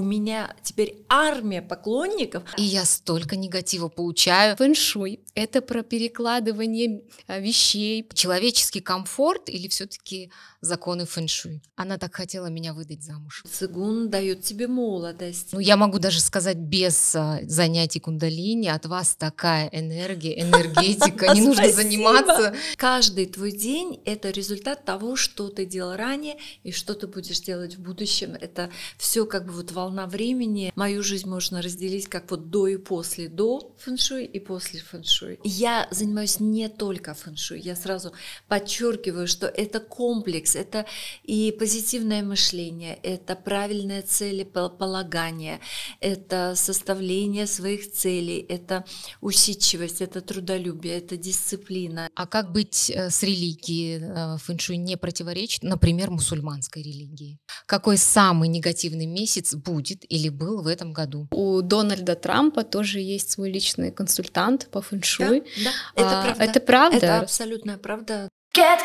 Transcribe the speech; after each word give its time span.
У 0.00 0.02
меня 0.02 0.56
теперь 0.62 1.04
армия 1.10 1.60
поклонников. 1.60 2.42
И 2.56 2.62
я 2.62 2.86
столько 2.86 3.36
негатива 3.36 3.88
получаю. 3.88 4.56
Фэншуй— 4.56 5.20
это 5.34 5.60
про 5.60 5.82
перекладывание 5.82 7.02
а, 7.26 7.38
вещей. 7.38 8.08
Человеческий 8.14 8.80
комфорт 8.80 9.50
или 9.50 9.68
все 9.68 9.84
таки 9.84 10.32
законы 10.62 11.04
фэншуй? 11.04 11.62
Она 11.76 11.98
так 11.98 12.14
хотела 12.14 12.46
меня 12.46 12.72
выдать 12.72 13.02
замуж. 13.02 13.44
Цигун 13.50 14.08
дает 14.08 14.42
тебе 14.42 14.68
молодость. 14.68 15.52
Ну, 15.52 15.60
я 15.60 15.76
могу 15.76 15.98
даже 15.98 16.20
сказать, 16.20 16.56
без 16.56 17.14
а, 17.14 17.40
занятий 17.42 18.00
кундалини 18.00 18.68
от 18.68 18.86
вас 18.86 19.16
такая 19.16 19.68
энергия, 19.70 20.40
энергетика, 20.40 21.34
не 21.34 21.42
нужно 21.42 21.70
заниматься. 21.70 22.54
Каждый 22.76 23.26
твой 23.26 23.52
день— 23.52 24.00
это 24.06 24.30
результат 24.30 24.86
того, 24.86 25.16
что 25.16 25.48
ты 25.48 25.66
делал 25.66 25.94
ранее 25.94 26.38
и 26.62 26.72
что 26.72 26.94
ты 26.94 27.06
будешь 27.06 27.40
делать 27.40 27.76
в 27.76 27.82
будущем. 27.82 28.34
Это 28.40 28.70
все 28.96 29.26
как 29.26 29.44
бы 29.44 29.52
вот 29.52 29.72
волна 29.72 29.89
волна 29.90 30.06
времени. 30.06 30.72
Мою 30.76 31.02
жизнь 31.02 31.28
можно 31.28 31.62
разделить 31.62 32.08
как 32.08 32.30
вот 32.30 32.50
до 32.50 32.68
и 32.68 32.76
после. 32.76 33.28
До 33.28 33.72
фэншуй 33.78 34.24
и 34.24 34.38
после 34.38 34.80
фэншуй. 34.80 35.40
Я 35.44 35.88
занимаюсь 35.90 36.40
не 36.40 36.68
только 36.68 37.14
фэншуй. 37.14 37.60
Я 37.60 37.76
сразу 37.76 38.12
подчеркиваю, 38.48 39.26
что 39.26 39.46
это 39.46 39.80
комплекс. 39.80 40.54
Это 40.56 40.86
и 41.24 41.52
позитивное 41.58 42.22
мышление, 42.22 42.98
это 43.02 43.34
правильное 43.34 44.02
целеполагание, 44.02 45.60
это 46.00 46.54
составление 46.56 47.46
своих 47.46 47.92
целей, 47.92 48.46
это 48.48 48.84
усидчивость, 49.20 50.00
это 50.00 50.20
трудолюбие, 50.20 50.98
это 50.98 51.16
дисциплина. 51.16 52.08
А 52.14 52.26
как 52.26 52.52
быть 52.52 52.90
э, 52.90 53.10
с 53.10 53.22
религией? 53.22 53.98
Э, 54.00 54.38
фэншуй 54.38 54.76
не 54.76 54.96
противоречит, 54.96 55.62
например, 55.62 56.10
мусульманской 56.10 56.82
религии? 56.82 57.38
Какой 57.66 57.96
самый 57.96 58.48
негативный 58.48 59.06
месяц 59.06 59.54
будет? 59.54 59.79
Будет 59.80 60.04
или 60.08 60.28
был 60.28 60.62
в 60.62 60.66
этом 60.66 60.92
году. 60.92 61.26
У 61.30 61.62
Дональда 61.62 62.14
Трампа 62.14 62.62
тоже 62.62 63.00
есть 63.00 63.30
свой 63.30 63.50
личный 63.50 63.90
консультант 63.90 64.68
по 64.70 64.82
фэншуй. 64.82 65.42
Да, 65.64 65.72
да 65.96 66.02
это 66.02 66.10
а, 66.10 66.22
правда. 66.22 66.44
Это 66.44 66.60
правда? 66.60 66.96
Это 66.96 67.20
абсолютная 67.20 67.78
правда. 67.78 68.28
Get 68.54 68.78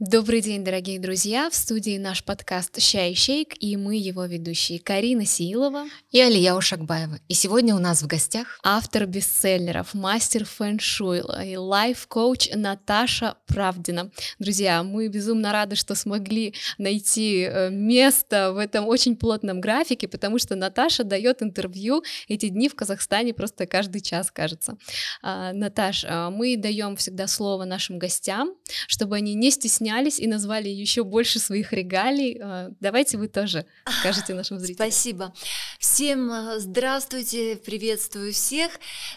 Добрый 0.00 0.42
день, 0.42 0.62
дорогие 0.62 1.00
друзья! 1.00 1.50
В 1.50 1.56
студии 1.56 1.98
наш 1.98 2.22
подкаст 2.22 2.80
«Щай 2.80 3.16
шейк» 3.16 3.54
и 3.58 3.76
мы 3.76 3.96
его 3.96 4.26
ведущие 4.26 4.78
Карина 4.78 5.26
Силова 5.26 5.86
и 6.12 6.20
Алия 6.20 6.54
Ушакбаева. 6.54 7.18
И 7.26 7.34
сегодня 7.34 7.74
у 7.74 7.80
нас 7.80 8.00
в 8.00 8.06
гостях 8.06 8.60
автор 8.62 9.06
бестселлеров, 9.06 9.94
мастер 9.94 10.44
фэн-шуй 10.44 11.18
и 11.44 11.56
лайф-коуч 11.56 12.54
Наташа 12.54 13.38
Правдина. 13.48 14.12
Друзья, 14.38 14.84
мы 14.84 15.08
безумно 15.08 15.50
рады, 15.50 15.74
что 15.74 15.96
смогли 15.96 16.54
найти 16.78 17.42
э, 17.42 17.70
место 17.70 18.52
в 18.52 18.58
этом 18.58 18.86
очень 18.86 19.16
плотном 19.16 19.60
графике, 19.60 20.06
потому 20.06 20.38
что 20.38 20.54
Наташа 20.54 21.02
дает 21.02 21.42
интервью 21.42 22.04
эти 22.28 22.50
дни 22.50 22.68
в 22.68 22.76
Казахстане 22.76 23.34
просто 23.34 23.66
каждый 23.66 24.00
час, 24.00 24.30
кажется. 24.30 24.78
А, 25.22 25.52
Наташ, 25.52 26.04
а, 26.08 26.30
мы 26.30 26.56
даем 26.56 26.94
всегда 26.94 27.26
слово 27.26 27.64
нашим 27.64 27.98
гостям, 27.98 28.54
чтобы 28.86 29.16
они 29.16 29.34
не 29.34 29.50
стеснялись 29.50 29.87
стеснялись 29.88 30.20
и 30.20 30.26
назвали 30.26 30.68
еще 30.68 31.04
больше 31.04 31.38
своих 31.38 31.72
регалий. 31.72 32.38
А, 32.40 32.70
давайте 32.80 33.16
вы 33.16 33.28
тоже 33.28 33.64
скажете 34.00 34.34
нашим 34.34 34.58
зрителям. 34.58 34.90
Спасибо. 34.90 35.34
Всем 35.78 36.30
э, 36.30 36.58
здравствуйте, 36.60 37.56
приветствую 37.56 38.32
всех. 38.32 38.72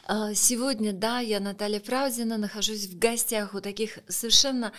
А, 0.05 0.33
сегодня, 0.33 0.93
да, 0.93 1.19
я 1.19 1.39
Наталья 1.39 1.79
Правдина, 1.79 2.37
нахожусь 2.37 2.87
в 2.87 2.97
гостях 2.97 3.53
у 3.53 3.59
таких 3.59 3.99
совершенно 4.07 4.71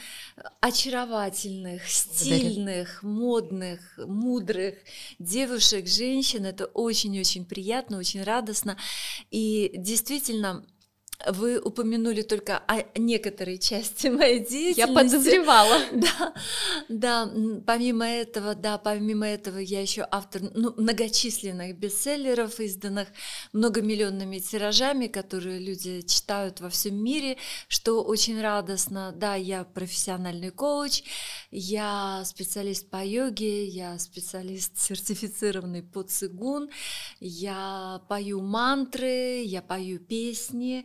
очаровательных, 0.61 1.87
стильных, 1.89 3.03
модных, 3.03 3.81
мудрых 3.99 4.77
девушек, 5.19 5.87
женщин. 5.87 6.47
Это 6.47 6.67
очень-очень 6.67 7.45
приятно, 7.45 7.99
очень 7.99 8.23
радостно. 8.23 8.77
И 9.31 9.73
действительно, 9.77 10.65
вы 11.29 11.61
упомянули 11.61 12.23
только 12.23 12.59
о 12.67 12.83
некоторой 12.99 13.59
части 13.59 14.07
моей 14.09 14.41
деятельности. 14.41 14.81
Я 14.81 14.87
подозревала. 14.89 15.79
Да, 15.93 16.35
да. 16.89 17.31
Помимо 17.67 18.07
этого, 18.07 18.55
да, 18.55 18.79
помимо 18.79 19.27
этого 19.27 19.59
я 19.59 19.81
еще 19.81 20.07
автор 20.11 20.43
ну, 20.55 20.75
многочисленных 20.77 21.77
бестселлеров, 21.79 22.59
изданных 22.61 23.09
многомиллионными 23.53 24.39
тиражами, 24.39 25.07
которые 25.07 25.59
люди 25.59 26.03
читают 26.03 26.61
во 26.61 26.71
всем 26.71 26.97
мире, 26.97 27.37
что 27.69 28.03
очень 28.03 28.41
радостно. 28.41 29.13
Да, 29.15 29.35
я 29.35 29.65
профессиональный 29.65 30.51
коуч, 30.51 31.03
я 31.51 32.23
специалист 32.25 32.89
по 32.89 33.05
йоге, 33.05 33.67
я 33.67 33.99
специалист 33.99 34.79
сертифицированный 34.79 35.83
по 35.83 36.03
цигун, 36.03 36.69
я 37.21 38.01
пою 38.09 38.41
мантры, 38.41 39.43
я 39.45 39.63
пою 39.63 39.99
песни. 39.99 40.85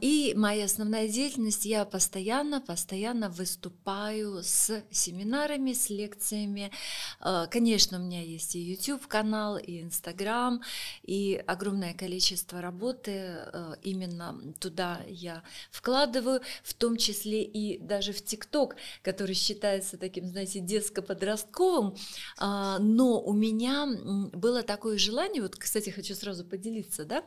и 0.00 0.32
моя 0.34 0.64
основная 0.64 1.08
деятельность, 1.08 1.66
я 1.66 1.84
постоянно, 1.84 2.60
постоянно 2.60 3.28
выступаю 3.28 4.42
с 4.42 4.82
семинарами, 4.90 5.74
с 5.74 5.90
лекциями. 5.90 6.72
А, 7.20 7.46
конечно, 7.46 7.98
у 7.98 8.02
меня 8.02 8.22
есть 8.22 8.56
и 8.56 8.60
YouTube-канал, 8.60 9.58
и 9.58 9.82
Instagram, 9.82 10.62
и 11.02 11.42
огромное 11.46 11.92
количество 11.92 12.62
работы 12.62 13.10
а, 13.12 13.74
именно 13.82 14.40
туда 14.58 15.02
я 15.06 15.42
вкладываю, 15.70 16.40
в 16.62 16.72
том 16.72 16.96
числе 16.96 17.42
и 17.42 17.78
даже 17.78 18.12
в 18.12 18.22
TikTok, 18.22 18.72
который 19.02 19.34
считается 19.34 19.98
таким, 19.98 20.28
знаете, 20.28 20.60
детско-подростковым, 20.60 21.94
но 22.40 23.20
у 23.20 23.32
меня 23.32 23.86
было 24.32 24.62
такое 24.62 24.96
желание, 24.98 25.42
вот, 25.42 25.56
кстати, 25.56 25.90
хочу 25.90 26.14
сразу 26.14 26.44
поделиться, 26.44 27.04
да, 27.04 27.22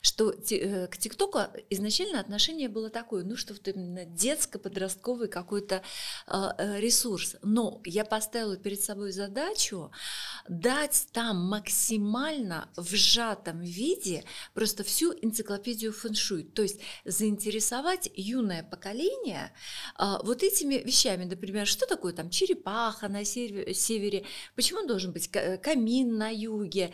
что 0.00 0.32
э, 0.32 0.86
к 0.88 0.96
ТикТоку 0.96 1.38
изначально 1.70 1.83
изначально 1.88 2.20
отношение 2.20 2.68
было 2.68 2.90
такое, 2.90 3.24
ну 3.24 3.36
что 3.36 3.54
именно 3.70 4.04
детско-подростковый 4.04 5.28
какой-то 5.28 5.82
э, 6.26 6.80
ресурс. 6.80 7.36
Но 7.42 7.80
я 7.84 8.04
поставила 8.04 8.56
перед 8.56 8.80
собой 8.80 9.12
задачу 9.12 9.90
дать 10.48 11.08
там 11.12 11.46
максимально 11.46 12.68
в 12.76 12.94
сжатом 12.94 13.60
виде 13.60 14.24
просто 14.54 14.84
всю 14.84 15.12
энциклопедию 15.12 15.92
фэншуй, 15.92 16.44
то 16.44 16.62
есть 16.62 16.80
заинтересовать 17.04 18.10
юное 18.14 18.62
поколение 18.62 19.52
э, 19.98 20.04
вот 20.22 20.42
этими 20.42 20.76
вещами, 20.76 21.24
например, 21.24 21.66
что 21.66 21.86
такое 21.86 22.12
там 22.12 22.30
черепаха 22.30 23.08
на 23.08 23.24
севере, 23.24 24.24
почему 24.54 24.86
должен 24.86 25.12
быть 25.12 25.28
камин 25.28 26.16
на 26.16 26.30
юге, 26.30 26.92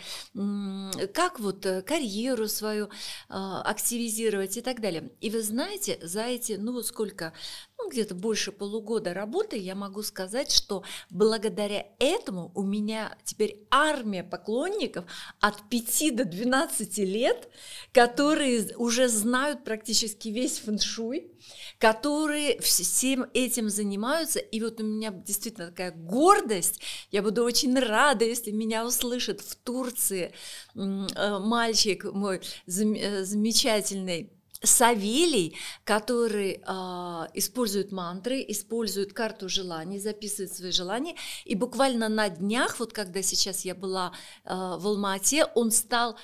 как 1.13 1.41
вот 1.41 1.67
э, 1.67 1.83
карьеру 1.83 2.49
свою 2.49 2.87
э, 2.87 2.89
активизировать 3.29 4.57
и 4.57 4.61
так 4.61 4.80
далее. 4.81 5.11
И 5.21 5.31
вы 5.31 5.43
знаете, 5.43 5.99
за 6.03 6.23
эти, 6.23 6.53
ну 6.53 6.73
вот 6.73 6.87
сколько, 6.87 7.33
ну 7.79 7.91
где-то 7.91 8.15
больше 8.15 8.53
полугода 8.53 9.15
работы, 9.15 9.57
я 9.57 9.75
могу 9.75 10.03
сказать, 10.03 10.51
что 10.51 10.83
благодаря 11.11 11.87
этому 11.99 12.53
у 12.55 12.63
меня 12.63 13.17
теперь 13.25 13.67
армия 13.71 14.23
поклонников 14.23 15.05
от 15.41 15.69
5 15.69 16.17
до 16.17 16.25
12 16.25 16.99
лет, 16.99 17.49
которые 17.93 18.77
уже 18.77 19.09
знают 19.09 19.65
практически 19.65 20.29
весь 20.29 20.59
фэншуй, 20.59 21.33
которые 21.79 22.61
всем 22.61 23.27
этим 23.35 23.71
занимаются. 23.71 24.39
И 24.39 24.61
вот 24.61 24.81
у 24.81 24.85
меня 24.85 25.11
действительно 25.11 25.69
такая 25.69 25.93
гордость. 25.93 26.81
Я 27.11 27.23
буду 27.23 27.45
очень 27.45 27.79
рада, 27.79 28.25
если 28.25 28.51
меня 28.51 28.87
услышит 28.87 29.41
в 29.41 29.57
Турции 29.57 30.33
э, 30.75 31.39
мальчик 31.39 32.05
мой 32.05 32.39
э, 32.39 33.25
замечательный 33.25 34.33
Савелий, 34.63 35.57
который 35.85 36.63
э, 36.63 37.27
использует 37.35 37.93
мантры, 37.93 38.45
использует 38.47 39.13
карту 39.13 39.49
желаний, 39.49 39.99
записывает 39.99 40.53
свои 40.53 40.71
желания, 40.71 41.17
и 41.45 41.55
буквально 41.55 42.09
на 42.09 42.29
днях, 42.29 42.79
вот 42.79 42.93
когда 42.93 43.23
сейчас 43.23 43.65
я 43.65 43.75
была 43.75 44.13
э, 44.45 44.51
в 44.51 44.87
Алмате, 44.87 45.47
он 45.55 45.71
стал 45.71 46.19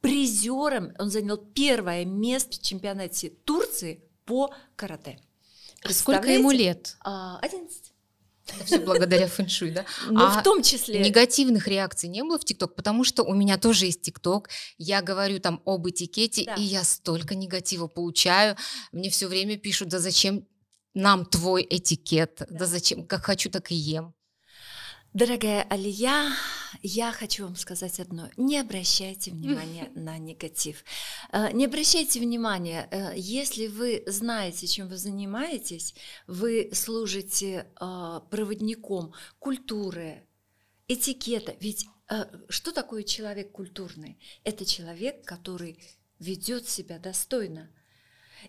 призером, 0.00 0.92
он 0.98 1.10
занял 1.10 1.36
первое 1.36 2.04
место 2.04 2.56
в 2.56 2.62
чемпионате 2.62 3.30
Турции 3.30 4.02
по 4.24 4.54
карате. 4.76 5.20
А 5.82 5.92
сколько 5.92 6.30
ему 6.30 6.50
лет? 6.50 6.96
11. 7.42 7.87
Это 8.54 8.64
все 8.64 8.78
благодаря 8.80 9.26
фэншуй, 9.28 9.70
да? 9.70 9.84
Ну, 10.08 10.20
а 10.20 10.40
в 10.40 10.42
том 10.42 10.62
числе. 10.62 11.00
Негативных 11.00 11.68
реакций 11.68 12.08
не 12.08 12.22
было 12.22 12.38
в 12.38 12.44
ТикТок, 12.44 12.74
потому 12.74 13.04
что 13.04 13.22
у 13.22 13.34
меня 13.34 13.58
тоже 13.58 13.86
есть 13.86 14.02
ТикТок. 14.02 14.48
Я 14.78 15.02
говорю 15.02 15.38
там 15.38 15.60
об 15.64 15.88
этикете, 15.88 16.44
да. 16.44 16.54
и 16.54 16.62
я 16.62 16.84
столько 16.84 17.34
негатива 17.34 17.86
получаю. 17.86 18.56
Мне 18.92 19.10
все 19.10 19.26
время 19.26 19.56
пишут, 19.56 19.88
да 19.88 19.98
зачем 19.98 20.46
нам 20.94 21.24
твой 21.24 21.66
этикет, 21.68 22.36
да, 22.38 22.46
да 22.50 22.66
зачем, 22.66 23.06
как 23.06 23.24
хочу, 23.24 23.50
так 23.50 23.70
и 23.70 23.74
ем. 23.74 24.14
Дорогая 25.18 25.66
Алия, 25.68 26.32
я 26.80 27.10
хочу 27.10 27.42
вам 27.42 27.56
сказать 27.56 27.98
одно. 27.98 28.30
Не 28.36 28.60
обращайте 28.60 29.32
внимания 29.32 29.90
на 29.96 30.16
негатив. 30.16 30.84
Э, 31.32 31.50
не 31.50 31.64
обращайте 31.64 32.20
внимания, 32.20 32.86
э, 32.92 33.14
если 33.16 33.66
вы 33.66 34.04
знаете, 34.06 34.68
чем 34.68 34.86
вы 34.86 34.96
занимаетесь, 34.96 35.96
вы 36.28 36.70
служите 36.72 37.66
э, 37.80 38.20
проводником 38.30 39.12
культуры, 39.40 40.24
этикета. 40.86 41.56
Ведь 41.58 41.88
что 42.48 42.70
такое 42.70 43.02
человек 43.02 43.50
культурный? 43.50 44.20
Это 44.44 44.64
человек, 44.64 45.24
который 45.24 45.80
ведет 46.20 46.68
себя 46.68 47.00
достойно. 47.00 47.68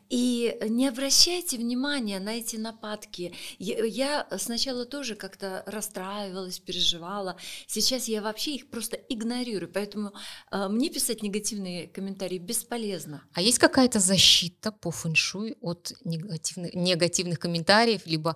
И 0.10 0.58
не 0.68 0.88
обращайте 0.88 1.58
внимания 1.58 2.20
на 2.20 2.38
эти 2.38 2.56
нападки. 2.56 3.34
Я 3.58 4.28
сначала 4.38 4.86
тоже 4.86 5.16
как-то 5.16 5.64
расстраивалась, 5.66 6.60
переживала. 6.60 7.38
Сейчас 7.68 8.08
я 8.08 8.22
вообще 8.22 8.56
их 8.56 8.70
просто 8.70 8.96
игнорирую. 8.98 9.72
Поэтому 9.72 10.14
э, 10.52 10.68
мне 10.68 10.90
писать 10.90 11.22
негативные 11.22 11.88
комментарии 11.88 12.38
бесполезно. 12.38 13.24
А 13.34 13.42
есть 13.42 13.60
какая-то 13.60 14.00
защита 14.00 14.72
по 14.72 14.92
фэншуй 14.92 15.58
от 15.62 15.94
негативных, 16.04 16.74
негативных 16.74 17.40
комментариев, 17.40 18.02
либо 18.06 18.36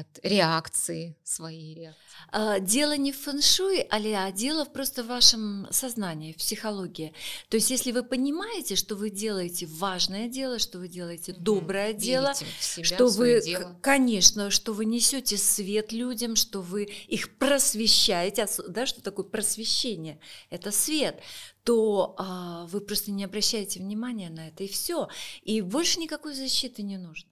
от 0.00 0.24
реакции, 0.24 1.16
своей 1.24 1.74
реакции? 1.74 2.02
А, 2.32 2.58
дело 2.58 2.96
не 2.96 3.12
в 3.12 3.18
фэншуй, 3.18 3.80
а 3.90 4.32
дело 4.32 4.64
просто 4.64 5.02
в 5.02 5.06
вашем 5.06 5.66
сознании, 5.70 6.32
в 6.32 6.36
психологии. 6.36 7.12
То 7.48 7.56
есть, 7.56 7.70
если 7.70 7.92
вы 7.92 8.02
понимаете, 8.02 8.76
что 8.76 8.96
вы 8.96 9.10
делаете 9.10 9.66
важное 9.66 10.28
дело, 10.28 10.58
что 10.58 10.78
вы 10.78 10.88
делаете 10.88 11.32
доброе 11.32 11.92
дело, 11.92 12.34
себя, 12.60 12.84
что 12.84 13.08
вы, 13.08 13.40
дело. 13.42 13.78
конечно, 13.80 14.50
что 14.50 14.72
вы 14.72 14.84
несете 14.84 15.36
свет 15.36 15.92
людям, 15.92 16.36
что 16.36 16.60
вы 16.60 16.84
их 16.84 17.36
просвещаете, 17.38 18.46
да, 18.68 18.86
что 18.86 19.02
такое 19.02 19.24
просвещение? 19.24 20.18
Это 20.50 20.70
свет 20.70 21.20
то 21.64 22.14
а, 22.16 22.66
вы 22.66 22.80
просто 22.80 23.10
не 23.10 23.24
обращаете 23.24 23.80
внимания 23.80 24.30
на 24.30 24.48
это, 24.48 24.64
и 24.64 24.68
все. 24.68 25.08
И 25.42 25.60
больше 25.60 26.00
никакой 26.00 26.34
защиты 26.34 26.82
не 26.82 26.96
нужно. 26.96 27.29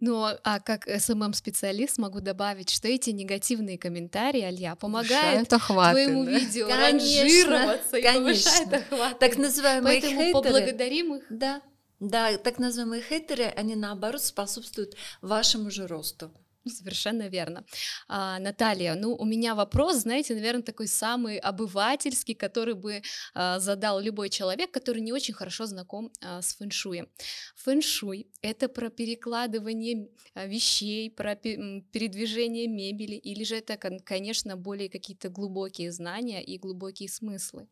Ну, 0.00 0.24
а 0.42 0.60
как 0.60 0.86
SMM-специалист 0.86 1.98
могу 1.98 2.20
добавить, 2.20 2.70
что 2.70 2.88
эти 2.88 3.10
негативные 3.10 3.78
комментарии, 3.78 4.42
Алья, 4.42 4.74
помогают 4.74 5.52
охваты, 5.52 5.92
твоему 5.92 6.24
да? 6.24 6.30
видео 6.30 6.68
конечно, 6.68 6.88
ранжироваться 6.88 7.96
и 7.96 8.02
повышает 8.02 8.72
охват. 8.72 9.18
Так 9.18 9.36
называемые 9.36 10.00
Поэтому 10.00 10.20
хейтеры, 10.20 10.32
поблагодарим 10.32 11.14
их. 11.16 11.24
Да, 11.30 11.62
да, 12.00 12.36
так 12.36 12.58
называемые 12.58 13.02
хейтеры, 13.02 13.44
они 13.44 13.76
наоборот 13.76 14.22
способствуют 14.22 14.96
вашему 15.20 15.70
же 15.70 15.86
росту. 15.86 16.32
Совершенно 16.66 17.28
верно. 17.28 17.64
А, 18.08 18.38
Наталья, 18.38 18.94
ну 18.94 19.14
у 19.14 19.24
меня 19.24 19.54
вопрос, 19.54 19.96
знаете, 19.96 20.34
наверное, 20.34 20.62
такой 20.62 20.86
самый 20.86 21.38
обывательский, 21.38 22.34
который 22.34 22.74
бы 22.74 23.02
а, 23.34 23.58
задал 23.58 24.00
любой 24.00 24.28
человек, 24.28 24.70
который 24.70 25.02
не 25.02 25.12
очень 25.12 25.34
хорошо 25.34 25.66
знаком 25.66 26.10
а, 26.20 26.40
с 26.40 26.54
фэншуем. 26.54 27.08
Фэншуй— 27.56 28.28
это 28.42 28.68
про 28.68 28.90
перекладывание 28.90 30.08
а, 30.34 30.46
вещей, 30.46 31.10
про 31.10 31.34
передвижение 31.34 32.68
мебели, 32.68 33.16
или 33.16 33.44
же 33.44 33.56
это, 33.56 33.76
конечно, 33.76 34.56
более 34.56 34.88
какие-то 34.88 35.28
глубокие 35.28 35.90
знания 35.90 36.42
и 36.42 36.58
глубокие 36.58 37.08
смыслы? 37.08 37.66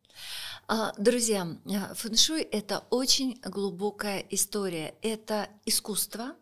А, 0.67 0.93
друзья, 0.97 1.47
а, 1.65 1.93
фэншуй— 1.93 2.41
это 2.51 2.83
очень 2.89 3.39
глубокая 3.43 4.25
история, 4.29 4.95
это 5.01 5.47
искусство, 5.65 6.35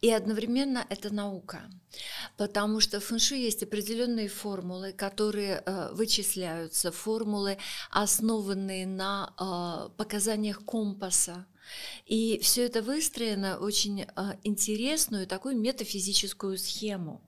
и 0.00 0.10
одновременно 0.10 0.86
это 0.90 1.12
наука, 1.12 1.62
потому 2.36 2.80
что 2.80 3.00
в 3.00 3.04
фэншуй 3.04 3.40
есть 3.40 3.62
определенные 3.62 4.28
формулы, 4.28 4.92
которые 4.92 5.62
э, 5.64 5.92
вычисляются, 5.92 6.92
формулы, 6.92 7.58
основанные 7.90 8.86
на 8.86 9.32
э, 9.38 9.96
показаниях 9.96 10.64
компаса. 10.64 11.46
И 12.06 12.38
все 12.42 12.66
это 12.66 12.82
выстроено 12.82 13.58
очень 13.58 14.02
э, 14.02 14.06
интересную 14.42 15.26
такую 15.26 15.56
метафизическую 15.56 16.58
схему. 16.58 17.22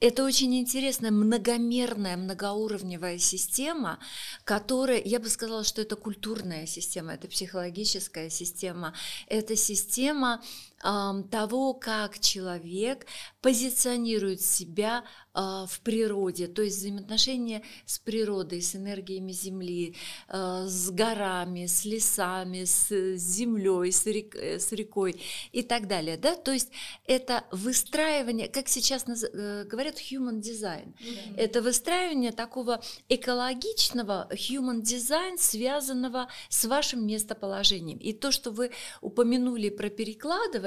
Это 0.00 0.24
очень 0.24 0.58
интересная 0.58 1.10
многомерная, 1.10 2.16
многоуровневая 2.16 3.18
система, 3.18 3.98
которая, 4.44 5.02
я 5.04 5.20
бы 5.20 5.28
сказала, 5.28 5.64
что 5.64 5.82
это 5.82 5.96
культурная 5.96 6.66
система, 6.66 7.14
это 7.14 7.28
психологическая 7.28 8.30
система, 8.30 8.94
это 9.26 9.54
система 9.56 10.42
того, 10.78 11.74
как 11.74 12.18
человек 12.18 13.06
позиционирует 13.40 14.40
себя 14.40 15.04
а, 15.32 15.66
в 15.66 15.80
природе, 15.80 16.48
то 16.48 16.62
есть 16.62 16.78
взаимоотношения 16.78 17.62
с 17.84 17.98
природой, 17.98 18.60
с 18.60 18.74
энергиями 18.74 19.32
Земли, 19.32 19.94
а, 20.28 20.66
с 20.66 20.90
горами, 20.90 21.66
с 21.66 21.84
лесами, 21.84 22.64
с 22.64 23.16
землей, 23.16 23.92
с, 23.92 24.04
рек, 24.06 24.34
э, 24.34 24.58
с 24.58 24.72
рекой 24.72 25.22
и 25.52 25.62
так 25.62 25.86
далее. 25.86 26.16
Да? 26.16 26.34
То 26.34 26.52
есть 26.52 26.70
это 27.06 27.44
выстраивание, 27.52 28.48
как 28.48 28.68
сейчас 28.68 29.04
э, 29.06 29.64
говорят, 29.64 29.96
human 29.96 30.40
design. 30.40 30.94
Mm-hmm. 30.94 31.36
Это 31.36 31.62
выстраивание 31.62 32.32
такого 32.32 32.82
экологичного 33.08 34.28
human 34.32 34.82
design, 34.82 35.36
связанного 35.38 36.28
с 36.48 36.64
вашим 36.64 37.06
местоположением. 37.06 37.98
И 37.98 38.12
то, 38.12 38.32
что 38.32 38.50
вы 38.50 38.72
упомянули 39.00 39.68
про 39.68 39.88
перекладывание, 39.88 40.65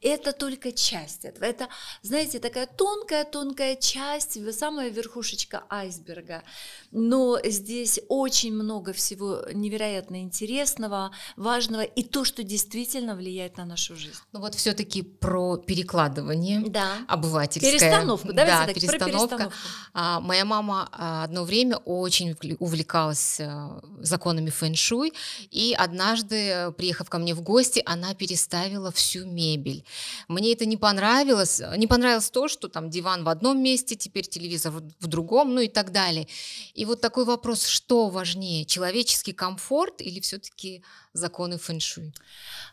это 0.00 0.32
только 0.32 0.72
часть 0.72 1.24
этого. 1.24 1.44
Это, 1.44 1.68
знаете, 2.02 2.38
такая 2.38 2.66
тонкая-тонкая 2.66 3.76
часть, 3.76 4.38
самая 4.56 4.90
верхушечка 4.90 5.64
айсберга. 5.68 6.42
Но 6.90 7.38
здесь 7.44 8.00
очень 8.08 8.54
много 8.54 8.92
всего 8.92 9.44
невероятно 9.52 10.22
интересного, 10.22 11.12
важного 11.36 11.82
и 11.82 12.02
то, 12.02 12.24
что 12.24 12.42
действительно 12.42 13.14
влияет 13.14 13.56
на 13.56 13.64
нашу 13.64 13.96
жизнь. 13.96 14.18
Ну 14.32 14.40
вот 14.40 14.54
все-таки 14.54 15.02
про 15.02 15.56
перекладывание 15.56 16.60
да. 16.60 16.98
обывательское. 17.08 17.72
Перестановку, 17.72 18.32
давайте 18.32 18.52
да, 18.52 18.66
так, 18.66 18.74
перестановка. 18.74 19.06
про 19.06 19.12
перестановку. 19.12 19.54
А, 19.94 20.20
моя 20.20 20.44
мама 20.44 20.88
а, 20.92 21.24
одно 21.24 21.44
время 21.44 21.76
очень 21.76 22.36
увлекалась 22.58 23.40
а, 23.40 23.80
законами 24.00 24.50
фэн-шуй, 24.50 25.12
и 25.50 25.74
однажды, 25.78 26.72
приехав 26.76 27.08
ко 27.10 27.18
мне 27.18 27.34
в 27.34 27.42
гости, 27.42 27.82
она 27.84 28.14
переставила 28.14 28.90
всю 28.92 29.17
мебель. 29.26 29.84
Мне 30.28 30.52
это 30.52 30.66
не 30.66 30.76
понравилось. 30.76 31.60
Не 31.76 31.86
понравилось 31.86 32.30
то, 32.30 32.48
что 32.48 32.68
там 32.68 32.90
диван 32.90 33.24
в 33.24 33.28
одном 33.28 33.62
месте, 33.62 33.78
месте, 33.78 33.96
теперь 33.96 34.26
телевизор 34.26 34.72
в 34.72 35.06
другом, 35.06 35.54
ну 35.54 35.60
и 35.60 35.68
так 35.68 35.92
далее. 35.92 36.26
И 36.74 36.84
вот 36.84 37.00
такой 37.00 37.24
вопрос, 37.24 37.66
что 37.66 38.08
важнее, 38.08 38.64
человеческий 38.64 39.32
комфорт 39.32 40.00
или 40.00 40.20
все-таки 40.20 40.82
законы 41.12 41.58
фэн-шуй? 41.58 42.12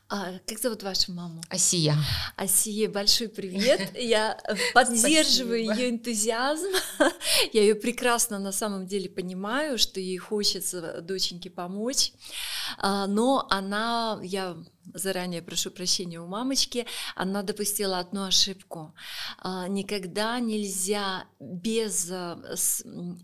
А, 0.08 0.40
как 0.46 0.60
зовут 0.60 0.84
вашу 0.84 1.14
маму? 1.14 1.42
Асия. 1.50 1.96
Асия, 2.38 2.90
большой 2.90 3.28
привет. 3.28 3.92
Я 4.00 4.38
поддерживаю 4.74 5.60
ее 5.60 5.90
энтузиазм. 5.90 6.72
Я 7.54 7.62
ее 7.62 7.76
прекрасно 7.76 8.40
на 8.40 8.52
самом 8.52 8.86
деле 8.86 9.10
понимаю, 9.10 9.78
что 9.78 10.00
ей 10.00 10.18
хочется 10.18 11.02
доченьке 11.02 11.50
помочь. 11.50 12.14
А, 12.78 13.08
но 13.08 13.48
она, 13.50 14.20
я 14.24 14.56
заранее 14.94 15.42
прошу 15.42 15.72
прощения 15.72 16.20
у 16.20 16.28
мамочки, 16.28 16.86
она 17.16 17.44
допустила 17.44 18.00
одну 18.00 18.26
ошибку. 18.26 18.94
А, 19.40 19.68
никогда 19.68 20.40
нельзя 20.40 21.26
без 21.40 22.08
э, 22.10 22.36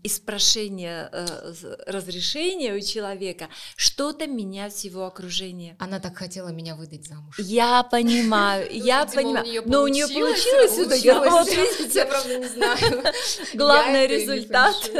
испрошения 0.02 1.08
э, 1.12 1.54
разрешения 1.86 2.74
у 2.74 2.80
человека 2.80 3.48
что-то 3.76 4.26
менять 4.26 4.74
в 4.74 4.84
его 4.84 5.06
окружении. 5.06 5.76
Она 5.78 6.00
так 6.00 6.16
хотела 6.16 6.48
меня 6.48 6.76
выдать 6.76 7.06
замуж. 7.06 7.38
Я 7.38 7.82
понимаю, 7.82 8.68
ну, 8.70 8.84
я 8.84 9.06
понимаю. 9.06 9.62
Но 9.66 9.82
у 9.82 9.88
нее 9.88 10.06
получилось, 10.08 10.78
видите, 10.78 11.08
я 11.08 11.20
правда 12.06 12.38
не 12.38 12.48
знаю. 12.48 12.78
Главный 13.54 14.06
результат, 14.06 14.90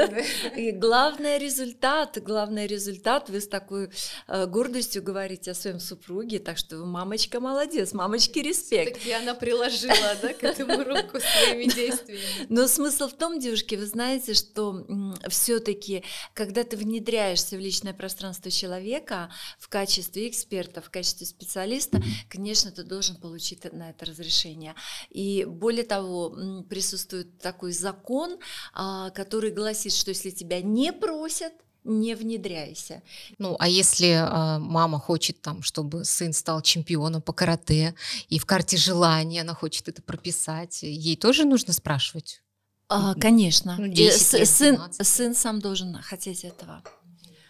главный 0.75 1.38
результат, 1.38 2.19
главный 2.23 2.66
результат, 2.66 3.28
вы 3.28 3.40
с 3.40 3.49
такой 3.49 3.90
э, 4.28 4.47
гордостью 4.47 5.02
говорите 5.02 5.50
о 5.50 5.54
своем 5.54 5.81
супруге, 5.81 6.38
так 6.38 6.51
что 6.56 6.85
мамочка 6.85 7.40
молодец, 7.40 7.92
мамочке 7.92 8.42
респект. 8.42 9.02
Так 9.02 9.23
она 9.23 9.35
приложила, 9.35 10.16
да, 10.21 10.32
к 10.32 10.44
этому 10.44 10.85
руку 10.85 11.18
своими 11.21 11.64
действиями. 11.73 12.47
Но 12.49 12.66
смысл 12.68 13.09
в 13.09 13.14
том, 13.14 13.38
девушки, 13.38 13.75
вы 13.75 13.87
знаете, 13.87 14.35
что 14.35 14.87
все-таки, 15.28 16.04
когда 16.35 16.64
ты 16.64 16.76
внедряешься 16.76 17.56
в 17.56 17.61
личное 17.61 17.94
пространство 17.94 18.50
человека 18.50 19.30
в 19.59 19.68
качестве 19.68 20.28
эксперта, 20.28 20.80
в 20.80 20.90
качестве 20.90 21.26
специалиста, 21.26 22.02
конечно, 22.28 22.71
ты 22.71 22.82
должен 22.82 23.16
получить 23.16 23.64
на 23.73 23.90
это 23.90 24.06
разрешение. 24.06 24.75
И 25.11 25.44
более 25.44 25.85
того, 25.85 26.37
присутствует 26.68 27.38
такой 27.38 27.73
закон, 27.73 28.38
а, 28.73 29.11
который 29.11 29.50
гласит, 29.50 29.92
что 29.92 30.11
если 30.11 30.30
тебя 30.30 30.61
не 30.61 30.92
просят, 30.92 31.52
не 31.84 32.14
внедряйся. 32.14 33.02
Ну, 33.38 33.56
а 33.58 33.68
если 33.68 34.08
э, 34.08 34.58
мама 34.58 34.98
хочет 34.98 35.40
там, 35.40 35.62
чтобы 35.62 36.04
сын 36.04 36.32
стал 36.32 36.62
чемпионом 36.62 37.22
по 37.22 37.32
карате, 37.32 37.94
и 38.28 38.38
в 38.38 38.46
карте 38.46 38.76
желания 38.76 39.40
она 39.40 39.54
хочет 39.54 39.88
это 39.88 40.02
прописать, 40.02 40.82
ей 40.82 41.16
тоже 41.16 41.44
нужно 41.44 41.72
спрашивать? 41.72 42.42
А, 42.88 43.14
конечно. 43.14 43.76
Ну, 43.78 43.88
10 43.88 44.32
лет, 44.34 44.48
сын, 44.48 44.74
15. 44.76 45.06
сын 45.06 45.34
сам 45.34 45.60
должен 45.60 45.94
хотеть 46.02 46.44
этого. 46.44 46.82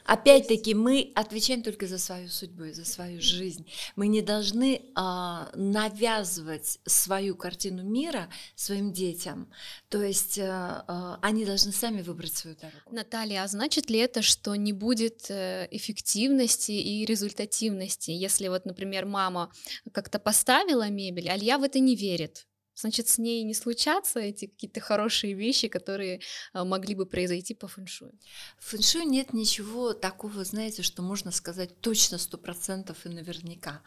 Опять-таки, 0.04 0.75
мы 0.75 1.12
отвечаем 1.14 1.62
только 1.62 1.87
за 1.87 1.99
свою 1.99 2.28
судьбу 2.28 2.64
и 2.64 2.73
за 2.73 2.85
свою 2.85 3.21
жизнь. 3.21 3.66
Мы 3.97 4.09
не 4.09 4.23
должны 4.23 4.82
а, 4.94 5.50
навязывать 5.54 6.78
свою 6.85 7.37
картину 7.37 7.82
мира 7.82 8.28
своим 8.54 8.92
детям. 8.92 9.49
То 9.88 10.02
есть 10.02 10.38
а, 10.38 11.18
они 11.23 11.44
должны 11.44 11.73
сами 11.73 12.02
выбрать 12.02 12.35
свою 12.35 12.56
дорогу. 12.56 12.82
Наталья, 12.90 13.44
а 13.44 13.49
значит 13.49 13.90
ли 13.90 13.99
это, 13.99 14.23
что 14.23 14.54
не 14.54 14.73
будет 14.73 15.30
э, 15.30 15.68
эффективности 15.71 16.73
и 16.73 17.04
результативности, 17.04 18.11
если 18.11 18.49
вот, 18.49 18.64
например, 18.64 19.06
мама 19.06 19.52
как-то 19.92 20.18
поставила 20.18 20.88
мебель, 20.88 21.28
а 21.28 21.37
Илья 21.37 21.59
в 21.59 21.62
это 21.62 21.78
не 21.78 21.97
верит? 21.97 22.47
Значит, 22.75 23.09
с 23.09 23.19
ней 23.19 23.43
не 23.45 23.55
случатся 23.55 24.21
эти 24.21 24.47
какие-то 24.47 24.81
хорошие 24.81 25.35
вещи, 25.35 25.69
которые 25.69 26.21
а, 26.52 26.64
могли 26.64 26.95
бы 26.95 27.07
произойти 27.07 27.55
по 27.55 27.69
фэншую. 27.69 28.12
В 28.59 28.71
фэншуй 28.71 29.05
нет 29.05 29.35
ничего 29.35 29.93
такого, 29.93 30.45
знаете, 30.45 30.83
что 30.83 31.02
можно 31.02 31.31
сказать 31.31 31.79
точно 31.81 32.19
сто 32.19 32.38
процентов 32.38 33.05
и 33.05 33.11
наверняка. 33.11 33.83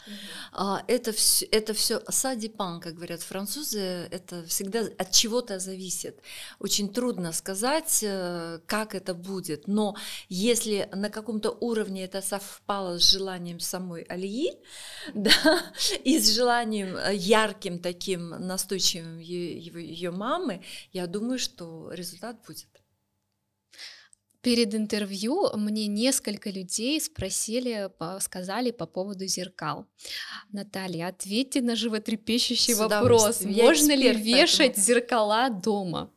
А, 0.51 0.83
Это 0.87 1.11
все, 1.11 1.45
это 1.47 1.73
все 1.73 2.01
садипан, 2.09 2.79
как 2.79 2.93
говорят 2.93 3.21
французы, 3.23 3.79
это 3.79 4.45
всегда 4.45 4.81
от 4.97 5.11
чего-то 5.11 5.59
зависит. 5.59 6.21
Очень 6.59 6.93
трудно 6.93 7.33
сказать, 7.33 8.03
э, 8.03 8.59
как 8.67 8.93
это 8.93 9.13
будет, 9.13 9.67
но 9.67 9.95
если 10.29 10.87
на 10.93 11.09
каком-то 11.09 11.51
уровне 11.59 12.05
это 12.05 12.21
совпало 12.21 12.99
с 12.99 13.09
желанием 13.09 13.59
самой 13.59 14.03
Алии, 14.03 14.51
да, 15.13 15.33
и 16.03 16.19
с 16.19 16.35
желанием 16.35 16.95
э, 16.95 17.15
ярким 17.15 17.79
таким 17.79 18.29
настойчивым 18.29 18.74
его- 18.77 19.79
ее 19.79 20.11
мамы, 20.11 20.61
я 20.93 21.07
думаю, 21.07 21.39
что 21.39 21.91
результат 21.91 22.37
будет. 22.47 22.67
Перед 24.41 24.75
интервью 24.75 25.49
мне 25.57 25.87
несколько 25.87 26.51
людей 26.51 27.01
спросили, 27.01 27.89
сказали 28.19 28.69
по 28.69 28.85
поводу 28.85 29.25
зеркал. 29.25 29.87
Наталья, 30.51 31.07
ответьте 31.07 31.61
на 31.61 31.75
животрепещущий 31.75 32.75
С 32.75 32.77
вопрос. 32.77 33.41
Можно 33.41 33.95
ли 33.95 34.13
вешать 34.13 34.75
поэтому. 34.75 34.85
зеркала 34.85 35.49
дома? 35.49 36.11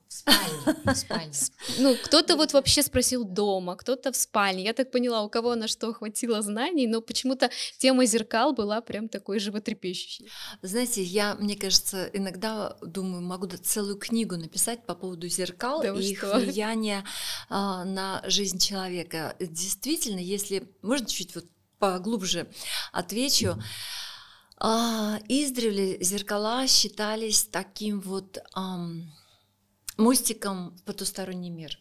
Спальне. 0.95 1.33
Ну, 1.79 1.97
кто-то 2.03 2.37
вот 2.37 2.53
вообще 2.53 2.83
спросил 2.83 3.25
дома, 3.25 3.77
кто-то 3.77 4.13
в 4.13 4.17
спальне. 4.17 4.65
Я 4.65 4.73
так 4.73 4.91
поняла, 4.91 5.23
у 5.23 5.29
кого 5.29 5.55
на 5.55 5.69
что 5.69 5.93
хватило 5.93 6.43
знаний, 6.43 6.87
но 6.87 7.01
почему-то 7.01 7.51
тема 7.79 8.07
зеркал 8.07 8.53
была 8.53 8.81
прям 8.81 9.09
такой 9.09 9.39
животрепещущей. 9.39 10.29
Знаете, 10.63 11.03
я, 11.03 11.35
мне 11.35 11.57
кажется, 11.57 12.09
иногда 12.13 12.77
думаю, 12.83 13.23
могу 13.23 13.47
целую 13.49 13.97
книгу 13.97 14.37
написать 14.37 14.85
по 14.87 14.95
поводу 14.95 15.29
зеркал 15.29 15.83
Да 15.83 15.89
и 15.93 16.11
их 16.11 16.19
что? 16.19 16.39
влияния 16.39 17.05
а, 17.49 17.85
на 17.85 18.23
жизнь 18.27 18.59
человека. 18.59 19.35
Действительно, 19.41 20.21
если 20.21 20.69
можно 20.83 21.07
чуть 21.07 21.35
вот 21.35 21.45
поглубже 21.79 22.49
отвечу. 22.93 23.57
а, 24.61 25.19
издревле 25.29 26.03
зеркала 26.03 26.67
считались 26.67 27.45
таким 27.45 28.01
вот 28.01 28.39
ам, 28.55 29.11
мостиком 29.99 30.75
в 30.77 30.83
потусторонний 30.85 31.51
мир. 31.51 31.79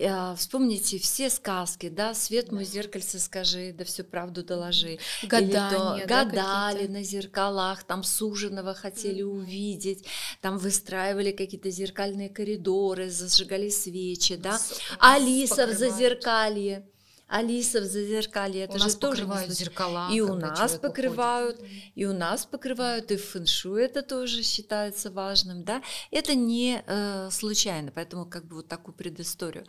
А, 0.00 0.34
Вспомните 0.36 0.98
все 0.98 1.28
сказки, 1.30 1.88
да, 1.88 2.14
свет 2.14 2.52
мой 2.52 2.64
зеркальце 2.64 3.18
скажи, 3.18 3.72
да 3.76 3.84
всю 3.84 4.04
правду 4.04 4.42
доложи. 4.44 4.92
Или 4.92 4.98
то 5.22 5.28
Гадания, 5.28 6.06
да, 6.06 6.24
гадали 6.24 6.86
на 6.86 7.02
зеркалах, 7.02 7.84
там 7.84 8.04
суженого 8.04 8.74
хотели 8.74 9.22
увидеть, 9.22 10.06
там 10.40 10.58
выстраивали 10.58 11.32
какие-то 11.32 11.70
зеркальные 11.70 12.28
коридоры, 12.28 13.10
зажигали 13.10 13.70
свечи, 13.70 14.36
да. 14.36 14.58
С- 14.58 14.78
Алиса 14.98 15.66
в 15.66 15.72
зазеркалье. 15.72 16.86
Алиса 17.28 17.80
в 17.80 17.84
зазеркалье, 17.84 18.64
это 18.64 18.76
У 18.76 18.78
же 18.78 18.96
тоже 18.96 19.22
покрывают 19.22 19.50
зеркала. 19.52 20.08
И 20.10 20.20
у 20.22 20.34
нас 20.34 20.76
покрывают, 20.76 21.58
уходит. 21.58 21.74
и 21.94 22.06
у 22.06 22.12
нас 22.14 22.46
покрывают, 22.46 23.10
и 23.10 23.16
в 23.16 23.24
фэншуй 23.24 23.84
это 23.84 24.02
тоже 24.02 24.42
считается 24.42 25.10
важным, 25.10 25.62
да. 25.62 25.82
Это 26.10 26.34
не 26.34 26.82
э, 26.86 27.28
случайно, 27.30 27.92
поэтому 27.94 28.24
как 28.24 28.46
бы 28.46 28.56
вот 28.56 28.68
такую 28.68 28.94
предысторию 28.94 29.66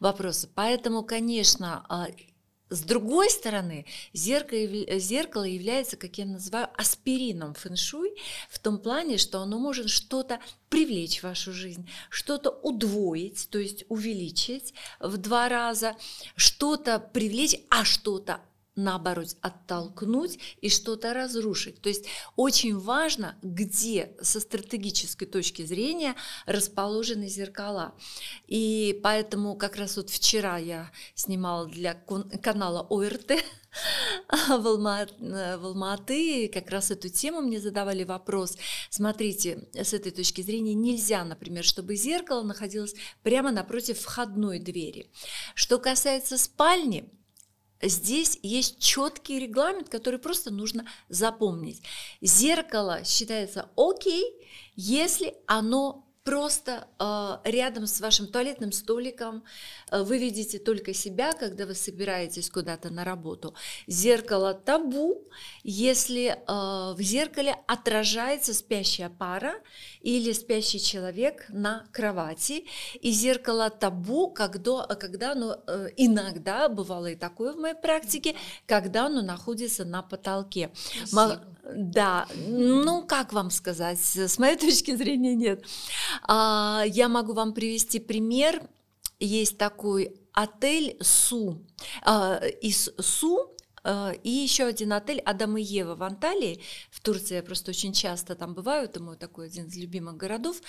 вопроса. 0.00 0.48
Поэтому, 0.54 1.02
конечно, 1.02 1.84
а, 1.88 2.08
с 2.72 2.80
другой 2.80 3.28
стороны, 3.30 3.84
зеркало, 4.12 4.98
зеркало 4.98 5.44
является, 5.44 5.96
как 5.96 6.16
я 6.18 6.24
называю, 6.24 6.68
аспирином 6.76 7.54
фэншуй, 7.54 8.14
в 8.48 8.58
том 8.58 8.78
плане, 8.78 9.18
что 9.18 9.40
оно 9.40 9.58
может 9.58 9.90
что-то 9.90 10.40
привлечь 10.70 11.20
в 11.20 11.24
вашу 11.24 11.52
жизнь, 11.52 11.88
что-то 12.08 12.50
удвоить, 12.50 13.48
то 13.50 13.58
есть 13.58 13.84
увеличить 13.88 14.72
в 15.00 15.18
два 15.18 15.48
раза, 15.48 15.96
что-то 16.34 16.98
привлечь, 16.98 17.56
а 17.68 17.84
что-то 17.84 18.40
наоборот 18.74 19.36
оттолкнуть 19.40 20.38
и 20.60 20.68
что-то 20.68 21.12
разрушить. 21.14 21.80
То 21.80 21.88
есть 21.88 22.06
очень 22.36 22.78
важно, 22.78 23.36
где 23.42 24.16
со 24.20 24.40
стратегической 24.40 25.26
точки 25.26 25.62
зрения 25.62 26.14
расположены 26.46 27.28
зеркала. 27.28 27.94
И 28.46 28.98
поэтому 29.02 29.56
как 29.56 29.76
раз 29.76 29.96
вот 29.96 30.10
вчера 30.10 30.58
я 30.58 30.90
снимала 31.14 31.66
для 31.66 31.94
канала 31.94 32.86
ОРТ 32.88 33.32
в 34.48 34.66
Алматы, 34.66 36.48
как 36.48 36.70
раз 36.70 36.90
эту 36.90 37.08
тему 37.08 37.40
мне 37.40 37.60
задавали 37.60 38.04
вопрос. 38.04 38.56
Смотрите, 38.90 39.68
с 39.74 39.92
этой 39.92 40.12
точки 40.12 40.42
зрения 40.42 40.74
нельзя, 40.74 41.24
например, 41.24 41.64
чтобы 41.64 41.96
зеркало 41.96 42.42
находилось 42.42 42.94
прямо 43.22 43.50
напротив 43.50 44.00
входной 44.00 44.58
двери. 44.58 45.10
Что 45.54 45.78
касается 45.78 46.38
спальни, 46.38 47.10
Здесь 47.82 48.38
есть 48.42 48.78
четкий 48.78 49.40
регламент, 49.40 49.88
который 49.88 50.20
просто 50.20 50.50
нужно 50.50 50.86
запомнить. 51.08 51.82
Зеркало 52.20 53.04
считается 53.04 53.68
окей, 53.76 54.24
если 54.76 55.34
оно 55.46 56.06
просто 56.24 56.86
э, 56.98 57.50
рядом 57.50 57.86
с 57.86 58.00
вашим 58.00 58.26
туалетным 58.26 58.72
столиком, 58.72 59.44
э, 59.90 60.02
вы 60.02 60.18
видите 60.18 60.58
только 60.58 60.94
себя, 60.94 61.32
когда 61.32 61.66
вы 61.66 61.74
собираетесь 61.74 62.50
куда-то 62.50 62.90
на 62.90 63.04
работу. 63.04 63.54
Зеркало 63.86 64.54
табу, 64.54 65.24
если 65.64 66.28
э, 66.28 66.94
в 66.94 67.00
зеркале 67.00 67.56
отражается 67.66 68.54
спящая 68.54 69.10
пара 69.10 69.54
или 70.00 70.32
спящий 70.32 70.80
человек 70.80 71.46
на 71.48 71.86
кровати. 71.92 72.66
И 73.00 73.10
зеркало 73.10 73.70
табу, 73.70 74.30
когда, 74.30 74.86
когда 74.86 75.32
оно 75.32 75.58
э, 75.66 75.88
иногда, 75.96 76.68
бывало 76.68 77.06
и 77.06 77.16
такое 77.16 77.52
в 77.52 77.58
моей 77.58 77.74
практике, 77.74 78.36
когда 78.66 79.06
оно 79.06 79.22
находится 79.22 79.84
на 79.84 80.02
потолке. 80.02 80.70
Спасибо. 81.04 81.51
Да, 81.64 82.26
ну 82.36 83.06
как 83.06 83.32
вам 83.32 83.50
сказать, 83.50 83.98
с 83.98 84.38
моей 84.38 84.56
точки 84.58 84.96
зрения 84.96 85.34
нет. 85.34 85.64
А, 86.22 86.82
я 86.86 87.08
могу 87.08 87.32
вам 87.32 87.54
привести 87.54 88.00
пример. 88.00 88.62
Есть 89.20 89.58
такой 89.58 90.16
отель 90.32 90.96
Су. 91.00 91.64
А, 92.04 92.38
из 92.60 92.90
Су 92.98 93.52
а, 93.84 94.12
и 94.22 94.30
еще 94.30 94.64
один 94.64 94.92
отель 94.92 95.20
Адам 95.20 95.56
и 95.56 95.62
Ева 95.62 95.94
в 95.94 96.02
Анталии, 96.02 96.60
в 96.90 97.00
Турции, 97.00 97.36
я 97.36 97.42
просто 97.42 97.70
очень 97.70 97.92
часто 97.92 98.34
там 98.34 98.54
бываю, 98.54 98.84
это 98.84 99.02
мой 99.02 99.16
такой 99.16 99.46
один 99.46 99.66
из 99.66 99.76
любимых 99.76 100.16
городов 100.16 100.60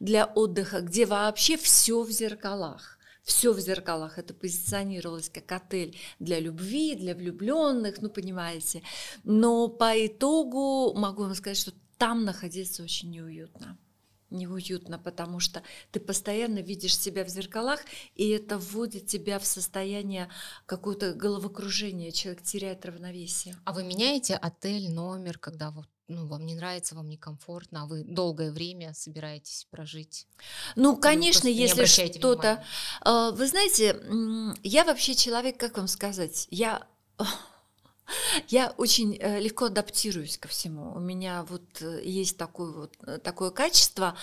для 0.00 0.26
отдыха, 0.26 0.80
где 0.80 1.06
вообще 1.06 1.56
все 1.56 2.02
в 2.02 2.10
зеркалах. 2.10 2.95
Все 3.26 3.52
в 3.52 3.58
зеркалах. 3.58 4.18
Это 4.18 4.32
позиционировалось 4.34 5.28
как 5.28 5.50
отель 5.50 5.98
для 6.20 6.38
любви, 6.38 6.94
для 6.94 7.12
влюбленных, 7.12 8.00
ну 8.00 8.08
понимаете. 8.08 8.82
Но 9.24 9.66
по 9.66 10.06
итогу 10.06 10.94
могу 10.94 11.24
вам 11.24 11.34
сказать, 11.34 11.58
что 11.58 11.72
там 11.98 12.24
находиться 12.24 12.84
очень 12.84 13.10
неуютно. 13.10 13.76
Неуютно, 14.30 15.00
потому 15.00 15.40
что 15.40 15.64
ты 15.90 15.98
постоянно 15.98 16.60
видишь 16.60 16.96
себя 16.96 17.24
в 17.24 17.28
зеркалах, 17.28 17.80
и 18.14 18.28
это 18.28 18.58
вводит 18.58 19.06
тебя 19.06 19.40
в 19.40 19.46
состояние 19.46 20.28
какое-то 20.64 21.12
головокружения, 21.12 22.12
человек 22.12 22.42
теряет 22.42 22.86
равновесие. 22.86 23.56
А 23.64 23.72
вы 23.72 23.82
меняете 23.82 24.36
отель, 24.36 24.92
номер, 24.92 25.38
когда 25.38 25.72
вот, 25.72 25.88
ну, 26.08 26.26
вам 26.26 26.46
не 26.46 26.54
нравится, 26.54 26.94
вам 26.94 27.08
некомфортно, 27.08 27.82
а 27.82 27.86
вы 27.86 28.04
долгое 28.04 28.52
время 28.52 28.94
собираетесь 28.94 29.66
прожить? 29.70 30.26
Ну, 30.76 30.96
конечно, 30.96 31.48
если 31.48 31.84
что-то... 31.84 32.64
А, 33.00 33.32
Вы 33.32 33.46
знаете, 33.48 34.00
я 34.62 34.84
вообще 34.84 35.14
человек, 35.14 35.58
как 35.58 35.76
вам 35.76 35.88
сказать, 35.88 36.46
я... 36.50 36.86
Я 38.46 38.72
очень 38.76 39.16
э, 39.18 39.40
легко 39.40 39.64
адаптируюсь 39.64 40.38
ко 40.38 40.46
всему. 40.46 40.92
У 40.94 41.00
меня 41.00 41.42
вот 41.42 41.82
э, 41.82 42.02
есть 42.04 42.36
такое, 42.36 42.70
вот, 42.70 42.94
э, 43.04 43.18
такое 43.18 43.50
качество. 43.50 44.16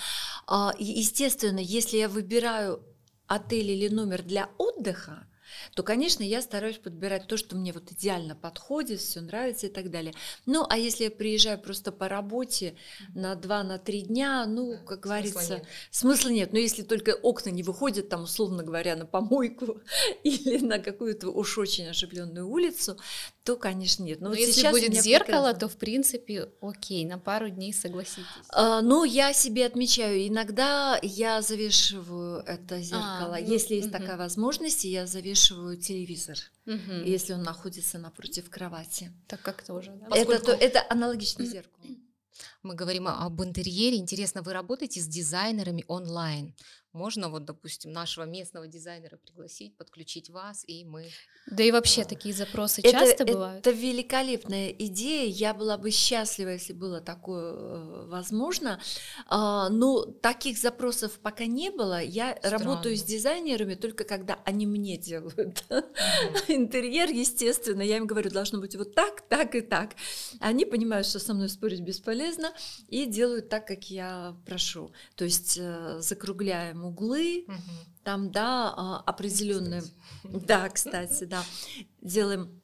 А, 0.47 0.73
Естественно, 0.79 1.59
если 1.59 1.97
я 1.97 2.07
выбираю 2.07 2.81
отель 3.27 3.71
или 3.71 3.89
номер 3.89 4.21
для 4.21 4.49
отдыха, 4.57 5.27
то, 5.74 5.83
конечно, 5.83 6.24
я 6.24 6.41
стараюсь 6.41 6.77
подбирать 6.77 7.27
то, 7.27 7.38
что 7.38 7.55
мне 7.55 7.74
вот 7.74 7.91
идеально 7.91 8.36
подходит, 8.36 9.00
все 9.00 9.22
нравится 9.22 9.67
и 9.67 9.69
так 9.69 9.89
далее. 9.89 10.13
Ну, 10.45 10.65
а 10.69 10.77
если 10.77 11.05
я 11.05 11.12
приезжаю 11.12 11.60
просто 11.60 11.91
по 11.91 12.07
работе 12.07 12.75
на 13.13 13.36
два, 13.36 13.63
на 13.63 13.77
три 13.77 14.01
дня, 14.01 14.45
ну, 14.45 14.77
как 14.86 14.86
смысла 14.86 15.00
говорится, 15.01 15.53
нет. 15.55 15.67
смысла 15.91 16.29
нет. 16.29 16.53
Но 16.53 16.60
если 16.60 16.83
только 16.83 17.12
окна 17.12 17.50
не 17.50 17.63
выходят, 17.63 18.10
там, 18.10 18.24
условно 18.24 18.63
говоря, 18.63 18.95
на 18.95 19.05
помойку 19.05 19.81
или 20.24 20.57
на 20.60 20.79
какую-то 20.79 21.29
уж 21.29 21.57
очень 21.57 21.88
оживленную 21.88 22.48
улицу, 22.48 22.98
то, 23.43 23.57
конечно, 23.57 24.03
нет. 24.03 24.21
Но, 24.21 24.29
Но 24.29 24.35
вот 24.35 24.39
если 24.39 24.69
будет 24.69 24.93
зеркало, 24.93 25.50
прекрасно. 25.50 25.59
то, 25.59 25.67
в 25.67 25.77
принципе, 25.77 26.50
окей, 26.62 27.05
на 27.05 27.19
пару 27.19 27.50
дней 27.50 27.73
согласитесь. 27.73 28.25
А, 28.50 28.81
ну, 28.81 29.03
я 29.03 29.33
себе 29.33 29.65
отмечаю, 29.65 30.27
иногда 30.27 30.97
я 31.01 31.41
завешиваю 31.41 32.39
это 32.45 32.81
зеркало. 32.81 33.35
А, 33.35 33.39
ну, 33.39 33.45
если 33.45 33.75
есть 33.75 33.89
угу. 33.89 33.97
такая 33.97 34.17
возможность, 34.17 34.85
я 34.85 35.05
завешиваю 35.05 35.77
телевизор, 35.77 36.38
угу. 36.65 36.93
если 37.05 37.33
он 37.33 37.43
находится 37.43 38.00
напротив 38.00 38.50
кровати. 38.50 39.12
Так 39.27 39.41
как 39.41 39.62
тоже, 39.63 39.91
да? 39.91 40.05
Поскольку... 40.05 40.51
Это, 40.51 40.51
это 40.53 40.85
аналогично 40.89 41.45
зеркалу. 41.45 41.83
Мы 42.63 42.75
говорим 42.75 43.07
об 43.07 43.43
интерьере. 43.43 43.97
Интересно, 43.97 44.41
вы 44.41 44.53
работаете 44.53 45.01
с 45.01 45.07
дизайнерами 45.07 45.83
онлайн? 45.88 46.55
Можно 46.93 47.29
вот, 47.29 47.45
допустим, 47.45 47.91
нашего 47.91 48.23
местного 48.25 48.67
дизайнера 48.67 49.17
пригласить, 49.17 49.75
подключить 49.77 50.29
вас, 50.29 50.63
и 50.67 50.85
мы... 50.85 51.09
Да 51.47 51.63
и 51.63 51.71
вообще 51.71 52.05
такие 52.05 52.35
запросы 52.35 52.81
это, 52.81 52.91
часто 52.91 53.25
бывают? 53.25 53.65
Это 53.65 53.75
великолепная 53.75 54.69
идея. 54.69 55.27
Я 55.27 55.55
была 55.55 55.79
бы 55.79 55.89
счастлива, 55.89 56.50
если 56.50 56.73
было 56.73 57.01
такое 57.01 57.53
э, 57.53 58.05
возможно. 58.07 58.79
А, 59.27 59.69
но 59.69 60.05
таких 60.05 60.59
запросов 60.59 61.19
пока 61.19 61.47
не 61.47 61.71
было. 61.71 62.00
Я 62.00 62.35
Странно. 62.38 62.57
работаю 62.59 62.95
с 62.95 63.03
дизайнерами 63.03 63.73
только 63.73 64.03
когда 64.03 64.39
они 64.45 64.67
мне 64.67 64.95
делают 64.95 65.65
интерьер, 66.47 67.09
естественно. 67.09 67.81
Я 67.81 67.97
им 67.97 68.05
говорю, 68.05 68.29
должно 68.29 68.59
быть 68.59 68.75
вот 68.75 68.93
так, 68.93 69.27
так 69.27 69.55
и 69.55 69.62
так. 69.62 69.95
Они 70.39 70.63
понимают, 70.63 71.07
что 71.07 71.17
со 71.17 71.33
мной 71.33 71.50
спорить 71.50 71.81
бесполезно, 71.81 72.53
и 72.88 73.07
делают 73.07 73.50
так, 73.50 73.65
как 73.65 73.89
я 73.89 74.38
прошу. 74.45 74.93
То 75.15 75.25
есть 75.25 75.57
э, 75.59 76.00
углы, 76.85 77.45
угу. 77.47 77.55
там, 78.03 78.31
да, 78.31 78.73
а, 78.75 79.03
определенные, 79.05 79.83
да, 80.23 80.69
кстати, 80.69 81.23
да, 81.25 81.43
делаем 82.01 82.61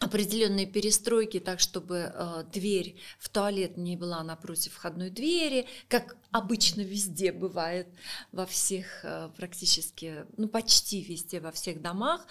определенные 0.00 0.66
перестройки, 0.66 1.38
так 1.40 1.60
чтобы 1.60 2.10
э, 2.12 2.44
дверь 2.50 2.96
в 3.18 3.28
туалет 3.28 3.76
не 3.76 3.96
была 3.96 4.22
напротив 4.24 4.72
входной 4.72 5.10
двери, 5.10 5.66
как 5.88 6.16
обычно 6.30 6.80
везде 6.80 7.32
бывает 7.32 7.86
во 8.32 8.46
всех 8.46 9.04
э, 9.04 9.30
практически, 9.36 10.24
ну 10.38 10.48
почти 10.48 11.02
везде 11.02 11.38
во 11.38 11.52
всех 11.52 11.82
домах, 11.82 12.26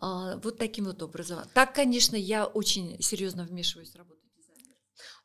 э, 0.00 0.40
вот 0.42 0.58
таким 0.58 0.84
вот 0.84 1.02
образом. 1.02 1.40
Так, 1.54 1.74
конечно, 1.74 2.14
я 2.14 2.46
очень 2.46 3.02
серьезно 3.02 3.42
вмешиваюсь 3.42 3.90
в 3.90 3.96
работу. 3.96 4.17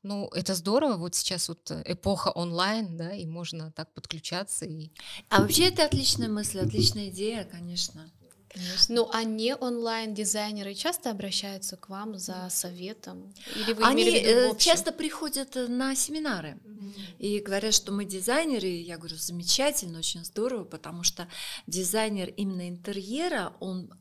Ну, 0.03 0.27
это 0.33 0.53
здорово, 0.53 0.97
вот 0.97 1.15
сейчас 1.15 1.47
вот 1.47 1.71
э, 1.71 1.81
эпоха 1.85 2.29
онлайн, 2.29 2.97
да, 2.97 3.13
и 3.13 3.25
можно 3.25 3.71
так 3.71 3.93
подключаться. 3.93 4.65
И... 4.65 4.91
А 5.29 5.41
вообще 5.41 5.69
это 5.69 5.85
отличная 5.85 6.27
мысль, 6.27 6.59
отличная 6.59 7.07
идея, 7.07 7.45
конечно. 7.45 8.11
Конечно. 8.53 8.95
Ну, 8.95 9.09
а 9.11 9.23
не 9.23 9.55
онлайн-дизайнеры 9.55 10.75
часто 10.75 11.09
обращаются 11.09 11.75
к 11.75 11.89
вам 11.89 12.19
за 12.19 12.47
советом? 12.51 13.33
Или 13.55 13.73
вы 13.73 13.83
Они 13.83 14.03
э, 14.03 14.55
часто 14.57 14.91
приходят 14.91 15.55
э, 15.55 15.67
на 15.67 15.95
семинары 15.95 16.59
mm-hmm. 16.63 17.17
и 17.17 17.39
говорят, 17.39 17.73
что 17.73 17.91
мы 17.91 18.05
дизайнеры. 18.05 18.67
И 18.67 18.83
я 18.83 18.97
говорю, 18.97 19.17
замечательно, 19.17 19.97
очень 19.97 20.23
здорово, 20.23 20.65
потому 20.65 21.01
что 21.01 21.27
дизайнер 21.65 22.29
именно 22.29 22.69
интерьера, 22.69 23.55
он, 23.59 23.91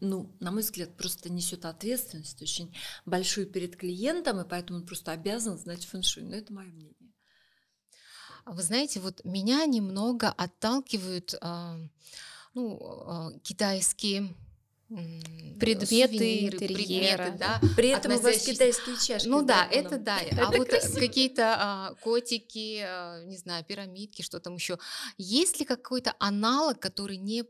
ну, 0.00 0.34
на 0.40 0.50
мой 0.50 0.62
взгляд, 0.62 0.96
просто 0.96 1.30
несет 1.30 1.64
ответственность 1.64 2.42
очень 2.42 2.74
большую 3.06 3.46
перед 3.46 3.76
клиентом, 3.76 4.40
и 4.40 4.48
поэтому 4.48 4.80
он 4.80 4.86
просто 4.86 5.12
обязан 5.12 5.56
знать 5.56 5.84
фэншуй. 5.84 6.24
Но 6.24 6.34
это 6.34 6.52
мое 6.52 6.66
мнение. 6.66 6.96
А 8.44 8.52
вы 8.52 8.62
знаете, 8.62 8.98
вот 8.98 9.24
меня 9.24 9.64
немного 9.66 10.30
отталкивают 10.30 11.34
ну, 12.54 12.78
а, 13.06 13.32
китайские 13.42 14.34
предметы 15.60 15.86
сувениры, 15.86 16.56
интерьера. 16.56 17.24
Предметы, 17.24 17.38
да, 17.38 17.60
При 17.76 17.88
этом 17.90 18.12
у 18.12 18.18
вас 18.18 18.38
китайские 18.38 18.96
чашки. 18.96 19.28
Ну 19.28 19.42
да, 19.42 19.68
это 19.70 19.98
да. 19.98 20.18
Это 20.20 20.48
а 20.48 20.50
вот 20.50 20.68
какие-то 20.68 21.56
а, 21.58 21.94
котики, 22.02 22.82
а, 22.84 23.22
не 23.24 23.36
знаю, 23.36 23.64
пирамидки, 23.64 24.22
что 24.22 24.40
там 24.40 24.56
еще. 24.56 24.78
Есть 25.16 25.60
ли 25.60 25.64
какой-то 25.64 26.14
аналог, 26.18 26.80
который 26.80 27.18
не 27.18 27.44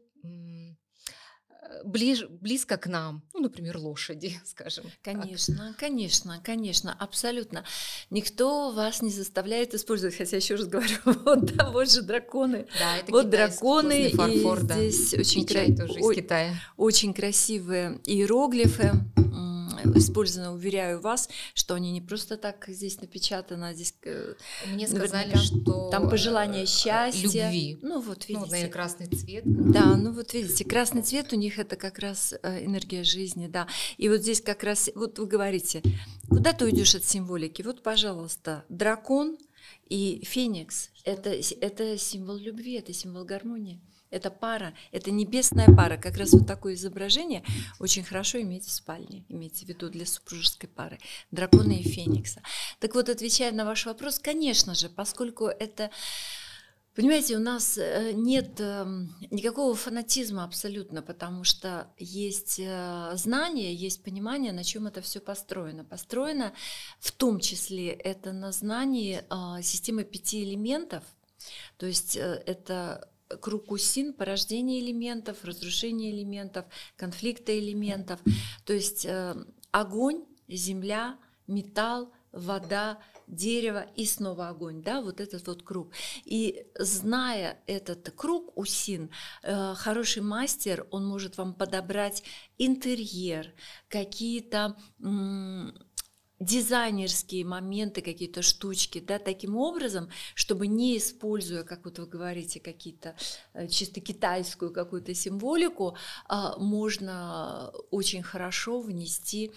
ближ, 1.84 2.26
близко 2.28 2.76
к 2.76 2.86
нам, 2.86 3.22
ну, 3.34 3.40
например, 3.40 3.78
лошади, 3.78 4.40
скажем. 4.44 4.84
Конечно, 5.02 5.68
так. 5.68 5.76
конечно, 5.76 6.40
конечно, 6.44 6.96
абсолютно. 6.98 7.64
Никто 8.10 8.72
вас 8.72 9.02
не 9.02 9.10
заставляет 9.10 9.74
использовать, 9.74 10.16
хотя 10.16 10.36
еще 10.36 10.56
раз 10.56 10.66
говорю, 10.66 10.96
вот, 11.04 11.54
да, 11.54 11.70
вот 11.70 11.90
же 11.90 12.02
драконы. 12.02 12.66
Да, 12.78 12.98
это 12.98 13.10
вот 13.10 13.30
драконы, 13.30 14.10
фарфор, 14.10 14.60
и 14.60 14.66
да. 14.66 14.74
здесь 14.74 15.14
очень, 15.14 15.46
кра... 15.46 15.64
тоже 15.66 16.00
из 16.00 16.14
Китая. 16.14 16.54
очень 16.76 17.14
красивые 17.14 18.00
иероглифы 18.04 18.92
использованы, 19.94 20.50
уверяю 20.50 21.00
вас, 21.00 21.28
что 21.54 21.74
они 21.74 21.92
не 21.92 22.00
просто 22.00 22.36
так 22.36 22.64
здесь 22.68 23.00
напечатаны, 23.00 23.64
а 23.66 23.74
здесь 23.74 23.94
э, 24.04 24.34
мне 24.66 24.88
сказали, 24.88 25.36
что 25.36 25.90
там 25.90 26.08
пожелание 26.08 26.64
э, 26.64 26.66
счастья, 26.66 27.50
любви. 27.50 27.78
Ну 27.82 28.00
вот 28.00 28.28
видите, 28.28 28.44
ну, 28.44 28.50
наверное, 28.50 28.72
красный 28.72 29.06
цвет. 29.06 29.42
Да, 29.44 29.96
ну 29.96 30.12
вот 30.12 30.32
видите, 30.34 30.64
красный 30.64 31.02
цвет 31.02 31.32
у 31.32 31.36
них 31.36 31.58
это 31.58 31.76
как 31.76 31.98
раз 31.98 32.34
э, 32.42 32.64
энергия 32.64 33.04
жизни, 33.04 33.46
да. 33.46 33.66
И 33.96 34.08
вот 34.08 34.20
здесь 34.20 34.40
как 34.40 34.62
раз, 34.62 34.90
вот 34.94 35.18
вы 35.18 35.26
говорите, 35.26 35.82
куда 36.28 36.52
ты 36.52 36.64
уйдешь 36.64 36.94
от 36.94 37.04
символики? 37.04 37.62
Вот, 37.62 37.82
пожалуйста, 37.82 38.64
дракон 38.68 39.38
и 39.88 40.22
феникс 40.24 40.90
это, 41.04 41.30
это 41.60 41.98
символ 41.98 42.36
любви, 42.36 42.74
это 42.74 42.92
символ 42.92 43.24
гармонии. 43.24 43.80
Это 44.10 44.30
пара, 44.30 44.74
это 44.90 45.10
небесная 45.10 45.66
пара. 45.66 45.96
Как 45.96 46.16
раз 46.16 46.32
вот 46.32 46.46
такое 46.46 46.74
изображение 46.74 47.44
очень 47.78 48.02
хорошо 48.02 48.40
иметь 48.40 48.64
в 48.64 48.70
спальне, 48.72 49.24
имейте 49.28 49.64
в 49.64 49.68
виду 49.68 49.88
для 49.88 50.04
супружеской 50.04 50.68
пары, 50.68 50.98
дракона 51.30 51.72
и 51.72 51.82
феникса. 51.82 52.42
Так 52.80 52.94
вот, 52.94 53.08
отвечая 53.08 53.52
на 53.52 53.64
ваш 53.64 53.86
вопрос, 53.86 54.18
конечно 54.18 54.74
же, 54.74 54.88
поскольку 54.88 55.46
это 55.46 55.90
Понимаете, 56.96 57.36
у 57.36 57.40
нас 57.40 57.78
э, 57.78 58.10
нет 58.12 58.60
эм, 58.60 59.14
никакого 59.30 59.76
фанатизма 59.76 60.42
абсолютно, 60.42 61.02
потому 61.02 61.44
что 61.44 61.86
есть 61.96 62.58
э, 62.58 63.12
знание, 63.14 63.72
есть 63.72 64.02
понимание, 64.02 64.52
на 64.52 64.64
чем 64.64 64.88
это 64.88 65.00
все 65.00 65.20
построено. 65.20 65.84
Построено 65.84 66.52
в 66.98 67.12
том 67.12 67.38
числе 67.38 67.90
это 67.90 68.32
на 68.32 68.50
знании 68.50 69.22
э, 69.30 69.62
системы 69.62 70.02
пяти 70.02 70.42
элементов, 70.42 71.04
то 71.78 71.86
есть 71.86 72.16
это 72.16 73.08
круг 73.40 73.70
усин, 73.70 74.12
порождение 74.12 74.80
элементов, 74.80 75.44
разрушение 75.44 76.10
элементов, 76.12 76.66
конфликта 76.96 77.58
элементов. 77.58 78.20
То 78.64 78.72
есть 78.72 79.06
огонь, 79.70 80.24
земля, 80.48 81.18
металл, 81.46 82.12
вода, 82.32 82.98
дерево 83.26 83.86
и 83.96 84.06
снова 84.06 84.48
огонь, 84.48 84.82
да, 84.82 85.00
вот 85.00 85.20
этот 85.20 85.46
вот 85.46 85.62
круг. 85.62 85.92
И 86.24 86.66
зная 86.78 87.58
этот 87.66 88.10
круг 88.10 88.56
усин, 88.56 89.10
э, 89.42 89.74
хороший 89.74 90.22
мастер, 90.22 90.86
он 90.90 91.06
может 91.06 91.38
вам 91.38 91.54
подобрать 91.54 92.22
интерьер, 92.58 93.52
какие-то 93.88 94.76
дизайнерские 96.40 97.44
моменты, 97.44 98.00
какие-то 98.00 98.42
штучки, 98.42 98.98
да, 98.98 99.18
таким 99.18 99.56
образом, 99.56 100.08
чтобы 100.34 100.66
не 100.66 100.96
используя, 100.96 101.62
как 101.62 101.84
вот 101.84 101.98
вы 101.98 102.06
говорите, 102.06 102.60
какие-то 102.60 103.14
э, 103.52 103.68
чисто 103.68 104.00
китайскую 104.00 104.72
какую-то 104.72 105.14
символику, 105.14 105.96
а, 106.26 106.58
можно 106.58 107.72
очень 107.90 108.22
хорошо 108.22 108.80
внести 108.80 109.52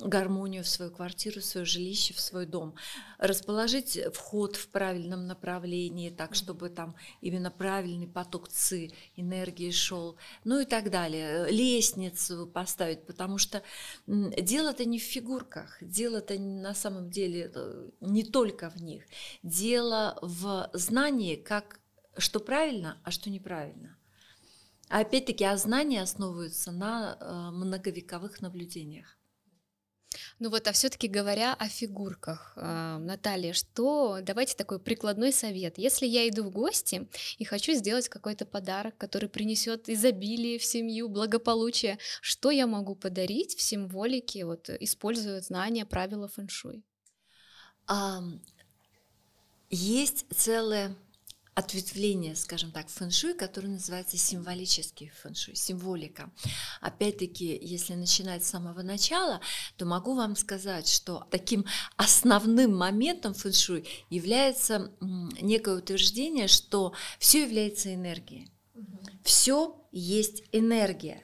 гармонию 0.00 0.64
в 0.64 0.68
свою 0.68 0.90
квартиру, 0.90 1.40
в 1.40 1.44
свое 1.44 1.64
жилище, 1.64 2.14
в 2.14 2.20
свой 2.20 2.46
дом. 2.46 2.74
Расположить 3.18 3.98
вход 4.12 4.56
в 4.56 4.68
правильном 4.68 5.26
направлении, 5.26 6.10
так, 6.10 6.34
чтобы 6.34 6.68
там 6.68 6.96
именно 7.20 7.50
правильный 7.50 8.08
поток 8.08 8.48
ЦИ, 8.48 8.92
энергии 9.16 9.70
шел, 9.70 10.16
ну 10.44 10.60
и 10.60 10.64
так 10.64 10.90
далее. 10.90 11.50
Лестницу 11.50 12.46
поставить, 12.46 13.06
потому 13.06 13.38
что 13.38 13.62
дело-то 14.06 14.84
не 14.84 14.98
в 14.98 15.02
фигурках, 15.02 15.78
дело-то 15.80 16.38
на 16.38 16.74
самом 16.74 17.10
деле 17.10 17.52
э, 17.54 17.90
не 18.00 18.24
только 18.24 18.70
в 18.70 18.82
них. 18.82 19.04
Дело 19.42 20.18
в 20.22 20.70
знании, 20.72 21.36
как, 21.36 21.80
что 22.18 22.40
правильно, 22.40 22.98
а 23.04 23.10
что 23.10 23.30
неправильно. 23.30 23.96
А 24.88 25.00
опять-таки, 25.00 25.44
а 25.44 25.56
знания 25.56 26.02
основываются 26.02 26.70
на 26.70 27.16
э, 27.18 27.50
многовековых 27.52 28.40
наблюдениях. 28.40 29.16
Ну 30.38 30.50
вот, 30.50 30.66
а 30.66 30.72
все-таки 30.72 31.08
говоря 31.08 31.54
о 31.54 31.68
фигурках, 31.68 32.52
э, 32.56 32.98
Наталья, 32.98 33.52
что 33.52 34.18
давайте 34.22 34.56
такой 34.56 34.78
прикладной 34.78 35.32
совет. 35.32 35.78
Если 35.78 36.06
я 36.06 36.28
иду 36.28 36.44
в 36.44 36.50
гости 36.50 37.08
и 37.38 37.44
хочу 37.44 37.72
сделать 37.72 38.08
какой-то 38.08 38.46
подарок, 38.46 38.96
который 38.96 39.28
принесет 39.28 39.88
изобилие 39.88 40.58
в 40.58 40.64
семью, 40.64 41.08
благополучие, 41.08 41.98
что 42.20 42.50
я 42.50 42.66
могу 42.66 42.94
подарить 42.94 43.56
в 43.56 43.62
символике, 43.62 44.44
вот 44.44 44.70
используя 44.70 45.40
знания 45.40 45.84
правила 45.86 46.28
фэншуй? 46.28 46.84
Um, 47.86 48.40
есть 49.70 50.24
целая 50.34 50.96
ответвление, 51.54 52.34
скажем 52.36 52.70
так, 52.72 52.88
фэншуй, 52.88 53.34
которое 53.34 53.68
называется 53.68 54.16
символический 54.16 55.12
фэншуй, 55.22 55.54
символика. 55.54 56.32
Опять-таки, 56.80 57.58
если 57.60 57.94
начинать 57.94 58.44
с 58.44 58.50
самого 58.50 58.82
начала, 58.82 59.40
то 59.76 59.86
могу 59.86 60.14
вам 60.14 60.36
сказать, 60.36 60.88
что 60.88 61.26
таким 61.30 61.64
основным 61.96 62.76
моментом 62.76 63.34
фэншуй 63.34 63.86
является 64.10 64.92
некое 65.00 65.76
утверждение, 65.76 66.48
что 66.48 66.92
все 67.18 67.42
является 67.42 67.94
энергией. 67.94 68.50
Все 69.22 69.80
есть 69.92 70.42
энергия. 70.52 71.22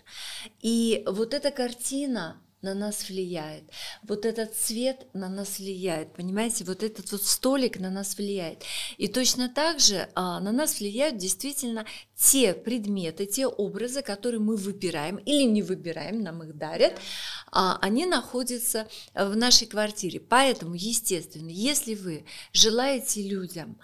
И 0.61 1.03
вот 1.07 1.35
эта 1.35 1.51
картина, 1.51 2.41
на 2.63 2.75
нас 2.75 3.09
влияет. 3.09 3.65
Вот 4.03 4.27
этот 4.27 4.55
цвет 4.55 5.07
на 5.15 5.29
нас 5.29 5.59
влияет, 5.59 6.13
понимаете, 6.13 6.65
вот 6.65 6.83
этот 6.83 7.11
вот 7.13 7.23
столик 7.23 7.79
на 7.79 7.91
нас 7.91 8.17
влияет. 8.17 8.63
И 8.99 9.09
точно 9.09 9.49
так 9.49 9.81
же 9.81 10.09
а, 10.15 10.41
на 10.41 10.53
нас 10.53 10.81
влияют 10.81 11.17
действительно 11.17 11.87
те 12.17 12.53
предметы, 12.53 13.27
те 13.27 13.47
образы, 13.47 14.03
которые 14.03 14.41
мы 14.41 14.57
выбираем 14.57 15.17
или 15.17 15.45
не 15.45 15.63
выбираем, 15.63 16.23
нам 16.23 16.43
их 16.43 16.57
дарят, 16.57 16.95
а, 17.51 17.79
они 17.81 18.05
находятся 18.05 18.87
в 19.15 19.35
нашей 19.37 19.67
квартире. 19.67 20.21
Поэтому, 20.21 20.75
естественно, 20.75 21.51
если 21.51 21.95
вы 21.95 22.25
желаете 22.53 23.23
людям 23.23 23.79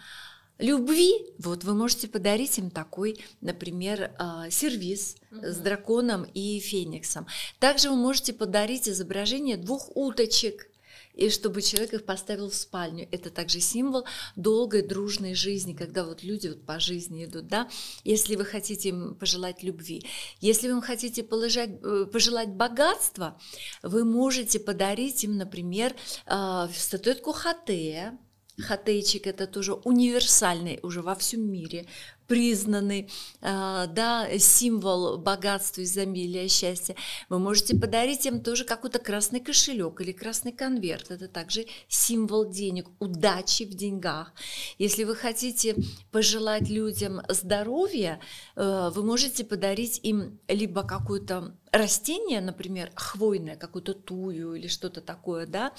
любви, 0.58 1.12
вот 1.38 1.64
вы 1.64 1.74
можете 1.74 2.08
подарить 2.08 2.58
им 2.58 2.70
такой, 2.70 3.24
например, 3.40 4.12
а, 4.18 4.50
сервис 4.50 5.16
угу. 5.30 5.46
с 5.46 5.56
драконом 5.56 6.24
и 6.24 6.58
фениксом. 6.60 7.26
Также 7.58 7.90
вы 7.90 7.96
можете 7.96 8.32
подарить 8.32 8.88
изображение 8.88 9.56
двух 9.56 9.94
уточек, 9.96 10.68
и 11.16 11.30
чтобы 11.30 11.62
человек 11.62 11.94
их 11.94 12.04
поставил 12.04 12.50
в 12.50 12.54
спальню. 12.54 13.08
Это 13.10 13.30
также 13.30 13.60
символ 13.60 14.04
долгой 14.36 14.82
дружной 14.82 15.34
жизни, 15.34 15.72
когда 15.72 16.04
вот 16.04 16.22
люди 16.22 16.48
вот 16.48 16.64
по 16.64 16.78
жизни 16.78 17.24
идут, 17.24 17.48
да. 17.48 17.68
Если 18.04 18.36
вы 18.36 18.44
хотите 18.44 18.90
им 18.90 19.14
пожелать 19.14 19.62
любви, 19.62 20.04
если 20.40 20.70
вы 20.70 20.82
хотите 20.82 21.22
положать, 21.22 21.70
э, 21.82 22.06
пожелать 22.12 22.50
богатства, 22.50 23.40
вы 23.82 24.04
можете 24.04 24.60
подарить 24.60 25.24
им, 25.24 25.38
например, 25.38 25.94
а, 26.26 26.68
статуэтку 26.68 27.32
Хатея, 27.32 28.18
Хатейчик 28.58 29.26
это 29.26 29.46
тоже 29.46 29.74
универсальный 29.74 30.80
уже 30.82 31.02
во 31.02 31.14
всем 31.14 31.50
мире 31.50 31.86
признанный, 32.26 33.08
а, 33.40 33.86
да, 33.86 34.26
символ 34.38 35.18
богатства, 35.18 35.82
изобилия, 35.82 36.48
счастья. 36.48 36.96
Вы 37.28 37.38
можете 37.38 37.76
подарить 37.76 38.26
им 38.26 38.40
тоже 38.40 38.64
какой-то 38.64 38.98
красный 38.98 39.40
кошелек 39.40 40.00
или 40.00 40.12
красный 40.12 40.52
конверт. 40.52 41.10
Это 41.10 41.28
также 41.28 41.66
символ 41.88 42.48
денег, 42.48 42.88
удачи 42.98 43.64
в 43.64 43.74
деньгах. 43.74 44.32
Если 44.78 45.04
вы 45.04 45.14
хотите 45.14 45.76
пожелать 46.10 46.68
людям 46.68 47.22
здоровья, 47.28 48.20
э, 48.56 48.90
вы 48.92 49.02
можете 49.02 49.44
подарить 49.44 50.00
им 50.02 50.40
либо 50.48 50.82
какую-то 50.82 51.54
растение, 51.72 52.40
например, 52.40 52.90
хвойное, 52.94 53.56
какую-то 53.56 53.94
тую 53.94 54.54
или 54.54 54.68
что-то 54.68 55.00
такое, 55.00 55.46
да, 55.46 55.72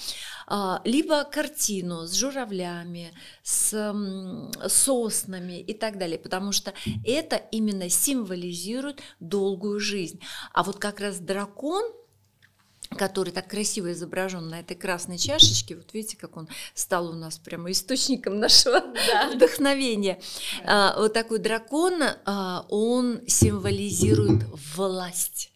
а, 0.46 0.80
либо 0.84 1.24
картину 1.24 2.06
с 2.06 2.14
журавлями, 2.14 3.12
с 3.42 3.94
соснами 4.68 5.60
и 5.60 5.74
так 5.74 5.98
далее, 5.98 6.18
потому 6.18 6.52
что 6.52 6.72
это 7.04 7.36
именно 7.36 7.88
символизирует 7.88 9.00
долгую 9.20 9.80
жизнь. 9.80 10.20
А 10.52 10.62
вот 10.62 10.78
как 10.78 11.00
раз 11.00 11.18
дракон, 11.18 11.84
который 12.96 13.32
так 13.32 13.48
красиво 13.48 13.92
изображен 13.92 14.48
на 14.48 14.60
этой 14.60 14.74
красной 14.74 15.18
чашечке. 15.18 15.76
Вот 15.76 15.92
видите, 15.92 16.16
как 16.16 16.36
он 16.36 16.48
стал 16.74 17.10
у 17.10 17.12
нас 17.12 17.38
прямо 17.38 17.70
источником 17.70 18.38
нашего 18.38 18.80
да. 18.80 19.30
вдохновения. 19.34 20.20
Да. 20.64 20.94
А, 20.94 21.00
вот 21.00 21.12
такой 21.12 21.38
дракон, 21.38 22.02
а, 22.24 22.64
он 22.68 23.20
символизирует 23.26 24.44
власть. 24.74 25.50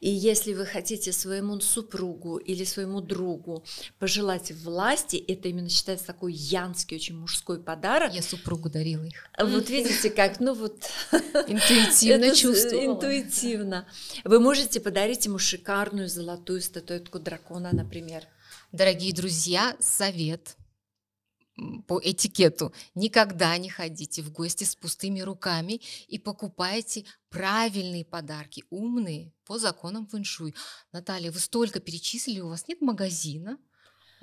И 0.00 0.10
если 0.10 0.52
вы 0.52 0.66
хотите 0.66 1.12
своему 1.12 1.60
супругу 1.60 2.36
или 2.36 2.64
своему 2.64 3.00
другу 3.00 3.64
пожелать 3.98 4.52
власти, 4.52 5.16
это 5.16 5.48
именно 5.48 5.68
считается 5.68 6.06
такой 6.06 6.32
янский, 6.32 6.96
очень 6.96 7.16
мужской 7.16 7.60
подарок. 7.60 8.14
Я 8.14 8.22
супругу 8.22 8.68
дарила 8.68 9.04
их. 9.04 9.28
Вот 9.38 9.70
видите, 9.70 10.10
как, 10.10 10.40
ну 10.40 10.54
вот... 10.54 10.76
Интуитивно 11.12 12.34
чувствовала. 12.34 12.94
Интуитивно. 12.94 13.86
Вы 14.24 14.40
можете 14.40 14.80
подарить 14.80 15.24
ему 15.24 15.38
шикарную 15.38 16.08
золотую 16.08 16.60
статуэтку 16.60 17.18
дракона, 17.18 17.70
например. 17.72 18.24
Дорогие 18.72 19.12
друзья, 19.12 19.76
совет 19.80 20.56
по 21.86 22.00
этикету. 22.02 22.72
Никогда 22.94 23.56
не 23.56 23.70
ходите 23.70 24.22
в 24.22 24.30
гости 24.30 24.64
с 24.64 24.74
пустыми 24.74 25.20
руками 25.20 25.80
и 26.08 26.18
покупайте 26.18 27.04
правильные 27.30 28.04
подарки, 28.04 28.64
умные, 28.70 29.32
по 29.44 29.58
законам 29.58 30.06
фэншуй. 30.06 30.54
Наталья, 30.92 31.30
вы 31.30 31.38
столько 31.38 31.80
перечислили, 31.80 32.40
у 32.40 32.48
вас 32.48 32.68
нет 32.68 32.80
магазина, 32.80 33.58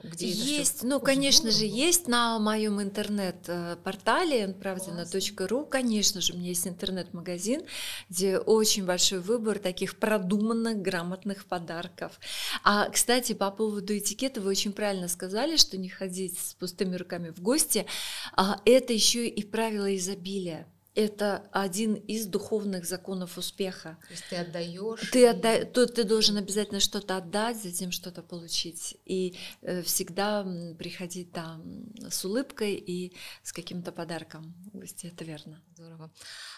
где 0.01 0.29
есть, 0.29 0.83
ну, 0.83 0.99
конечно 0.99 1.51
же, 1.51 1.65
есть 1.65 2.07
на 2.07 2.39
моем 2.39 2.81
интернет-портале 2.81 4.49
правдина.ру, 4.49 5.65
конечно 5.65 6.19
же, 6.19 6.33
у 6.33 6.37
меня 6.37 6.49
есть 6.49 6.67
интернет-магазин, 6.67 7.63
где 8.09 8.37
очень 8.37 8.85
большой 8.85 9.19
выбор 9.19 9.59
таких 9.59 9.97
продуманных, 9.97 10.81
грамотных 10.81 11.45
подарков. 11.45 12.19
А, 12.63 12.89
кстати, 12.89 13.33
по 13.33 13.49
поводу 13.51 13.97
этикета 13.97 14.41
вы 14.41 14.49
очень 14.49 14.73
правильно 14.73 15.07
сказали, 15.07 15.55
что 15.55 15.77
не 15.77 15.89
ходить 15.89 16.37
с 16.37 16.53
пустыми 16.55 16.95
руками 16.95 17.29
в 17.29 17.41
гости. 17.41 17.85
А, 18.33 18.59
это 18.65 18.93
еще 18.93 19.27
и 19.27 19.43
правило 19.43 19.95
изобилия 19.95 20.67
это 20.95 21.47
один 21.51 21.95
из 21.95 22.27
духовных 22.27 22.85
законов 22.85 23.37
успеха. 23.37 23.97
То 24.07 24.13
есть 24.13 24.23
ты 24.29 24.35
отдаешь. 24.35 25.09
Ты, 25.11 25.27
отда... 25.27 25.65
то, 25.65 25.87
ты 25.87 26.03
должен 26.03 26.37
обязательно 26.37 26.79
что-то 26.79 27.17
отдать, 27.17 27.61
затем 27.61 27.91
что-то 27.91 28.21
получить. 28.21 28.97
И 29.05 29.35
э, 29.61 29.81
всегда 29.81 30.45
приходить 30.77 31.31
там 31.31 31.85
с 32.09 32.23
улыбкой 32.25 32.75
и 32.75 33.15
с 33.41 33.51
каким-то 33.51 33.91
подарком. 33.91 34.53
Гости, 34.73 35.07
это 35.07 35.23
верно. 35.23 35.61
Здорово. 35.75 36.11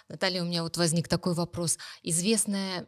Наталья, 0.10 0.42
у 0.42 0.46
меня 0.46 0.64
вот 0.64 0.78
возник 0.78 1.08
такой 1.08 1.34
вопрос. 1.34 1.78
Известная 2.04 2.88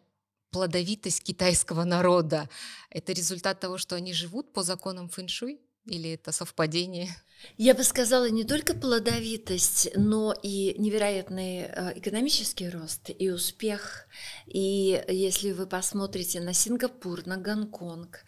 плодовитость 0.51 1.23
китайского 1.23 1.83
народа– 1.83 2.49
это 2.89 3.13
результат 3.13 3.59
того, 3.59 3.77
что 3.77 3.95
они 3.95 4.13
живут 4.13 4.53
по 4.53 4.63
законам 4.63 5.09
фэншуй? 5.09 5.61
Или 5.87 6.13
это 6.13 6.31
совпадение? 6.31 7.09
Я 7.57 7.73
бы 7.73 7.83
сказала, 7.83 8.29
не 8.29 8.43
только 8.43 8.73
плодовитость, 8.73 9.89
но 9.95 10.33
и 10.43 10.75
невероятный 10.77 11.61
э, 11.61 11.93
экономический 11.97 12.69
рост 12.69 13.09
и 13.17 13.29
успех. 13.29 14.07
И 14.47 15.03
если 15.07 15.51
вы 15.51 15.65
посмотрите 15.65 16.41
на 16.41 16.53
Сингапур, 16.53 17.25
на 17.25 17.37
Гонконг, 17.37 18.25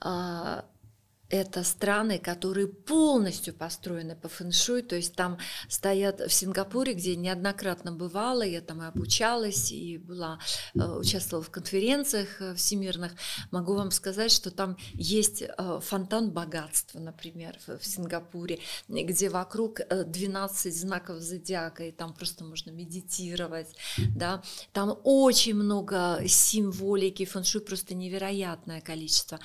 а, 0.00 0.64
это 1.32 1.64
страны, 1.64 2.18
которые 2.18 2.68
полностью 2.68 3.54
построены 3.54 4.14
по 4.14 4.28
фэншуй, 4.28 4.82
то 4.82 4.96
есть 4.96 5.14
там 5.14 5.38
стоят 5.66 6.20
в 6.20 6.30
Сингапуре, 6.30 6.92
где 6.92 7.16
неоднократно 7.16 7.90
бывала, 7.90 8.42
я 8.42 8.60
там 8.60 8.82
и 8.82 8.86
обучалась, 8.86 9.72
и 9.72 9.96
была, 9.96 10.38
э, 10.74 10.80
участвовала 10.80 11.42
в 11.42 11.50
конференциях 11.50 12.28
э, 12.40 12.54
всемирных, 12.54 13.12
могу 13.50 13.74
вам 13.74 13.92
сказать, 13.92 14.30
что 14.30 14.50
там 14.50 14.76
есть 14.92 15.42
э, 15.42 15.80
фонтан 15.82 16.30
богатства, 16.30 16.98
например, 16.98 17.58
в 17.66 17.82
Сингапуре, 17.82 18.58
где 18.88 19.30
вокруг 19.30 19.80
12 19.88 20.76
знаков 20.76 21.20
зодиака, 21.20 21.84
и 21.84 21.92
там 21.92 22.12
просто 22.12 22.44
можно 22.44 22.70
медитировать, 22.70 23.74
да, 24.14 24.42
там 24.74 24.98
очень 25.02 25.54
много 25.54 26.20
символики, 26.26 27.24
фэншуй 27.24 27.62
просто 27.62 27.94
невероятное 27.94 28.82
количество. 28.82 29.40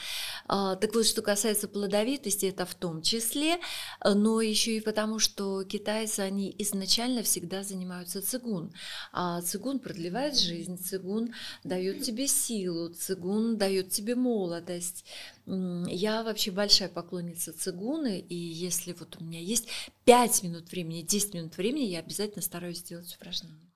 А, 0.48 0.76
так 0.76 0.94
вот, 0.94 1.06
что 1.06 1.22
касается 1.22 1.70
плодовитости 1.78 2.48
это 2.48 2.66
в 2.66 2.74
том 2.74 3.02
числе, 3.02 3.58
э, 4.04 4.14
но 4.14 4.42
еще 4.42 4.78
и 4.78 4.82
потому, 4.82 5.20
что 5.20 5.64
китайцы, 5.64 6.22
они 6.22 6.54
изначально 6.58 7.22
всегда 7.22 7.64
занимаются 7.64 8.22
цигун. 8.22 8.74
А 9.14 9.42
цигун 9.42 9.80
продлевает 9.80 10.38
жизнь, 10.38 10.78
цигун 10.78 11.34
дает 11.64 12.02
тебе 12.02 12.28
силу, 12.28 12.90
цигун 12.90 13.58
дает 13.58 13.90
тебе 13.90 14.16
молодость. 14.16 15.06
Я 15.46 16.24
вообще 16.24 16.52
большая 16.52 16.90
поклонница 16.90 17.54
цигуны, 17.54 18.20
и 18.20 18.36
если 18.36 18.94
вот 18.94 19.18
у 19.20 19.24
меня 19.24 19.40
есть 19.40 19.68
5 20.06 20.44
минут 20.44 20.72
времени, 20.72 21.04
10 21.04 21.34
минут 21.36 21.58
времени, 21.58 21.84
я 21.84 22.00
обязательно 22.00 22.42
стараюсь 22.42 22.80
сделать 22.80 23.16
упражнение. 23.16 23.70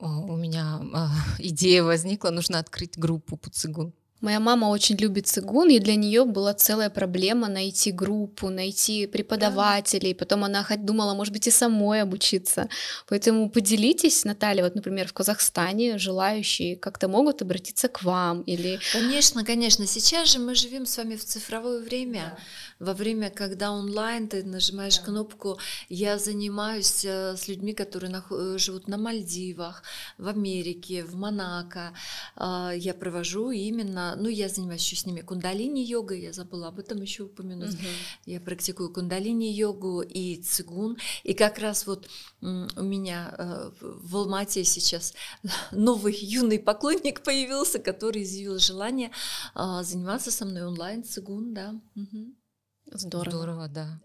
у 0.00 0.36
меня 0.36 0.82
э, 0.82 1.42
идея 1.50 1.84
возникла, 1.84 2.30
нужно 2.30 2.58
открыть 2.58 2.98
группу 2.98 3.36
по 3.36 3.48
цигун. 3.48 3.94
Моя 4.24 4.40
мама 4.40 4.66
очень 4.70 4.96
любит 4.96 5.26
цигун, 5.26 5.68
и 5.68 5.78
для 5.78 5.96
нее 5.96 6.24
была 6.24 6.54
целая 6.54 6.88
проблема 6.88 7.48
найти 7.48 7.92
группу, 7.92 8.48
найти 8.48 9.06
преподавателей. 9.06 10.14
Да. 10.14 10.18
Потом 10.18 10.44
она 10.44 10.64
хоть 10.64 10.84
думала, 10.84 11.14
может 11.14 11.34
быть, 11.34 11.46
и 11.46 11.50
самой 11.50 12.00
обучиться. 12.00 12.68
Поэтому 13.06 13.50
поделитесь, 13.50 14.24
Наталья, 14.24 14.64
вот, 14.64 14.74
например, 14.74 15.08
в 15.08 15.12
Казахстане 15.12 15.98
желающие 15.98 16.76
как-то 16.76 17.08
могут 17.08 17.42
обратиться 17.42 17.88
к 17.88 18.02
вам 18.02 18.40
или... 18.42 18.80
Конечно, 18.92 19.44
конечно. 19.44 19.86
Сейчас 19.86 20.32
же 20.32 20.38
мы 20.38 20.54
живем 20.54 20.86
с 20.86 20.96
вами 20.96 21.16
в 21.16 21.24
цифровое 21.24 21.80
время. 21.80 22.22
Да 22.34 22.42
во 22.84 22.92
время, 22.92 23.30
когда 23.30 23.72
онлайн 23.72 24.28
ты 24.28 24.44
нажимаешь 24.44 24.98
да. 24.98 25.04
кнопку, 25.04 25.58
я 25.88 26.18
занимаюсь 26.18 27.04
э, 27.04 27.36
с 27.36 27.48
людьми, 27.48 27.72
которые 27.72 28.10
нах- 28.12 28.30
э, 28.30 28.58
живут 28.58 28.88
на 28.88 28.98
Мальдивах, 28.98 29.82
в 30.18 30.28
Америке, 30.28 31.04
в 31.04 31.16
Монако. 31.16 31.92
А, 32.36 32.72
я 32.72 32.94
провожу 32.94 33.50
именно, 33.50 34.13
ну, 34.16 34.28
я 34.28 34.48
занимаюсь 34.48 34.82
еще 34.82 34.96
с 34.96 35.06
ними 35.06 35.20
кундалини-йогой, 35.20 36.20
я 36.20 36.32
забыла 36.32 36.68
об 36.68 36.78
этом 36.78 37.00
еще 37.00 37.24
упомянуть. 37.24 37.74
Угу. 37.74 37.86
Я 38.26 38.40
практикую 38.40 38.92
кундалини-йогу 38.92 40.02
и 40.02 40.42
цигун. 40.42 40.96
И 41.22 41.34
как 41.34 41.58
раз 41.58 41.86
вот 41.86 42.08
у 42.40 42.82
меня 42.82 43.34
э, 43.36 43.70
в 43.80 44.16
Алмате 44.16 44.64
сейчас 44.64 45.14
новый 45.72 46.14
юный 46.14 46.58
поклонник 46.58 47.22
появился, 47.22 47.78
который 47.78 48.22
изъявил 48.22 48.58
желание 48.58 49.10
а, 49.54 49.82
заниматься 49.82 50.30
со 50.30 50.44
мной 50.44 50.64
онлайн 50.64 51.04
цигун, 51.04 51.54
да. 51.54 51.80
Угу. 51.96 52.34
Здорово. 52.92 53.30
Здорово, 53.30 53.68
да. 53.68 54.00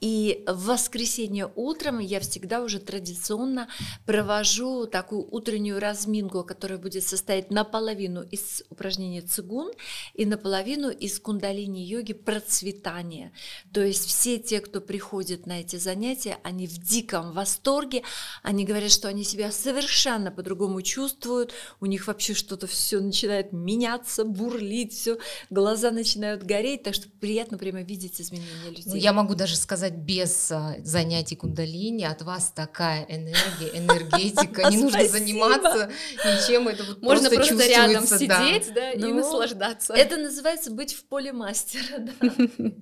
И 0.00 0.44
в 0.46 0.66
воскресенье 0.66 1.50
утром 1.54 1.98
я 1.98 2.20
всегда 2.20 2.62
уже 2.62 2.78
традиционно 2.78 3.68
провожу 4.04 4.86
такую 4.86 5.26
утреннюю 5.30 5.80
разминку, 5.80 6.44
которая 6.44 6.78
будет 6.78 7.04
состоять 7.04 7.50
наполовину 7.50 8.22
из 8.22 8.62
упражнений 8.70 9.20
цигун 9.20 9.70
и 10.14 10.24
наполовину 10.24 10.90
из 10.90 11.20
кундалини-йоги 11.20 12.12
процветания. 12.12 13.32
То 13.72 13.82
есть 13.82 14.06
все 14.06 14.38
те, 14.38 14.60
кто 14.60 14.80
приходит 14.80 15.46
на 15.46 15.60
эти 15.60 15.76
занятия, 15.76 16.38
они 16.42 16.66
в 16.66 16.78
диком 16.78 17.32
восторге, 17.32 18.02
они 18.42 18.64
говорят, 18.64 18.90
что 18.90 19.08
они 19.08 19.24
себя 19.24 19.50
совершенно 19.50 20.30
по-другому 20.30 20.82
чувствуют, 20.82 21.52
у 21.80 21.86
них 21.86 22.06
вообще 22.06 22.34
что-то 22.34 22.66
все 22.66 23.00
начинает 23.00 23.52
меняться, 23.52 24.24
бурлить, 24.24 24.94
все, 24.94 25.18
глаза 25.50 25.90
начинают 25.90 26.42
гореть, 26.42 26.82
так 26.82 26.94
что 26.94 27.08
приятно 27.08 27.58
прямо 27.58 27.82
видеть 27.82 28.20
изменения 28.20 28.70
людей. 28.70 28.84
Ну, 28.86 28.94
я 28.94 29.12
могу 29.12 29.34
даже 29.34 29.56
сказать, 29.66 29.94
без 29.94 30.52
а, 30.52 30.76
занятий 30.84 31.34
кундалини 31.34 32.04
от 32.04 32.22
вас 32.22 32.52
такая 32.54 33.04
энергия, 33.08 33.76
энергетика, 33.76 34.70
не 34.70 34.76
нужно 34.76 35.08
заниматься 35.08 35.90
ничем, 36.24 36.68
это 36.68 36.84
вот 36.84 37.02
Можно 37.02 37.30
просто, 37.30 37.66
рядом 37.66 38.06
сидеть, 38.06 38.72
да, 38.72 38.92
и 38.92 38.98
ну, 38.98 39.14
наслаждаться. 39.14 39.92
Это 39.92 40.18
называется 40.18 40.70
быть 40.70 40.94
в 40.94 41.04
поле 41.06 41.32
мастера, 41.32 42.06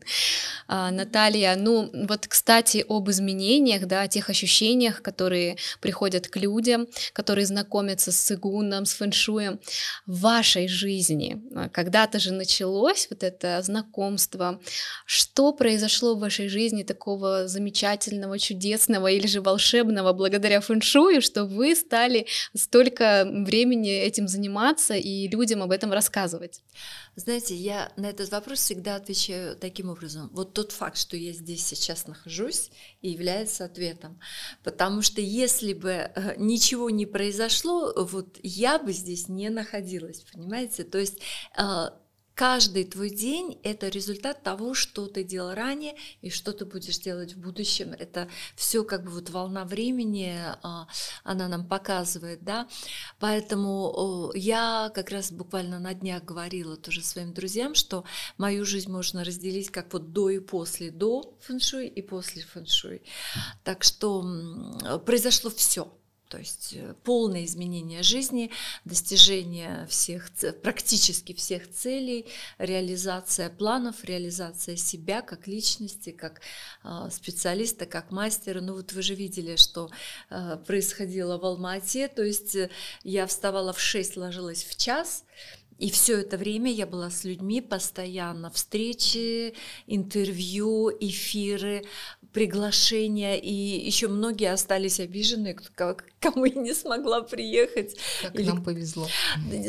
а, 0.69 0.91
Наталья, 0.91 1.57
ну 1.57 1.91
вот, 2.07 2.27
кстати, 2.27 2.85
об 2.87 3.09
изменениях, 3.09 3.87
да, 3.87 4.03
о 4.03 4.09
тех 4.09 4.29
ощущениях, 4.29 5.01
которые 5.01 5.57
приходят 5.81 6.29
к 6.29 6.37
людям, 6.37 6.87
которые 7.15 7.47
знакомятся 7.47 8.13
с 8.13 8.17
цигуном, 8.17 8.85
с 8.85 8.93
фэншуем 8.93 9.59
в 10.05 10.21
вашей 10.21 10.69
жизни. 10.69 11.43
А, 11.55 11.71
когда-то 11.71 12.19
же 12.19 12.35
началось 12.35 13.07
вот 13.09 13.23
это 13.23 13.63
знакомство. 13.63 14.61
Что 15.07 15.55
произошло 15.55 16.15
в 16.15 16.21
вашей 16.21 16.49
жизни 16.49 16.74
жизни 16.75 16.83
такого 16.83 17.47
замечательного, 17.49 18.39
чудесного 18.39 19.09
или 19.09 19.27
же 19.27 19.41
волшебного 19.41 20.13
благодаря 20.13 20.61
фэншую, 20.61 21.23
что 21.23 21.45
вы 21.45 21.75
стали 21.77 22.27
столько 22.57 23.25
времени 23.27 23.91
этим 23.91 24.29
заниматься 24.29 24.95
и 24.95 25.29
людям 25.29 25.63
об 25.63 25.71
этом 25.71 25.93
рассказывать? 25.93 26.63
Знаете, 27.17 27.55
я 27.55 27.93
на 27.97 28.07
этот 28.07 28.33
вопрос 28.33 28.59
всегда 28.59 28.97
отвечаю 28.97 29.57
таким 29.57 29.89
образом. 29.89 30.31
Вот 30.33 30.53
тот 30.53 30.73
факт, 30.73 30.97
что 30.97 31.17
я 31.17 31.33
здесь 31.33 31.65
сейчас 31.65 32.09
нахожусь, 32.09 32.71
и 33.03 33.11
является 33.11 33.65
ответом. 33.65 34.19
Потому 34.65 35.03
что 35.03 35.21
если 35.21 35.75
бы 35.75 35.91
э, 35.91 36.35
ничего 36.37 36.91
не 36.91 37.07
произошло, 37.07 37.93
вот 37.97 38.39
я 38.43 38.79
бы 38.79 38.93
здесь 38.93 39.29
не 39.29 39.49
находилась, 39.51 40.25
понимаете? 40.33 40.83
То 40.83 40.99
есть 40.99 41.19
э, 41.57 41.89
каждый 42.35 42.85
твой 42.85 43.11
день– 43.11 43.59
это 43.63 43.89
результат 43.89 44.43
того, 44.43 44.75
что 44.75 45.07
ты 45.07 45.25
делал 45.25 45.55
ранее 45.55 45.95
и 46.21 46.31
что 46.31 46.53
ты 46.53 46.65
будешь 46.65 46.99
делать 46.99 47.35
в 47.35 47.41
будущем. 47.41 47.95
Это 47.99 48.29
все 48.57 48.85
как 48.85 49.05
бы 49.05 49.11
вот 49.11 49.31
волна 49.31 49.65
времени, 49.65 50.37
а, 50.63 50.87
она 51.23 51.49
нам 51.49 51.67
показывает, 51.67 52.43
да. 52.45 52.69
Поэтому 53.19 54.33
я 54.35 54.91
как 54.95 55.11
раз 55.11 55.33
буквально 55.33 55.79
на 55.79 55.95
днях 55.95 56.25
говорила 56.25 56.77
тоже 56.77 57.03
своим 57.03 57.33
друзьям, 57.33 57.75
что 57.75 58.05
мою 58.39 58.65
жизнь 58.65 58.91
можно 58.91 59.25
разделить 59.25 59.71
как 59.71 59.93
вот 59.93 60.13
до 60.13 60.31
и 60.31 60.41
после, 60.41 60.91
до 60.91 61.35
фэншуй 61.41 61.87
и 61.87 62.03
после 62.03 62.43
фэншуй. 62.43 63.03
Так 63.63 63.85
что 63.85 65.01
произошло 65.07 65.51
все 65.51 65.93
то 66.35 66.41
есть 66.41 66.73
э, 66.73 66.95
полное 67.05 67.45
изменение 67.45 68.03
жизни, 68.03 68.51
достижение 68.85 69.87
всех, 69.89 70.33
практически 70.65 71.33
всех 71.33 71.71
целей, 71.71 72.27
реализация 72.59 73.51
планов, 73.51 74.03
реализация 74.03 74.75
себя 74.75 75.23
как 75.23 75.47
личности, 75.47 76.11
как 76.11 76.41
а, 76.83 77.09
специалиста, 77.11 77.87
как 77.87 78.11
мастера. 78.11 78.61
Ну 78.61 78.75
вот 78.75 78.93
вы 78.93 79.03
же 79.03 79.15
видели, 79.15 79.55
что 79.55 79.91
а, 80.29 80.57
происходило 80.57 81.39
в 81.39 81.45
Алмате, 81.45 82.09
то 82.09 82.25
есть 82.25 82.57
э, 82.57 82.69
я 83.05 83.29
вставала 83.29 83.73
в 83.73 83.79
6, 83.79 84.17
ложилась 84.17 84.65
в 84.65 84.77
час, 84.77 85.25
и 85.79 85.89
все 85.91 86.21
это 86.21 86.37
время 86.37 86.73
я 86.73 86.87
была 86.87 87.11
с 87.11 87.25
людьми 87.25 87.61
постоянно. 87.61 88.51
Встречи, 88.51 89.55
интервью, 89.87 90.91
эфиры, 90.91 91.85
приглашения. 92.35 93.37
И 93.37 93.53
еще 93.53 94.09
многие 94.09 94.53
остались 94.53 95.01
обижены, 95.01 95.57
кому 96.21 96.45
я 96.45 96.61
не 96.61 96.75
смогла 96.75 97.23
приехать. 97.23 97.97
Как 98.21 98.35
Или... 98.35 98.47
нам 98.47 98.63
повезло. 98.63 99.09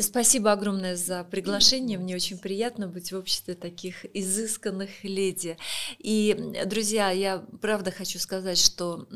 Спасибо 0.02 0.52
огромное 0.52 0.96
за 0.96 1.24
приглашение. 1.24 1.96
Мне 1.96 2.16
очень 2.16 2.38
приятно 2.38 2.88
быть 2.88 3.12
в 3.12 3.16
обществе 3.16 3.54
таких 3.54 4.04
изысканных 4.12 5.04
леди. 5.04 5.56
И, 5.98 6.36
друзья, 6.66 7.10
я 7.10 7.38
правда 7.62 7.92
хочу 7.92 8.18
сказать, 8.18 8.58
что 8.58 9.06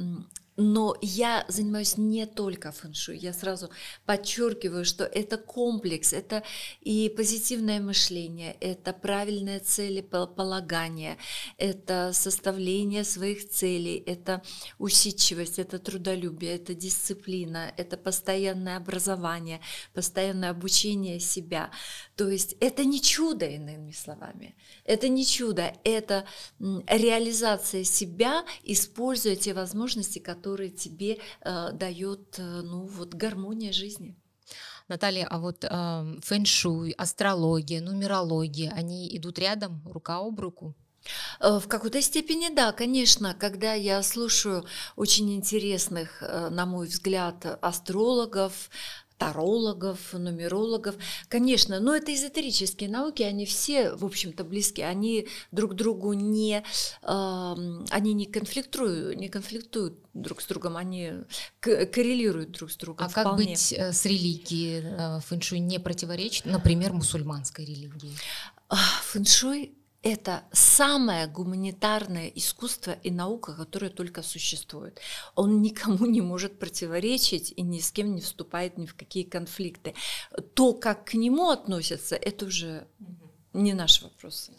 но 0.60 0.94
я 1.00 1.46
занимаюсь 1.48 1.96
не 1.96 2.26
только 2.26 2.70
фэншуй. 2.70 3.16
Я 3.16 3.32
сразу 3.32 3.70
подчеркиваю, 4.04 4.84
что 4.84 5.04
это 5.04 5.38
комплекс, 5.38 6.12
это 6.12 6.42
и 6.82 7.08
позитивное 7.16 7.80
мышление, 7.80 8.56
это 8.60 8.92
правильное 8.92 9.60
целеполагание, 9.60 11.16
это 11.56 12.10
составление 12.12 13.04
своих 13.04 13.48
целей, 13.48 14.02
это 14.06 14.42
усидчивость, 14.78 15.58
это 15.58 15.78
трудолюбие, 15.78 16.56
это 16.56 16.74
дисциплина, 16.74 17.72
это 17.78 17.96
постоянное 17.96 18.76
образование, 18.76 19.60
постоянное 19.94 20.50
обучение 20.50 21.20
себя. 21.20 21.70
То 22.16 22.28
есть 22.28 22.54
это 22.60 22.84
не 22.84 23.00
чудо, 23.00 23.46
иными 23.46 23.92
словами. 23.92 24.54
Это 24.84 25.08
не 25.08 25.24
чудо, 25.24 25.72
это 25.84 26.26
реализация 26.58 27.82
себя, 27.84 28.44
используя 28.62 29.36
те 29.36 29.54
возможности, 29.54 30.18
которые 30.18 30.49
который 30.50 30.70
тебе 30.70 31.18
э, 31.42 31.72
дает 31.72 32.38
э, 32.38 32.62
ну, 32.62 32.86
вот, 32.86 33.14
гармония 33.14 33.72
жизни. 33.72 34.16
Наталья, 34.88 35.26
а 35.30 35.38
вот 35.38 35.64
э, 35.64 36.16
фэншуй, 36.22 36.90
астрология, 36.98 37.80
нумерология, 37.80 38.72
они 38.72 39.16
идут 39.16 39.38
рядом, 39.38 39.82
рука 39.86 40.18
об 40.18 40.40
руку? 40.40 40.74
Э, 41.40 41.58
в 41.58 41.68
какой-то 41.68 42.02
степени 42.02 42.54
да, 42.54 42.72
конечно, 42.72 43.34
когда 43.34 43.74
я 43.74 44.02
слушаю 44.02 44.64
очень 44.96 45.32
интересных, 45.32 46.22
э, 46.22 46.48
на 46.50 46.66
мой 46.66 46.86
взгляд, 46.88 47.58
астрологов, 47.62 48.70
тарологов, 49.20 50.14
нумерологов. 50.14 50.94
Конечно, 51.28 51.78
но 51.78 51.94
это 51.94 52.12
эзотерические 52.14 52.88
науки, 52.88 53.22
они 53.22 53.44
все, 53.44 53.92
в 53.92 54.06
общем-то, 54.06 54.44
близки, 54.44 54.80
они 54.80 55.28
друг 55.52 55.74
другу 55.74 56.14
не, 56.14 56.64
э, 57.02 57.54
они 57.90 58.14
не 58.14 58.24
конфликтуют, 58.24 59.18
не 59.18 59.28
конфликтуют 59.28 59.98
друг 60.14 60.40
с 60.40 60.46
другом, 60.46 60.78
они 60.78 61.12
коррелируют 61.60 62.52
друг 62.52 62.70
с 62.70 62.76
другом. 62.76 63.06
А 63.06 63.08
вполне. 63.10 63.28
как 63.28 63.36
быть 63.36 63.72
э, 63.74 63.92
с 63.92 64.06
религией? 64.06 64.82
Э, 64.84 65.20
фэншуй 65.20 65.58
не 65.58 65.78
противоречит, 65.78 66.46
например, 66.46 66.94
мусульманской 66.94 67.66
религии? 67.66 68.16
Фэншуй 69.12 69.74
это 70.02 70.44
самое 70.52 71.26
гуманитарное 71.26 72.28
искусство 72.28 72.92
и 73.02 73.10
наука, 73.10 73.54
которое 73.54 73.90
только 73.90 74.22
существует. 74.22 75.00
Он 75.34 75.60
никому 75.60 76.06
не 76.06 76.22
может 76.22 76.58
противоречить 76.58 77.52
и 77.56 77.62
ни 77.62 77.80
с 77.80 77.92
кем 77.92 78.14
не 78.14 78.20
вступает 78.20 78.78
ни 78.78 78.86
в 78.86 78.94
какие 78.94 79.24
конфликты. 79.24 79.94
То, 80.54 80.72
как 80.72 81.04
к 81.04 81.14
нему 81.14 81.50
относятся, 81.50 82.16
это 82.16 82.46
уже 82.46 82.86
не 83.52 83.74
наш 83.74 84.02
вопрос. 84.02 84.50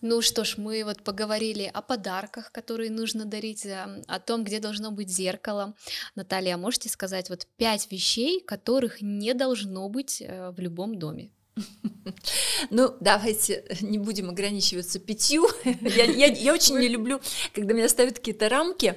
Ну 0.00 0.22
что 0.22 0.44
ж, 0.44 0.56
мы 0.56 0.84
вот 0.84 1.02
поговорили 1.02 1.70
о 1.72 1.82
подарках, 1.82 2.50
которые 2.50 2.90
нужно 2.90 3.24
дарить, 3.24 3.66
о 3.66 4.20
том, 4.20 4.44
где 4.44 4.58
должно 4.58 4.90
быть 4.90 5.10
зеркало. 5.10 5.74
Наталья, 6.14 6.56
можете 6.56 6.88
сказать 6.88 7.30
вот 7.30 7.46
пять 7.56 7.90
вещей, 7.90 8.40
которых 8.40 9.00
не 9.00 9.34
должно 9.34 9.88
быть 9.88 10.20
э, 10.20 10.50
в 10.50 10.58
любом 10.58 10.98
доме? 10.98 11.30
Ну, 12.70 12.96
давайте 13.00 13.64
не 13.80 13.98
будем 13.98 14.30
ограничиваться 14.30 14.98
пятью. 14.98 15.48
Я, 15.64 16.04
я, 16.04 16.26
я 16.26 16.52
очень 16.52 16.78
не 16.78 16.88
люблю, 16.88 17.20
когда 17.54 17.74
меня 17.74 17.88
ставят 17.88 18.18
какие-то 18.18 18.48
рамки. 18.48 18.94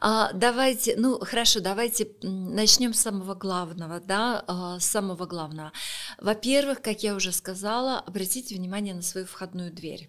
А, 0.00 0.32
давайте, 0.32 0.96
ну, 0.96 1.18
хорошо, 1.20 1.60
давайте 1.60 2.08
начнем 2.22 2.94
с 2.94 3.00
самого 3.00 3.34
главного, 3.34 4.00
да, 4.00 4.44
а, 4.46 4.80
с 4.80 4.86
самого 4.86 5.26
главного. 5.26 5.72
Во-первых, 6.18 6.80
как 6.82 7.02
я 7.02 7.14
уже 7.14 7.32
сказала, 7.32 7.98
обратите 8.00 8.54
внимание 8.54 8.94
на 8.94 9.02
свою 9.02 9.26
входную 9.26 9.72
дверь. 9.72 10.08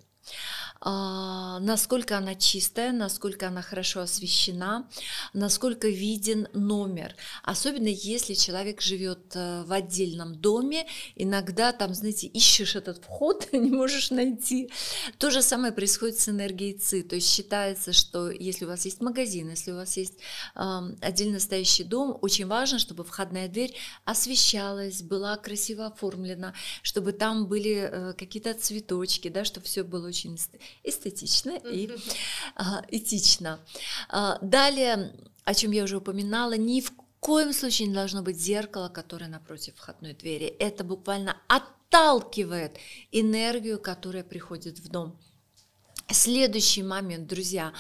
А, 0.86 1.60
насколько 1.62 2.18
она 2.18 2.36
чистая, 2.36 2.92
насколько 2.92 3.48
она 3.48 3.62
хорошо 3.62 4.02
освещена, 4.02 4.86
насколько 5.32 5.88
виден 5.88 6.50
номер. 6.54 7.16
Особенно 7.42 7.88
если 7.88 8.34
человек 8.34 8.82
живет 8.82 9.34
э, 9.34 9.64
в 9.64 9.72
отдельном 9.72 10.36
доме, 10.36 10.86
иногда 11.16 11.72
там, 11.72 11.94
знаете, 11.94 12.28
ищешь 12.28 12.76
этот 12.76 13.02
вход, 13.02 13.48
не 13.54 13.72
можешь 13.72 14.12
найти. 14.12 14.70
То 15.18 15.32
же 15.32 15.42
самое 15.42 15.72
происходит 15.72 16.20
с 16.20 16.28
энергией 16.28 16.78
ЦИ. 16.78 17.04
То 17.04 17.16
есть 17.16 17.30
считается, 17.30 17.94
что 17.94 18.30
если 18.30 18.66
у 18.66 18.68
вас 18.68 18.84
есть 18.84 19.00
магазин, 19.00 19.52
если 19.52 19.72
у 19.72 19.76
вас 19.76 19.96
есть 19.96 20.16
э, 20.56 20.80
отдельно 21.00 21.40
стоящий 21.40 21.86
дом, 21.86 22.18
очень 22.22 22.46
важно, 22.46 22.78
чтобы 22.78 23.06
входная 23.06 23.48
дверь 23.48 23.74
освещалась, 24.04 25.02
была 25.02 25.38
красиво 25.38 25.86
оформлена, 25.86 26.54
чтобы 26.82 27.14
там 27.14 27.48
были 27.48 27.90
э, 27.90 28.14
какие-то 28.18 28.54
цветочки, 28.54 29.30
да, 29.30 29.46
чтобы 29.46 29.66
все 29.66 29.84
было 29.84 30.10
очень 30.10 30.34
эстетично 30.84 31.52
и 31.52 31.90
а, 32.56 32.84
этично. 32.90 33.60
А, 34.10 34.38
далее, 34.42 35.14
о 35.44 35.54
чем 35.54 35.72
я 35.72 35.84
уже 35.84 35.98
упоминала, 35.98 36.54
ни 36.58 36.82
в 36.82 36.92
коем 37.20 37.54
случае 37.54 37.88
не 37.88 37.94
должно 37.94 38.22
быть 38.22 38.38
зеркало, 38.38 38.90
которое 38.90 39.28
напротив 39.28 39.76
входной 39.78 40.14
двери. 40.14 40.46
Это 40.46 40.84
буквально 40.84 41.38
отталкивает 41.48 42.78
энергию, 43.12 43.80
которая 43.80 44.24
приходит 44.24 44.80
в 44.80 44.90
дом. 44.90 45.18
Следующий 46.12 46.84
момент, 46.84 47.28
друзья. 47.28 47.74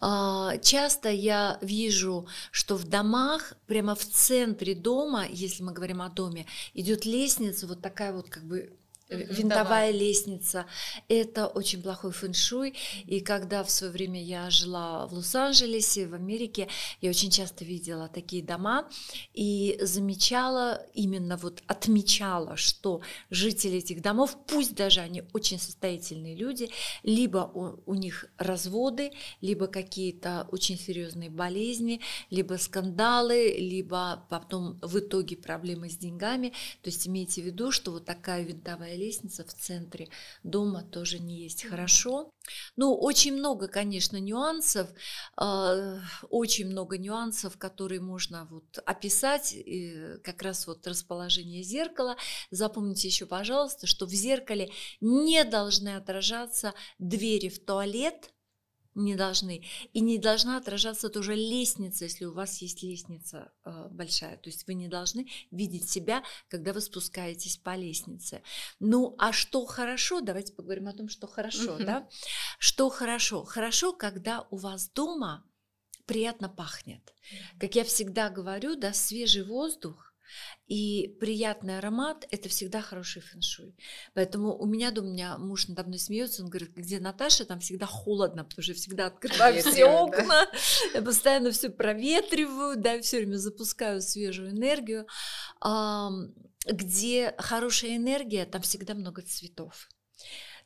А, 0.00 0.58
часто 0.58 1.10
я 1.10 1.58
вижу, 1.62 2.28
что 2.50 2.76
в 2.76 2.84
домах, 2.84 3.54
прямо 3.66 3.94
в 3.94 4.04
центре 4.04 4.74
дома, 4.74 5.26
если 5.26 5.62
мы 5.62 5.72
говорим 5.72 6.02
о 6.02 6.10
доме, 6.10 6.46
идет 6.74 7.06
лестница, 7.06 7.66
вот 7.66 7.80
такая 7.80 8.12
вот 8.12 8.28
как 8.28 8.44
бы 8.44 8.76
винтовая 9.12 9.90
лестница. 9.90 10.66
Это 11.08 11.46
очень 11.46 11.82
плохой 11.82 12.12
фэншуй. 12.12 12.74
И 13.06 13.20
когда 13.20 13.64
в 13.64 13.70
свое 13.70 13.92
время 13.92 14.22
я 14.22 14.50
жила 14.50 15.06
в 15.06 15.14
Лос-Анджелесе, 15.14 16.06
в 16.06 16.14
Америке, 16.14 16.68
я 17.00 17.10
очень 17.10 17.30
часто 17.30 17.64
видела 17.64 18.08
такие 18.08 18.42
дома 18.42 18.88
и 19.34 19.78
замечала, 19.80 20.84
именно 20.94 21.36
вот 21.36 21.62
отмечала, 21.66 22.56
что 22.56 23.00
жители 23.30 23.78
этих 23.78 24.02
домов, 24.02 24.36
пусть 24.46 24.74
даже 24.74 25.00
они 25.00 25.22
очень 25.32 25.58
состоятельные 25.58 26.34
люди, 26.34 26.70
либо 27.02 27.50
у, 27.54 27.82
у 27.86 27.94
них 27.94 28.26
разводы, 28.38 29.12
либо 29.40 29.66
какие-то 29.66 30.48
очень 30.50 30.78
серьезные 30.78 31.30
болезни, 31.30 32.00
либо 32.30 32.54
скандалы, 32.54 33.54
либо 33.58 34.24
потом 34.28 34.78
в 34.82 34.98
итоге 34.98 35.36
проблемы 35.36 35.88
с 35.88 35.96
деньгами. 35.96 36.50
То 36.82 36.90
есть 36.90 37.06
имейте 37.06 37.42
в 37.42 37.46
виду, 37.46 37.70
что 37.70 37.92
вот 37.92 38.04
такая 38.04 38.42
винтовая 38.42 38.96
лестница 39.02 39.44
в 39.44 39.52
центре 39.52 40.08
дома 40.42 40.82
тоже 40.82 41.18
не 41.18 41.42
есть 41.42 41.64
хорошо. 41.64 42.32
Ну, 42.76 42.94
очень 42.94 43.34
много, 43.34 43.68
конечно, 43.68 44.16
нюансов, 44.18 44.88
э, 45.40 45.98
очень 46.30 46.66
много 46.68 46.98
нюансов, 46.98 47.56
которые 47.58 48.00
можно 48.00 48.46
вот 48.50 48.78
описать, 48.86 49.54
э, 49.54 50.18
как 50.22 50.42
раз 50.42 50.66
вот 50.66 50.86
расположение 50.86 51.62
зеркала. 51.62 52.16
Запомните 52.50 53.08
еще, 53.08 53.26
пожалуйста, 53.26 53.86
что 53.86 54.06
в 54.06 54.10
зеркале 54.10 54.70
не 55.00 55.44
должны 55.44 55.96
отражаться 55.96 56.74
двери 56.98 57.48
в 57.48 57.64
туалет, 57.64 58.32
не 58.94 59.14
должны. 59.14 59.64
И 59.92 60.00
не 60.00 60.18
должна 60.18 60.56
отражаться 60.56 61.08
тоже 61.08 61.34
лестница, 61.34 62.04
если 62.04 62.24
у 62.24 62.32
вас 62.32 62.58
есть 62.58 62.82
лестница 62.82 63.52
э, 63.64 63.88
большая. 63.90 64.36
То 64.36 64.50
есть 64.50 64.66
вы 64.66 64.74
не 64.74 64.88
должны 64.88 65.28
видеть 65.50 65.88
себя, 65.88 66.22
когда 66.48 66.72
вы 66.72 66.80
спускаетесь 66.80 67.56
по 67.56 67.74
лестнице. 67.74 68.42
Ну, 68.80 69.14
а 69.18 69.32
что 69.32 69.64
хорошо? 69.66 70.20
Давайте 70.20 70.52
поговорим 70.52 70.88
о 70.88 70.92
том, 70.92 71.08
что 71.08 71.26
хорошо, 71.26 71.78
да? 71.78 72.08
Что 72.58 72.90
хорошо? 72.90 73.44
Хорошо, 73.44 73.92
когда 73.92 74.46
у 74.50 74.56
вас 74.56 74.88
дома 74.88 75.44
приятно 76.06 76.48
пахнет. 76.48 77.14
Как 77.58 77.74
я 77.74 77.84
всегда 77.84 78.28
говорю, 78.28 78.76
да, 78.76 78.92
свежий 78.92 79.44
воздух 79.44 80.11
и 80.66 81.16
приятный 81.20 81.78
аромат– 81.78 82.26
это 82.30 82.48
всегда 82.48 82.80
хороший 82.80 83.22
фэншуй. 83.22 83.74
Поэтому 84.14 84.56
у 84.56 84.66
меня 84.66 84.90
дома, 84.90 85.08
у 85.08 85.12
меня 85.12 85.38
муж 85.38 85.68
надо 85.68 85.84
мной 85.84 85.98
смеется, 85.98 86.42
он 86.42 86.48
говорит, 86.48 86.72
где 86.74 87.00
Наташа, 87.00 87.44
там 87.44 87.60
всегда 87.60 87.86
холодно, 87.86 88.44
потому 88.44 88.62
что 88.62 88.72
я 88.72 88.76
всегда 88.76 89.06
открываю 89.06 89.62
все 89.62 89.84
окна, 89.84 90.46
я 90.94 91.02
постоянно 91.02 91.50
все 91.50 91.68
проветриваю, 91.68 92.76
да, 92.76 93.00
все 93.00 93.18
время 93.18 93.36
запускаю 93.36 94.00
свежую 94.00 94.50
энергию. 94.50 95.06
Где 96.64 97.34
хорошая 97.38 97.96
энергия, 97.96 98.46
там 98.46 98.62
всегда 98.62 98.94
много 98.94 99.22
цветов. 99.22 99.88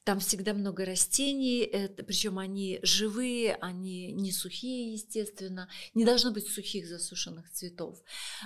Там 0.07 0.21
всегда 0.21 0.55
много 0.55 0.85
растений, 0.85 1.63
это, 1.63 2.05
причем 2.05 2.39
они 2.39 2.79
живые, 2.85 3.57
они 3.57 4.13
не 4.13 4.31
сухие, 4.31 4.93
естественно. 4.93 5.69
Не 5.95 6.05
должно 6.05 6.31
быть 6.31 6.47
сухих 6.47 6.87
засушенных 6.87 7.51
цветов. 7.51 7.99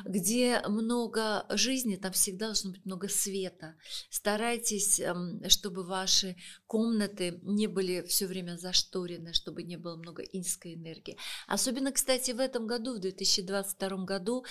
Где 0.07 0.62
много 0.66 1.44
жизни, 1.51 1.96
там 1.96 2.12
всегда 2.12 2.46
должно 2.46 2.70
быть 2.70 2.87
много 2.87 3.11
света. 3.11 3.75
Старайтесь, 4.09 5.01
эм, 5.01 5.42
чтобы 5.51 5.85
ваши 5.85 6.35
комнаты 6.66 7.38
не 7.42 7.66
были 7.66 8.07
все 8.09 8.27
время 8.27 8.57
зашторены, 8.57 9.35
чтобы 9.35 9.62
не 9.62 9.77
было 9.77 9.96
много 9.96 10.23
инской 10.23 10.77
энергии. 10.77 11.18
Особенно, 11.46 11.92
кстати, 11.92 12.31
в 12.31 12.40
этом 12.40 12.66
году, 12.66 12.94
в 12.94 13.01
2022 13.01 14.07
году, 14.07 14.46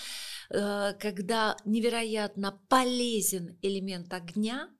э, 0.50 0.94
когда 1.00 1.56
невероятно 1.64 2.60
полезен 2.68 3.58
элемент 3.62 4.12
огня, 4.14 4.70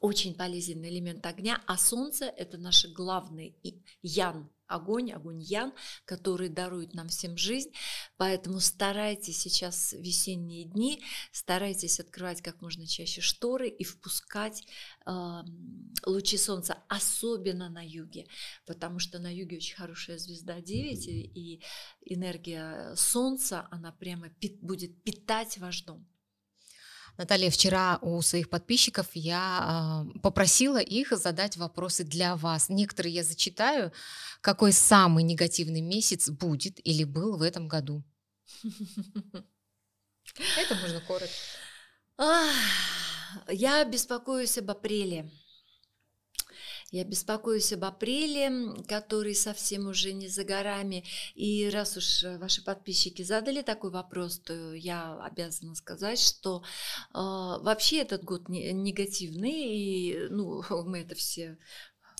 очень 0.00 0.34
полезен 0.34 0.84
элемент 0.84 1.26
огня, 1.26 1.62
а 1.66 1.76
солнце– 1.76 2.24
это 2.36 2.58
наш 2.58 2.86
главный 2.86 3.56
ян, 4.02 4.48
огонь, 4.70 5.10
огонь 5.12 5.42
ян, 5.42 5.72
который 6.04 6.48
дарует 6.48 6.94
нам 6.94 7.08
всем 7.08 7.36
жизнь. 7.36 7.72
Поэтому 8.16 8.60
старайтесь 8.60 9.38
сейчас 9.38 9.92
весенние 9.92 10.64
дни, 10.64 11.02
старайтесь 11.32 12.00
открывать 12.00 12.40
как 12.40 12.62
можно 12.62 12.86
чаще 12.86 13.20
шторы 13.20 13.68
и 13.68 13.84
впускать 13.84 14.64
э, 15.06 15.10
лучи 16.06 16.38
солнца, 16.38 16.78
особенно 16.88 17.68
на 17.68 17.84
юге, 17.84 18.26
потому 18.66 19.00
что 19.00 19.18
на 19.18 19.32
юге 19.32 19.56
очень 19.56 19.76
хорошая 19.76 20.18
звезда 20.18 20.60
9, 20.60 21.06
и 21.08 21.62
энергия 22.06 22.94
солнца, 22.94 23.66
она 23.70 23.92
прямо 23.92 24.30
пит, 24.30 24.60
будет 24.60 25.02
питать 25.02 25.58
ваш 25.58 25.82
дом. 25.82 26.06
Наталья, 27.16 27.50
вчера 27.50 27.98
у 28.02 28.20
своих 28.22 28.48
подписчиков 28.48 29.06
я 29.14 30.04
э, 30.14 30.18
попросила 30.20 30.78
их 30.78 31.10
задать 31.16 31.56
вопросы 31.56 32.04
для 32.04 32.36
вас. 32.36 32.68
Некоторые 32.68 33.14
я 33.14 33.24
зачитаю. 33.24 33.92
Какой 34.40 34.72
самый 34.72 35.24
негативный 35.24 35.80
месяц 35.80 36.30
будет 36.30 36.80
или 36.86 37.04
был 37.04 37.36
в 37.36 37.42
этом 37.42 37.68
году? 37.68 38.02
Это 40.56 40.74
можно 40.74 41.00
коротко. 41.00 41.34
Я 43.48 43.84
беспокоюсь 43.84 44.58
об 44.58 44.70
апреле. 44.70 45.30
Я 46.90 47.04
беспокоюсь 47.04 47.72
об 47.72 47.84
апреле, 47.84 48.74
который 48.88 49.34
совсем 49.34 49.86
уже 49.86 50.12
не 50.12 50.28
за 50.28 50.44
горами. 50.44 51.04
И 51.34 51.68
раз 51.70 51.96
уж 51.96 52.24
ваши 52.38 52.64
подписчики 52.64 53.22
задали 53.22 53.62
такой 53.62 53.90
вопрос, 53.90 54.40
то 54.40 54.74
я 54.74 55.16
обязана 55.22 55.74
сказать, 55.74 56.18
что 56.18 56.62
э, 56.62 57.12
вообще 57.14 57.98
этот 57.98 58.24
год 58.24 58.48
не, 58.48 58.72
негативный, 58.72 59.76
и 59.76 60.28
ну, 60.30 60.62
мы 60.84 61.00
это 61.00 61.14
все 61.14 61.58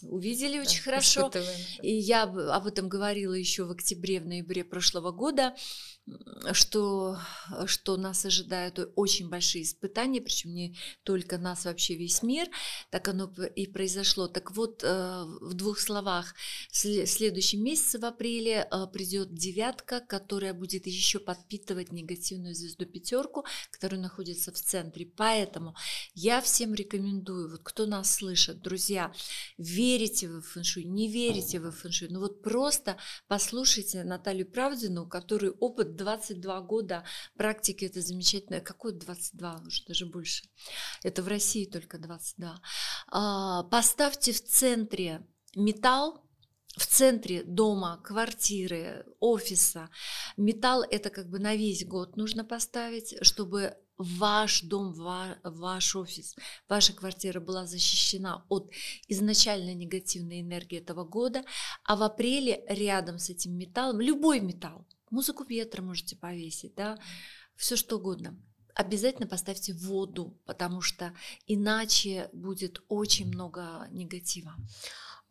увидели 0.03 0.57
да, 0.57 0.63
очень 0.63 0.83
хорошо. 0.83 1.31
И 1.83 1.93
я 1.93 2.23
об 2.23 2.67
этом 2.67 2.89
говорила 2.89 3.35
еще 3.35 3.65
в 3.65 3.71
октябре, 3.71 4.21
в 4.21 4.27
ноябре 4.27 4.65
прошлого 4.65 5.11
года 5.11 5.55
что, 6.53 7.19
что 7.67 7.97
нас 7.97 8.25
ожидают 8.25 8.79
очень 8.97 9.29
большие 9.29 9.65
испытания, 9.65 10.21
причем 10.21 10.55
не 10.55 10.77
только 11.03 11.39
нас, 11.39 11.65
вообще 11.65 11.95
весь 11.95 12.23
мир, 12.23 12.49
так 12.91 13.09
оно 13.09 13.33
и 13.57 13.67
произошло. 13.67 14.29
Так 14.29 14.53
вот, 14.53 14.83
э, 14.83 15.25
в 15.41 15.55
двух 15.55 15.79
словах, 15.79 16.35
в 16.71 16.77
следующем 16.77 17.63
месяце, 17.63 17.99
в 17.99 18.05
апреле, 18.05 18.69
э, 18.71 18.87
придет 18.93 19.35
девятка, 19.35 20.01
которая 20.01 20.55
будет 20.55 20.87
еще 20.87 21.19
подпитывать 21.19 21.93
негативную 21.93 22.55
звезду 22.55 22.87
пятерку, 22.87 23.45
которая 23.71 24.01
находится 24.01 24.53
в 24.53 24.57
центре. 24.57 25.07
Поэтому 25.07 25.75
я 26.15 26.41
всем 26.41 26.75
рекомендую, 26.75 27.51
вот 27.51 27.61
кто 27.63 27.87
нас 27.87 28.15
слышит, 28.15 28.61
друзья, 28.63 29.13
верите 29.59 30.29
вы 30.29 30.41
в 30.41 30.47
фэншуй, 30.47 30.85
не 30.85 31.09
верите 31.09 31.61
вы 31.61 31.71
в 31.71 31.77
фэншуй, 31.77 32.09
ну 32.09 32.21
вот 32.21 32.43
просто 32.43 32.97
послушайте 33.29 34.05
Наталью 34.05 34.51
Правдину, 34.51 35.05
у 35.05 35.09
которой 35.09 35.51
опыт 35.51 35.97
22 36.01 36.61
года 36.63 37.05
практики 37.37 37.85
это 37.85 38.01
замечательно. 38.01 38.61
Какой 38.61 38.93
22? 38.93 39.63
Уже 39.67 39.85
даже 39.87 40.07
больше. 40.07 40.45
Это 41.03 41.23
в 41.23 41.29
России 41.29 41.67
только 41.67 41.99
22. 41.99 42.61
А, 43.09 43.63
поставьте 43.65 44.33
в 44.33 44.43
центре 44.43 45.27
металл, 45.55 46.25
в 46.77 46.87
центре 46.87 47.43
дома, 47.43 48.01
квартиры, 48.03 49.05
офиса. 49.19 49.91
Металл 50.37 50.85
это 50.91 51.11
как 51.11 51.29
бы 51.29 51.39
на 51.39 51.55
весь 51.55 51.85
год 51.85 52.17
нужно 52.17 52.45
поставить, 52.45 53.15
чтобы 53.23 53.77
ваш 53.99 54.63
дом, 54.63 54.95
ваш 55.45 55.97
офис, 55.97 56.35
ваша 56.69 56.95
квартира 56.95 57.39
была 57.39 57.67
защищена 57.67 58.47
от 58.49 58.73
изначально 59.09 59.75
негативной 59.75 60.41
энергии 60.41 60.79
этого 60.79 61.05
года, 61.05 61.45
а 61.85 61.97
в 61.97 62.03
апреле 62.03 62.65
рядом 62.69 63.19
с 63.19 63.29
этим 63.29 63.59
металлом, 63.59 64.01
любой 64.01 64.41
металл, 64.41 64.87
музыку 65.11 65.45
ветра 65.45 65.83
можете 65.83 66.17
повесить, 66.17 66.75
да, 66.75 66.99
все 67.57 67.77
что 67.77 67.97
угодно, 67.97 68.41
обязательно 68.75 69.27
поставьте 69.27 69.75
воду, 69.75 70.39
потому 70.47 70.81
что 70.81 71.13
иначе 71.47 72.31
будет 72.33 72.83
очень 72.89 73.29
много 73.29 73.87
негатива. 73.91 74.55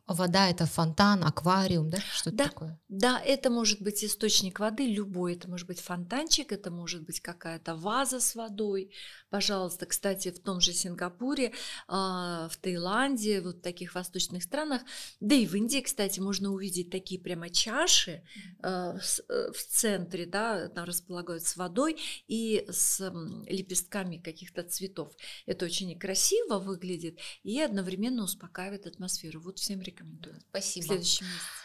Вода 0.10 0.50
это 0.50 0.66
фонтан, 0.66 1.24
аквариум, 1.24 1.92
да? 1.92 2.00
Что 2.00 2.32
да, 2.32 2.46
такое? 2.46 2.80
Да, 2.90 3.22
это 3.22 3.52
может 3.52 3.80
быть 3.80 4.04
источник 4.04 4.60
воды, 4.60 4.88
любой. 4.88 5.36
Это 5.36 5.48
может 5.48 5.68
быть 5.68 5.80
фонтанчик, 5.80 6.52
это 6.52 6.72
может 6.72 7.04
быть 7.04 7.20
какая-то 7.20 7.76
ваза 7.76 8.20
с 8.20 8.34
водой. 8.34 8.92
Пожалуйста, 9.30 9.86
кстати, 9.86 10.32
в 10.32 10.40
том 10.40 10.62
же 10.62 10.74
Сингапуре, 10.74 11.54
а, 11.88 12.50
в 12.50 12.58
Таиланде, 12.58 13.42
вот 13.42 13.58
в 13.58 13.62
таких 13.62 13.94
восточных 13.94 14.42
странах, 14.42 14.82
да 15.20 15.36
и 15.36 15.46
в 15.46 15.54
Индии, 15.54 15.82
кстати, 15.82 16.20
можно 16.20 16.52
увидеть 16.52 16.90
такие 16.90 17.22
прямо 17.22 17.52
чаши 17.52 18.24
а, 18.64 18.96
э, 18.96 19.52
в 19.52 19.64
центре, 19.64 20.26
да, 20.26 20.70
там 20.70 20.86
располагают 20.86 21.44
с 21.44 21.56
водой 21.56 21.98
и 22.28 22.66
с 22.68 23.00
лепестками 23.48 24.18
каких-то 24.18 24.64
цветов. 24.64 25.14
Это 25.46 25.66
очень 25.66 25.98
красиво 26.00 26.58
выглядит 26.58 27.20
и 27.44 27.62
одновременно 27.62 28.24
успокаивает 28.24 28.88
атмосферу. 28.88 29.40
Вот 29.42 29.60
всем 29.60 29.82
рекомендую 29.82 29.99
рекомендую. 30.00 30.40
Спасибо. 30.50 30.84
В 30.84 30.88
следующем 30.88 31.26
месяце. 31.26 31.60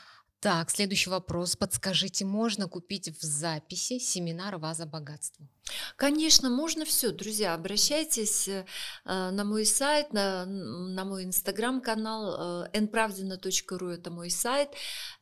Так, 0.45 0.71
следующий 0.71 1.09
вопрос. 1.09 1.57
Подскажите, 1.57 2.27
можно 2.27 2.69
купить 2.69 3.09
в 3.09 3.23
записи 3.23 3.99
семинар 3.99 4.59
«Ваза 4.59 4.85
богатства»? 4.85 5.49
Конечно, 5.97 6.51
можно 6.51 6.85
все, 6.85 7.13
друзья. 7.13 7.55
Обращайтесь 7.55 8.49
э, 8.49 8.67
на 9.07 9.43
мой 9.45 9.65
сайт, 9.65 10.13
на, 10.13 10.45
на 10.45 11.07
мой 11.07 11.25
инстаграм-канал 11.25 12.67
э, 12.67 12.79
npravdina.ru, 12.79 13.91
это 13.91 14.11
мой 14.11 14.29
сайт. 14.29 14.69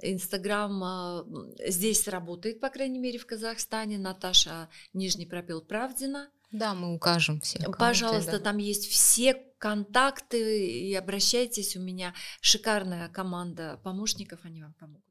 Инстаграм 0.00 0.82
э, 0.82 1.68
здесь 1.68 2.08
работает, 2.08 2.58
по 2.58 2.70
крайней 2.70 2.98
мере, 2.98 3.20
в 3.20 3.26
Казахстане. 3.26 3.98
Наташа 3.98 4.68
Нижний 4.92 5.26
пропил 5.26 5.60
Правдина. 5.60 6.30
Да, 6.52 6.74
мы 6.74 6.94
укажем 6.94 7.40
все. 7.40 7.58
Пожалуйста, 7.78 8.32
да. 8.32 8.38
там 8.38 8.58
есть 8.58 8.88
все 8.88 9.34
контакты 9.58 10.68
и 10.68 10.94
обращайтесь. 10.94 11.76
У 11.76 11.80
меня 11.80 12.14
шикарная 12.40 13.08
команда 13.08 13.80
помощников, 13.82 14.40
они 14.44 14.62
вам 14.62 14.74
помогут. 14.74 15.04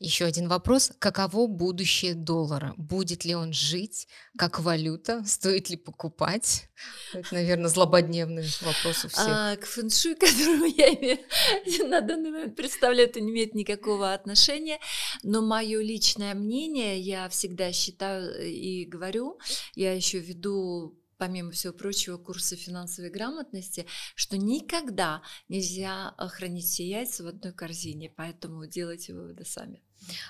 Еще 0.00 0.26
один 0.26 0.46
вопрос. 0.46 0.92
Каково 1.00 1.48
будущее 1.48 2.14
доллара? 2.14 2.72
Будет 2.76 3.24
ли 3.24 3.34
он 3.34 3.52
жить 3.52 4.06
как 4.36 4.60
валюта? 4.60 5.24
Стоит 5.26 5.70
ли 5.70 5.76
покупать? 5.76 6.68
Это, 7.12 7.34
наверное, 7.34 7.68
злободневный 7.68 8.44
вопрос 8.60 9.04
у 9.04 9.08
всех. 9.08 9.26
А, 9.26 9.56
к 9.56 9.66
фэншуй, 9.66 10.14
которому 10.20 10.66
я 10.66 10.94
имею, 10.94 11.18
на 11.88 12.00
данный 12.00 12.30
момент 12.30 12.54
представляю, 12.54 13.08
это 13.08 13.20
не 13.20 13.32
имеет 13.32 13.54
никакого 13.56 14.14
отношения. 14.14 14.78
Но 15.24 15.42
мое 15.42 15.80
личное 15.82 16.34
мнение, 16.34 17.00
я 17.00 17.28
всегда 17.28 17.72
считаю 17.72 18.48
и 18.48 18.84
говорю, 18.84 19.40
я 19.74 19.94
еще 19.94 20.20
веду 20.20 20.96
помимо 21.16 21.50
всего 21.50 21.72
прочего, 21.72 22.16
курсы 22.16 22.54
финансовой 22.54 23.10
грамотности, 23.10 23.86
что 24.14 24.38
никогда 24.38 25.22
нельзя 25.48 26.14
хранить 26.16 26.66
все 26.66 26.88
яйца 26.88 27.24
в 27.24 27.26
одной 27.26 27.52
корзине, 27.52 28.08
поэтому 28.16 28.64
делайте 28.66 29.14
выводы 29.14 29.44
сами. 29.44 29.82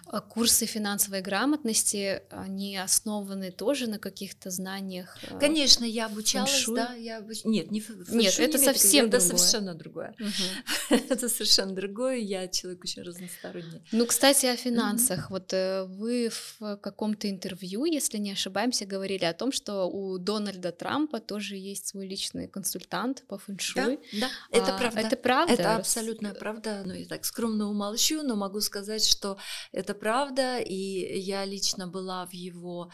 А 0.07 0.21
курсы 0.21 0.67
финансовой 0.67 1.21
грамотности, 1.21 2.23
они 2.31 2.77
основаны 2.77 3.51
тоже 3.51 3.87
на 3.87 3.99
каких-то 3.99 4.51
знаниях? 4.51 5.19
Э, 5.23 5.39
Конечно, 5.39 5.85
я 5.85 6.07
обучалась, 6.07 6.51
фэншуй? 6.51 6.77
да, 6.77 6.95
я 6.95 7.19
обуч... 7.19 7.45
Нет, 7.45 7.71
не 7.71 7.81
фэншуй, 7.81 8.15
Нет, 8.17 8.39
это 8.39 8.59
не 8.59 8.65
совсем 8.65 9.07
это 9.07 9.19
другое. 9.19 9.39
совершенно 9.39 9.75
другое. 9.75 10.15
Угу. 10.19 11.01
это 11.11 11.29
совершенно 11.29 11.75
другое, 11.75 12.17
я 12.17 12.49
человек 12.49 12.83
очень 12.83 13.03
разносторонний. 13.03 13.83
Ну, 13.93 14.07
кстати, 14.07 14.47
о 14.47 14.57
финансах. 14.57 15.27
Угу. 15.27 15.29
Вот 15.31 15.53
э, 15.53 15.85
вы 15.85 16.31
в 16.31 16.77
каком-то 16.77 17.29
интервью, 17.29 17.85
если 17.85 18.19
не 18.19 18.33
ошибаемся, 18.33 18.87
говорили 18.87 19.25
о 19.25 19.35
том, 19.35 19.53
что 19.53 19.85
у 19.85 20.19
Дональда 20.19 20.73
Трампа 20.73 21.21
тоже 21.21 21.57
есть 21.57 21.89
свой 21.89 22.07
личный 22.07 22.49
консультант 22.49 23.25
по 23.29 23.39
фэншуй. 23.39 23.99
Да, 24.13 24.21
да. 24.21 24.31
это 24.51 24.75
а, 24.75 24.79
правда. 24.79 25.01
Это 25.01 25.17
правда? 25.17 25.53
Это 25.53 25.77
абсолютная 25.77 26.35
правда. 26.35 26.83
Ну, 26.85 26.95
я 26.95 27.07
так 27.07 27.25
скромно 27.25 27.69
умолчу, 27.69 28.23
но 28.23 28.37
могу 28.37 28.61
сказать, 28.61 29.05
что 29.05 29.39
это 29.73 29.95
правда, 29.95 30.59
и 30.59 31.19
я 31.21 31.45
лично 31.45 31.87
была 31.87 32.27
в 32.27 32.33
его 32.33 32.91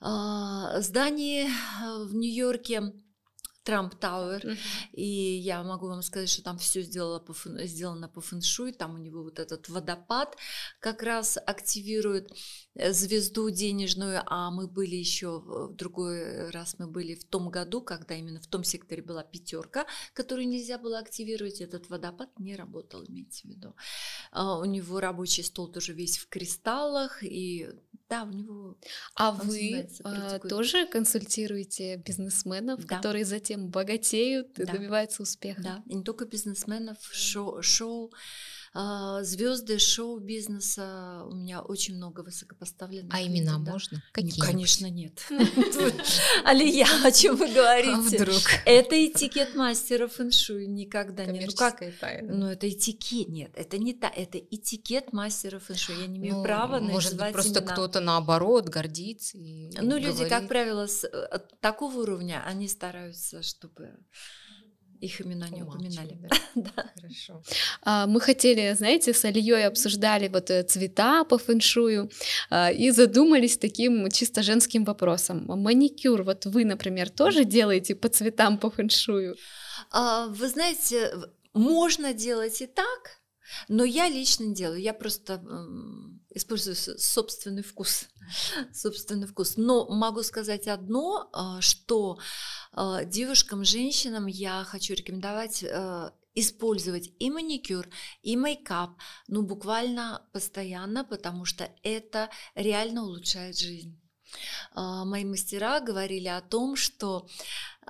э, 0.00 0.80
здании 0.80 1.48
в 2.06 2.14
Нью-Йорке. 2.14 2.82
Трамп 3.64 3.94
Тауэр, 3.94 4.44
uh-huh. 4.44 4.56
и 4.92 5.04
я 5.38 5.62
могу 5.62 5.88
вам 5.88 6.02
сказать, 6.02 6.28
что 6.28 6.42
там 6.42 6.58
все 6.58 6.82
сделано 6.82 7.18
по, 7.18 7.34
сделано 7.64 8.08
по 8.08 8.20
фэншуй, 8.20 8.72
там 8.72 8.94
у 8.94 8.98
него 8.98 9.22
вот 9.22 9.38
этот 9.38 9.70
водопад 9.70 10.36
как 10.80 11.02
раз 11.02 11.38
активирует 11.38 12.30
э, 12.74 12.92
звезду 12.92 13.48
денежную, 13.48 14.22
а 14.26 14.50
мы 14.50 14.66
были 14.66 14.96
еще 14.96 15.40
в 15.40 15.74
другой 15.74 16.50
раз 16.50 16.76
мы 16.78 16.86
были 16.86 17.14
в 17.14 17.24
том 17.24 17.48
году, 17.48 17.80
когда 17.80 18.14
именно 18.14 18.40
в 18.40 18.46
том 18.46 18.64
секторе 18.64 19.02
была 19.02 19.22
пятерка, 19.22 19.86
которую 20.12 20.46
нельзя 20.46 20.76
было 20.76 20.98
активировать, 20.98 21.62
этот 21.62 21.88
водопад 21.88 22.38
не 22.38 22.56
работал, 22.56 23.02
имейте 23.04 23.48
в 23.48 23.50
виду. 23.50 23.74
А, 24.30 24.58
у 24.58 24.64
него 24.66 25.00
рабочий 25.00 25.42
стол 25.42 25.68
тоже 25.68 25.94
весь 25.94 26.18
в 26.18 26.28
кристаллах, 26.28 27.22
и 27.22 27.70
да, 28.08 28.24
у 28.24 28.30
него. 28.30 28.76
А 29.14 29.32
вы 29.32 29.88
а, 30.04 30.38
тоже 30.38 30.86
консультируете 30.86 31.96
бизнесменов, 31.96 32.84
да. 32.84 32.96
которые 32.96 33.24
затем 33.24 33.53
богатеют 33.56 34.58
и 34.58 34.64
да. 34.64 34.72
добиваются 34.72 35.22
успеха? 35.22 35.62
Да, 35.62 35.82
и 35.86 35.94
не 35.94 36.02
только 36.02 36.24
бизнесменов, 36.26 36.98
шоу, 37.12 37.62
шоу 37.62 38.12
звезды 38.74 39.78
шоу-бизнеса 39.78 41.22
у 41.26 41.34
меня 41.34 41.60
очень 41.60 41.94
много 41.94 42.22
высокопоставленных. 42.22 43.14
А 43.14 43.22
имена 43.22 43.58
да. 43.58 43.72
можно? 43.72 44.02
Какие? 44.10 44.40
Конечно, 44.40 44.90
нет. 44.90 45.24
Алия, 46.44 46.86
о 47.04 47.12
чем 47.12 47.36
вы 47.36 47.52
говорите? 47.52 48.16
вдруг? 48.16 48.42
Это 48.66 49.06
этикет 49.06 49.54
мастера 49.54 50.08
фэншуй 50.08 50.66
никогда 50.66 51.24
не. 51.24 51.46
Ну 51.46 51.52
как? 51.52 51.82
Тайна. 52.00 52.34
Ну 52.34 52.46
это 52.48 52.68
этикет, 52.68 53.28
нет, 53.28 53.52
это 53.54 53.78
не 53.78 53.94
та, 53.94 54.08
это 54.08 54.38
этикет 54.38 55.12
мастера 55.12 55.60
фэншуй. 55.60 56.00
Я 56.00 56.06
не 56.08 56.18
имею 56.18 56.36
ну, 56.36 56.42
права 56.42 56.80
Может 56.80 57.16
быть, 57.16 57.32
просто 57.32 57.60
кто-то 57.60 58.00
наоборот 58.00 58.68
гордится. 58.68 59.38
Ну 59.38 59.96
люди, 59.98 60.28
как 60.28 60.48
правило, 60.48 60.88
с 60.88 61.04
э, 61.04 61.38
такого 61.60 61.98
уровня, 61.98 62.42
они 62.44 62.66
стараются, 62.68 63.42
чтобы 63.42 63.92
их 65.04 65.20
имена 65.20 65.48
не 65.48 65.62
упоминали. 65.62 66.18
Да. 66.54 66.92
Хорошо. 66.94 67.42
А, 67.82 68.06
мы 68.06 68.20
хотели, 68.20 68.74
знаете, 68.74 69.12
с 69.12 69.24
Алией 69.24 69.66
обсуждали 69.66 70.28
вот 70.28 70.50
э, 70.50 70.62
цвета 70.62 71.24
по 71.24 71.36
фэншую 71.36 72.08
а, 72.50 72.70
и 72.70 72.90
задумались 72.90 73.58
таким 73.58 74.08
чисто 74.10 74.42
женским 74.42 74.84
вопросом. 74.84 75.44
Маникюр, 75.48 76.22
вот 76.22 76.46
вы, 76.46 76.64
например, 76.64 77.10
тоже 77.10 77.44
делаете 77.44 77.94
по 77.94 78.08
цветам 78.08 78.58
по 78.58 78.70
фэншую? 78.70 79.36
А, 79.90 80.28
вы 80.28 80.48
знаете, 80.48 81.12
можно 81.54 82.14
делать 82.14 82.62
и 82.62 82.66
так, 82.66 83.20
но 83.68 83.84
я 83.84 84.08
лично 84.08 84.54
делаю, 84.54 84.80
я 84.80 84.94
просто 84.94 85.40
использую 86.34 86.76
собственный 86.76 87.62
вкус, 87.62 88.08
собственный 88.72 89.26
вкус. 89.26 89.56
Но 89.56 89.86
могу 89.88 90.22
сказать 90.22 90.68
одно, 90.68 91.30
а, 91.32 91.60
что 91.60 92.18
а, 92.72 93.04
девушкам, 93.04 93.64
женщинам 93.64 94.26
я 94.26 94.64
хочу 94.64 94.94
рекомендовать 94.94 95.64
а, 95.64 96.12
использовать 96.34 97.12
и 97.18 97.30
маникюр, 97.30 97.88
и 98.22 98.36
мейкап, 98.36 98.90
ну 99.28 99.42
буквально 99.42 100.26
постоянно, 100.32 101.04
потому 101.04 101.44
что 101.44 101.70
это 101.82 102.28
реально 102.54 103.04
улучшает 103.04 103.56
жизнь. 103.56 104.00
Мои 104.74 105.24
мастера 105.24 105.80
говорили 105.80 106.28
о 106.28 106.40
том, 106.40 106.76
что 106.76 107.28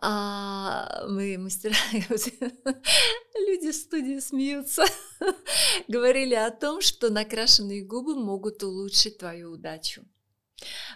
а, 0.00 1.06
мы 1.08 1.38
мастера, 1.38 1.74
люди 1.92 3.70
в 3.70 3.74
студии 3.74 4.18
смеются, 4.20 4.84
говорили 5.88 6.34
о 6.34 6.50
том, 6.50 6.80
что 6.80 7.10
накрашенные 7.10 7.84
губы 7.84 8.14
могут 8.14 8.62
улучшить 8.62 9.18
твою 9.18 9.52
удачу 9.52 10.04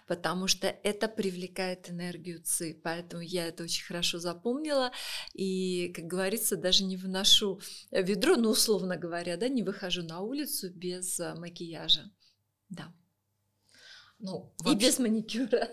потому 0.07 0.47
что 0.47 0.67
это 0.67 1.09
привлекает 1.09 1.91
энергию 1.91 2.43
ЦИ, 2.43 2.81
поэтому 2.83 3.23
я 3.23 3.47
это 3.47 3.65
очень 3.65 3.85
хорошо 3.85 4.19
запомнила 4.19 4.93
и, 5.35 5.93
как 5.95 6.07
говорится, 6.07 6.57
даже 6.57 6.85
не 6.85 6.97
выношу 6.97 7.61
ведро, 7.91 8.37
ну, 8.37 8.51
условно 8.51 8.97
говоря, 8.97 9.37
да, 9.37 9.49
не 9.49 9.63
выхожу 9.63 10.03
на 10.03 10.21
улицу 10.21 10.71
без 10.73 11.21
а, 11.21 11.35
макияжа, 11.35 12.11
да. 12.71 12.93
Ну, 14.19 14.53
вообще... 14.59 14.73
И 14.73 14.79
без 14.79 14.99
маникюра. 14.99 15.69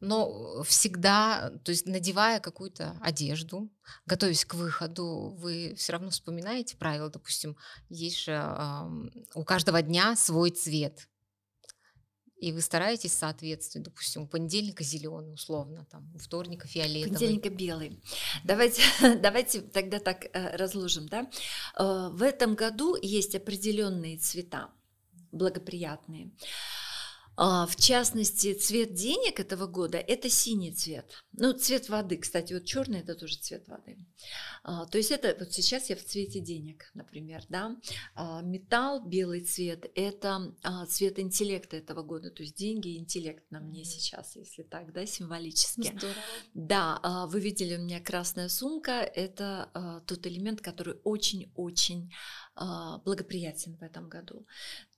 Но 0.00 0.62
всегда, 0.62 1.50
то 1.64 1.70
есть 1.70 1.86
надевая 1.86 2.38
какую-то 2.38 2.98
одежду, 3.00 3.70
готовясь 4.04 4.44
к 4.44 4.54
выходу, 4.54 5.34
вы 5.38 5.74
все 5.76 5.92
равно 5.92 6.10
вспоминаете 6.10 6.76
правила, 6.76 7.08
допустим, 7.08 7.56
есть 7.88 8.22
же 8.24 8.32
э, 8.32 9.08
у 9.34 9.44
каждого 9.44 9.80
дня 9.80 10.14
свой 10.14 10.50
цвет. 10.50 11.08
И 12.38 12.52
вы 12.52 12.60
стараетесь 12.60 13.14
соответствовать, 13.14 13.86
допустим, 13.86 14.22
у 14.22 14.26
понедельника 14.26 14.84
зеленый, 14.84 15.32
условно, 15.32 15.86
там, 15.90 16.12
у 16.14 16.18
вторника 16.18 16.68
фиолетовый. 16.68 17.16
Понедельника 17.16 17.48
белый. 17.48 18.02
Давайте, 18.44 18.82
давайте 19.22 19.62
тогда 19.62 19.98
так 19.98 20.26
э, 20.26 20.56
разложим, 20.56 21.08
да. 21.08 21.30
Э, 21.78 22.10
в 22.12 22.22
этом 22.22 22.54
году 22.54 22.96
есть 23.00 23.34
определенные 23.34 24.18
цвета 24.18 24.70
благоприятные. 25.32 26.32
А, 27.38 27.66
в 27.66 27.76
частности, 27.76 28.54
цвет 28.54 28.94
денег 28.94 29.40
этого 29.40 29.66
года– 29.66 29.98
это 30.08 30.30
синий 30.30 30.72
цвет. 30.72 31.22
Ну, 31.32 31.52
цвет 31.52 31.90
воды, 31.90 32.16
кстати, 32.16 32.54
вот 32.54 32.64
черный– 32.64 33.00
это 33.00 33.14
тоже 33.14 33.36
цвет 33.36 33.68
воды. 33.68 33.98
А, 34.64 34.86
то 34.86 34.96
есть 34.96 35.10
это 35.10 35.36
вот 35.38 35.52
сейчас 35.52 35.90
я 35.90 35.96
в 35.96 36.02
цвете 36.02 36.40
денег, 36.40 36.90
например, 36.94 37.44
да. 37.50 37.76
А, 38.14 38.40
металл, 38.40 39.06
белый 39.06 39.42
цвет– 39.44 39.84
это 39.94 40.54
цвет 40.88 41.18
интеллекта 41.18 41.76
этого 41.76 42.02
года, 42.02 42.30
то 42.30 42.42
есть 42.42 42.56
деньги 42.56 42.94
и 42.94 42.98
интеллект 42.98 43.44
на 43.50 43.60
мне 43.60 43.84
сейчас, 43.84 44.34
если 44.34 44.62
так, 44.62 44.94
да, 44.94 45.04
символически. 45.04 45.92
Здорово. 45.94 46.16
Да, 46.54 47.26
вы 47.26 47.40
видели 47.40 47.76
у 47.76 47.82
меня 47.82 48.00
красная 48.00 48.48
сумка– 48.48 48.92
это 49.14 50.02
тот 50.06 50.26
элемент, 50.26 50.62
который 50.62 50.94
очень-очень 51.04 52.10
благоприятен 53.04 53.76
в 53.76 53.82
этом 53.82 54.08
году. 54.08 54.46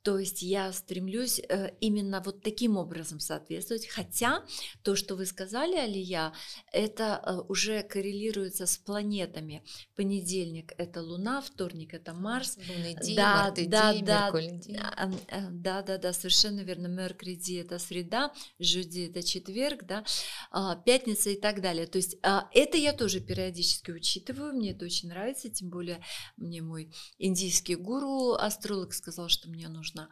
То 0.09 0.18
есть 0.18 0.40
я 0.40 0.72
стремлюсь 0.72 1.38
э, 1.38 1.72
именно 1.80 2.22
вот 2.24 2.42
таким 2.42 2.78
образом 2.78 3.20
соответствовать. 3.20 3.86
Хотя 3.86 4.42
то, 4.82 4.96
что 4.96 5.16
вы 5.16 5.26
сказали, 5.26 5.76
Алия, 5.76 6.32
это 6.72 7.20
э, 7.22 7.36
уже 7.46 7.82
коррелируется 7.82 8.64
с 8.64 8.78
планетами. 8.78 9.62
Понедельник 9.96 10.72
это 10.78 11.02
Луна, 11.02 11.42
вторник 11.42 11.92
это 11.92 12.14
Марс. 12.14 12.56
Лунный 12.56 12.94
день, 12.94 13.16
да, 13.16 13.42
Марты 13.42 13.66
да, 13.66 13.92
день, 13.92 14.04
да, 14.06 14.32
день. 14.32 14.78
А, 14.78 15.11
э, 15.28 15.48
да, 15.50 15.82
да, 15.82 15.98
да, 15.98 16.14
совершенно 16.14 16.61
верно. 16.61 16.86
Меркриди 16.86 17.56
это 17.61 17.78
среда, 17.78 18.32
Жуди 18.59 19.11
это 19.11 19.22
четверг, 19.22 19.84
да, 19.84 20.06
а, 20.50 20.74
пятница 20.76 21.28
и 21.28 21.36
так 21.36 21.61
далее. 21.61 21.86
То 21.86 21.98
есть 21.98 22.16
а, 22.22 22.48
это 22.54 22.78
я 22.78 22.94
тоже 22.94 23.20
периодически 23.20 23.90
учитываю, 23.90 24.54
мне 24.54 24.70
это 24.70 24.86
очень 24.86 25.11
нравится, 25.11 25.50
тем 25.50 25.68
более 25.68 26.02
мне 26.38 26.62
мой 26.62 26.90
индийский 27.18 27.74
гуру, 27.74 28.32
астролог 28.32 28.94
сказал, 28.94 29.28
что 29.28 29.50
мне 29.50 29.68
нужно 29.68 29.97
нужно 29.99 30.09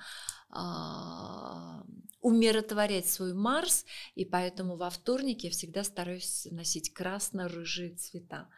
а, 0.51 1.83
умиротворять 2.21 3.09
свой 3.09 3.35
Марс, 3.35 3.85
и 4.15 4.25
поэтому 4.25 4.77
во 4.77 4.91
вторник 4.91 5.45
я 5.45 5.51
всегда 5.51 5.85
стараюсь 5.85 6.49
носить 6.51 6.93
красно-рыжие 6.93 7.95
цвета. 7.97 8.49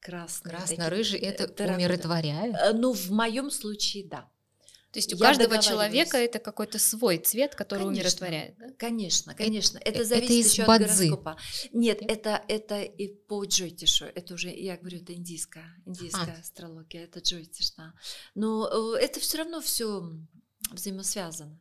Красные, 0.00 0.56
Красно-рыжий 0.56 1.20
это 1.20 1.46
терракота. 1.46 1.74
умиротворяет? 1.76 2.54
Э, 2.56 2.72
ну, 2.72 2.92
в 2.92 3.10
моем 3.10 3.52
случае, 3.52 4.08
да. 4.08 4.28
То 4.92 4.98
есть 4.98 5.14
у 5.14 5.16
я 5.16 5.24
каждого 5.24 5.56
человека 5.62 6.18
это 6.18 6.38
какой-то 6.38 6.78
свой 6.78 7.16
цвет, 7.16 7.54
который 7.54 7.84
конечно, 7.84 8.02
умиротворяет. 8.02 8.58
Да? 8.58 8.66
Конечно, 8.76 9.34
конечно. 9.34 9.78
Это, 9.78 10.00
это 10.00 10.04
зависит 10.04 10.30
это 10.30 10.48
еще 10.50 10.64
бадзи. 10.66 10.84
от 10.84 10.90
гороскопа. 10.90 11.36
Нет, 11.72 12.00
Нет, 12.02 12.10
это 12.10 12.44
это 12.46 12.82
и 12.82 13.08
по 13.08 13.44
Джойтишу. 13.44 14.04
Это 14.06 14.34
уже, 14.34 14.50
я 14.50 14.76
говорю, 14.76 14.98
это 14.98 15.14
индийская, 15.14 15.64
индийская 15.86 16.34
а. 16.36 16.40
астрология, 16.40 17.04
это 17.04 17.20
Джойтиш, 17.20 17.70
да. 17.76 17.94
Но 18.34 18.96
э, 18.96 18.98
это 19.00 19.18
все 19.20 19.38
равно 19.38 19.62
все 19.62 20.12
взаимосвязано. 20.72 21.58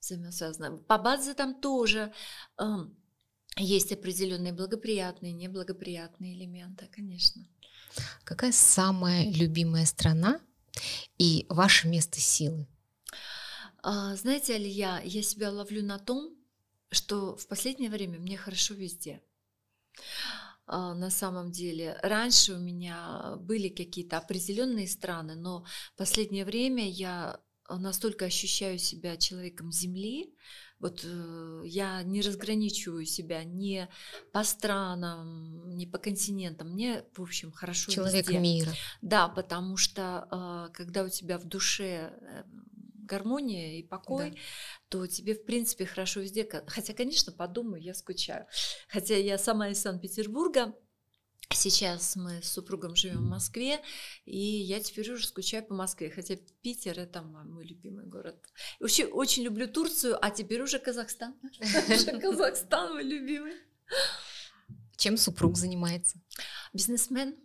взаимосвязано. 0.00 0.78
По 0.78 0.98
базе 0.98 1.34
там 1.34 1.60
тоже 1.60 2.12
э, 2.58 2.64
есть 3.56 3.92
определенные 3.92 4.52
благоприятные, 4.52 5.32
неблагоприятные 5.32 6.34
элементы, 6.34 6.88
конечно. 6.90 7.46
Какая 8.24 8.52
самая 8.52 9.30
любимая 9.30 9.84
страна 9.86 10.40
и 11.18 11.46
ваше 11.48 11.88
место 11.88 12.20
силы? 12.20 12.66
А, 13.82 14.14
знаете, 14.16 14.54
Алия, 14.54 15.00
я 15.04 15.22
себя 15.22 15.50
ловлю 15.50 15.82
на 15.82 15.98
том, 15.98 16.34
что 16.90 17.36
в 17.36 17.46
последнее 17.48 17.90
время 17.90 18.18
мне 18.18 18.36
хорошо 18.36 18.74
везде. 18.74 19.22
А, 20.66 20.94
на 20.94 21.10
самом 21.10 21.50
деле. 21.50 21.98
Раньше 22.02 22.54
у 22.54 22.58
меня 22.58 23.36
были 23.40 23.68
какие-то 23.68 24.18
определенные 24.18 24.88
страны, 24.88 25.34
но 25.34 25.64
в 25.94 25.98
последнее 25.98 26.44
время 26.44 26.88
я 26.88 27.40
настолько 27.78 28.24
ощущаю 28.24 28.78
себя 28.78 29.16
человеком 29.16 29.72
Земли, 29.72 30.34
вот 30.82 31.02
э, 31.04 31.62
я 31.64 32.02
не 32.02 32.22
разграничиваю 32.22 33.06
себя 33.06 33.44
ни 33.44 33.88
по 34.32 34.42
странам, 34.42 35.76
ни 35.76 35.86
по 35.86 35.98
континентам. 35.98 36.70
Мне, 36.72 37.04
в 37.14 37.22
общем, 37.22 37.52
хорошо 37.52 37.92
Человек 37.92 38.26
везде. 38.26 38.40
мира. 38.40 38.72
Да, 39.00 39.28
потому 39.28 39.76
что 39.76 40.26
э, 40.30 40.72
когда 40.74 41.04
у 41.04 41.08
тебя 41.08 41.38
в 41.38 41.44
душе 41.44 42.12
э, 42.20 42.42
гармония 43.04 43.78
и 43.78 43.84
покой, 43.84 44.30
да. 44.30 44.36
то 44.88 45.06
тебе, 45.06 45.34
в 45.34 45.44
принципе, 45.44 45.86
хорошо 45.86 46.20
везде. 46.20 46.48
Хотя, 46.66 46.94
конечно, 46.94 47.30
подумаю, 47.32 47.80
я 47.80 47.94
скучаю. 47.94 48.46
Хотя 48.88 49.16
я 49.16 49.38
сама 49.38 49.68
из 49.68 49.80
Санкт-Петербурга, 49.80 50.74
Сейчас 51.54 52.16
мы 52.16 52.42
с 52.42 52.48
супругом 52.48 52.96
живем 52.96 53.18
в 53.18 53.28
Москве, 53.28 53.80
и 54.24 54.38
я 54.38 54.80
теперь 54.80 55.10
уже 55.12 55.26
скучаю 55.26 55.64
по 55.64 55.74
Москве, 55.74 56.10
хотя 56.10 56.36
Питер 56.62 56.98
это 56.98 57.22
мой 57.22 57.64
любимый 57.64 58.06
город. 58.06 58.36
Вообще 58.80 59.04
очень 59.04 59.42
люблю 59.42 59.68
Турцию, 59.68 60.18
а 60.24 60.30
теперь 60.30 60.62
уже 60.62 60.78
Казахстан. 60.78 61.34
Казахстан 62.20 62.94
мой 62.94 63.04
любимый. 63.04 63.54
Чем 64.96 65.16
супруг 65.16 65.56
занимается? 65.56 66.18
Бизнесмен. 66.72 67.36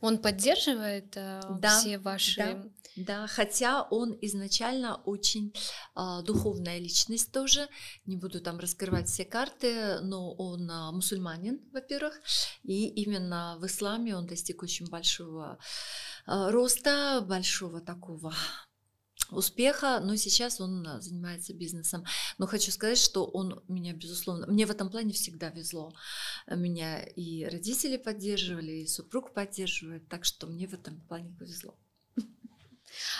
Он 0.00 0.18
поддерживает 0.18 1.16
э, 1.16 1.40
да, 1.60 1.78
все 1.78 1.98
ваши 1.98 2.36
да. 2.36 2.64
Да, 2.98 3.28
хотя 3.28 3.82
он 3.82 4.18
изначально 4.22 4.96
очень 4.96 5.54
э, 5.94 6.22
духовная 6.24 6.78
личность 6.78 7.30
тоже, 7.30 7.68
не 8.06 8.16
буду 8.16 8.40
там 8.40 8.58
раскрывать 8.58 9.08
все 9.08 9.24
карты, 9.24 10.00
но 10.00 10.32
он 10.32 10.68
э, 10.68 10.90
мусульманин, 10.90 11.60
во-первых, 11.72 12.20
и 12.64 12.88
именно 12.88 13.56
в 13.60 13.66
исламе 13.66 14.16
он 14.16 14.26
достиг 14.26 14.62
очень 14.64 14.86
большого 14.88 15.58
э, 16.26 16.50
роста, 16.50 17.24
большого 17.24 17.80
такого 17.80 18.34
успеха, 19.30 20.00
но 20.00 20.16
сейчас 20.16 20.60
он 20.60 20.86
занимается 21.00 21.54
бизнесом. 21.54 22.04
Но 22.38 22.46
хочу 22.46 22.70
сказать, 22.70 22.98
что 22.98 23.24
он 23.24 23.62
меня, 23.68 23.92
безусловно, 23.92 24.46
мне 24.46 24.66
в 24.66 24.70
этом 24.70 24.90
плане 24.90 25.12
всегда 25.12 25.50
везло. 25.50 25.92
Меня 26.46 27.02
и 27.02 27.44
родители 27.44 27.96
поддерживали, 27.96 28.72
и 28.72 28.86
супруг 28.86 29.32
поддерживает, 29.34 30.08
так 30.08 30.24
что 30.24 30.46
мне 30.46 30.66
в 30.66 30.74
этом 30.74 31.00
плане 31.02 31.34
повезло. 31.38 31.74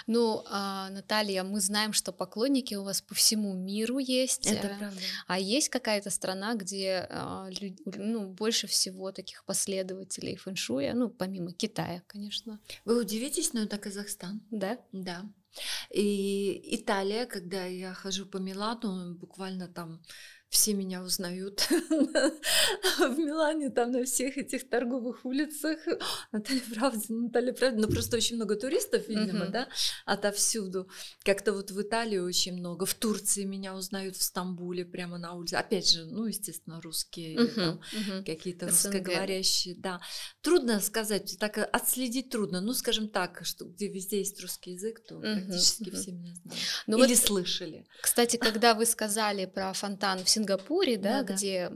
Ну, 0.06 0.42
а, 0.46 0.90
Наталья, 0.90 1.44
мы 1.44 1.60
знаем, 1.60 1.92
что 1.92 2.12
поклонники 2.12 2.74
у 2.74 2.84
вас 2.84 3.02
по 3.02 3.14
всему 3.14 3.54
миру 3.54 3.98
есть. 3.98 4.46
Это 4.46 4.68
э, 4.68 4.78
правда. 4.78 5.00
А 5.26 5.38
есть 5.38 5.68
какая-то 5.68 6.10
страна, 6.10 6.54
где 6.54 7.06
а, 7.10 7.48
ну, 7.84 8.28
больше 8.28 8.66
всего 8.66 9.12
таких 9.12 9.44
последователей 9.44 10.36
фэншуя, 10.36 10.94
ну, 10.94 11.10
помимо 11.10 11.52
Китая, 11.52 12.02
конечно. 12.06 12.60
Вы 12.84 13.00
удивитесь, 13.00 13.52
но 13.52 13.60
это 13.60 13.78
Казахстан. 13.78 14.42
Да? 14.50 14.78
Да. 14.92 15.22
И 15.90 16.76
Италия, 16.76 17.26
когда 17.26 17.64
я 17.64 17.94
хожу 17.94 18.26
по 18.26 18.38
Милану, 18.38 19.14
буквально 19.14 19.68
там 19.68 20.00
все 20.48 20.72
меня 20.72 21.02
узнают 21.02 21.60
в 21.70 23.18
Милане, 23.18 23.70
там 23.70 23.92
на 23.92 24.04
всех 24.04 24.38
этих 24.38 24.68
торговых 24.68 25.24
улицах. 25.24 25.78
Наталья 26.32 26.62
Правдина, 26.74 27.22
Наталья 27.24 27.52
Правдина. 27.52 27.86
Ну, 27.86 27.92
просто 27.92 28.16
очень 28.16 28.36
много 28.36 28.56
туристов, 28.56 29.08
видимо, 29.08 29.46
да, 29.46 29.68
отовсюду. 30.06 30.88
Как-то 31.22 31.52
вот 31.52 31.70
в 31.70 31.80
Италии 31.80 32.18
очень 32.18 32.54
много. 32.54 32.86
В 32.86 32.94
Турции 32.94 33.44
меня 33.44 33.74
узнают 33.74 34.16
в 34.16 34.22
Стамбуле 34.22 34.84
прямо 34.84 35.18
на 35.18 35.34
улице. 35.34 35.54
Опять 35.54 35.90
же, 35.90 36.06
ну, 36.06 36.26
естественно, 36.26 36.80
русские 36.80 37.78
какие-то 38.24 38.68
русскоговорящие, 38.68 39.74
да. 39.76 40.00
Трудно 40.40 40.80
сказать, 40.80 41.36
так 41.38 41.58
отследить 41.58 42.30
трудно. 42.30 42.60
Ну, 42.60 42.72
скажем 42.72 43.08
так, 43.08 43.40
что 43.44 43.66
где 43.66 43.88
везде 43.88 44.18
есть 44.18 44.40
русский 44.40 44.72
язык, 44.72 45.00
то 45.06 45.20
практически 45.20 45.90
все 45.90 46.12
меня 46.12 46.34
знают. 46.34 46.60
Ну 46.86 47.04
Или 47.04 47.14
слышали. 47.14 47.86
Кстати, 48.00 48.36
когда 48.48 48.74
вы 48.74 48.86
сказали 48.86 49.44
про 49.46 49.72
фонтан 49.72 50.24
в 50.24 50.28
Сингапуре, 50.38 50.96
да, 50.96 51.22
да 51.22 51.34
где 51.34 51.72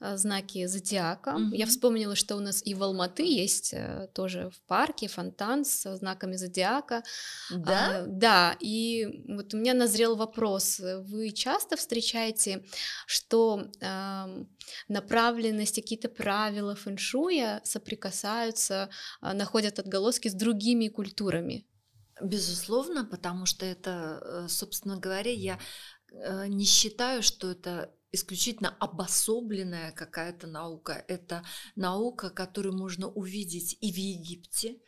да. 0.00 0.16
знаки 0.16 0.66
зодиака. 0.66 1.34
Угу. 1.36 1.54
Я 1.54 1.66
вспомнила, 1.66 2.16
что 2.16 2.36
у 2.36 2.40
нас 2.40 2.62
и 2.64 2.74
в 2.74 2.82
Алматы 2.82 3.22
есть 3.22 3.72
э, 3.72 4.08
тоже 4.14 4.50
в 4.50 4.60
парке 4.66 5.08
фонтан 5.08 5.64
с 5.64 5.96
знаками 5.96 6.36
зодиака. 6.36 7.02
Да? 7.50 8.00
А, 8.00 8.04
да, 8.06 8.56
и 8.60 9.24
вот 9.28 9.54
у 9.54 9.58
меня 9.58 9.74
назрел 9.74 10.16
вопрос. 10.16 10.80
Вы 10.80 11.30
часто 11.30 11.76
встречаете, 11.76 12.64
что 13.06 13.70
э, 13.80 14.44
направленность, 14.88 15.74
какие-то 15.74 16.08
правила 16.08 16.74
фэншуя 16.74 17.60
соприкасаются, 17.64 18.88
э, 19.22 19.32
находят 19.32 19.78
отголоски 19.78 20.28
с 20.28 20.34
другими 20.34 20.88
культурами? 20.88 21.66
Безусловно, 22.20 23.04
потому 23.04 23.44
что 23.46 23.66
это, 23.66 24.20
э, 24.22 24.48
собственно 24.48 24.96
говоря, 24.96 25.32
я 25.32 25.58
э, 26.10 26.46
не 26.46 26.64
считаю, 26.64 27.22
что 27.22 27.50
это 27.50 27.90
исключительно 28.16 28.76
обособленная 28.80 29.92
какая-то 29.92 30.48
наука. 30.48 31.04
Это 31.06 31.44
наука, 31.76 32.30
которую 32.30 32.76
можно 32.76 33.08
увидеть 33.08 33.78
и 33.80 33.92
в 33.92 33.96
Египте, 33.96 34.78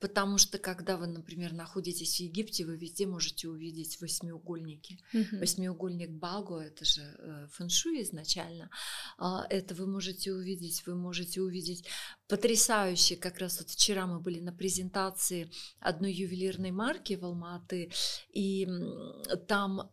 Потому 0.00 0.38
что 0.38 0.58
когда 0.58 0.96
вы, 0.96 1.08
например, 1.08 1.52
находитесь 1.52 2.16
в 2.16 2.20
Египте, 2.20 2.64
вы 2.64 2.76
везде 2.76 3.06
можете 3.06 3.48
увидеть 3.48 4.00
восьмиугольники. 4.00 5.00
Mm-hmm. 5.12 5.38
Восьмиугольник 5.40 6.10
Багу, 6.10 6.58
это 6.58 6.84
же 6.84 7.02
э, 7.02 7.48
фэншуй 7.50 8.02
изначально. 8.02 8.70
Э, 9.18 9.40
это 9.50 9.74
вы 9.74 9.86
можете 9.86 10.32
увидеть, 10.32 10.86
вы 10.86 10.94
можете 10.94 11.40
увидеть 11.40 11.84
потрясающие. 12.28 13.18
Как 13.18 13.38
раз 13.38 13.58
вот 13.58 13.70
вчера 13.70 14.06
мы 14.06 14.20
были 14.20 14.38
на 14.38 14.52
презентации 14.52 15.50
одной 15.80 16.12
ювелирной 16.12 16.70
марки 16.70 17.14
в 17.14 17.24
Алматы, 17.24 17.90
и 18.32 18.68
там 19.48 19.90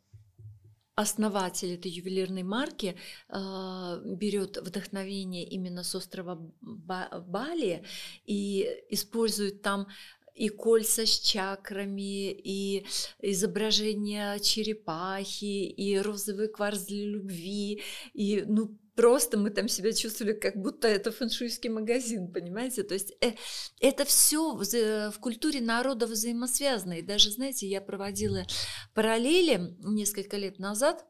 основатель 0.96 1.74
этой 1.74 1.92
ювелирной 1.92 2.44
марки 2.44 2.96
э, 3.30 4.02
берет 4.06 4.58
вдохновение 4.58 5.44
именно 5.44 5.84
с 5.84 5.94
острова 5.94 6.40
Бали 6.62 7.84
и 8.26 8.68
использует 8.90 9.62
там 9.62 9.88
и 10.34 10.50
кольца 10.50 11.06
с 11.06 11.20
чакрами, 11.20 12.32
и 12.32 12.86
изображение 13.20 14.40
черепахи, 14.40 15.64
и 15.68 15.98
розовый 15.98 16.50
кварц 16.50 16.84
для 16.86 17.06
любви, 17.06 17.82
и 18.14 18.44
ну 18.46 18.78
просто 18.96 19.38
мы 19.38 19.50
там 19.50 19.68
себя 19.68 19.94
чувствовали, 19.94 20.34
как 20.34 20.56
будто 20.56 20.88
это 20.88 21.12
фэншуйский 21.12 21.70
магазин, 21.70 22.32
понимаете? 22.32 22.84
То 22.84 22.94
есть 22.94 23.14
э, 23.22 23.34
это 23.80 24.06
все 24.06 24.56
в, 24.56 24.64
в 24.64 25.20
культуре 25.20 25.62
народа 25.62 26.08
взаимосвязано. 26.08 26.94
И 26.94 27.02
даже, 27.02 27.32
знаете, 27.32 27.68
я 27.68 27.82
проводила 27.82 28.46
параллели 28.94 29.76
несколько 29.80 30.38
лет 30.38 30.60
назад 30.60 31.06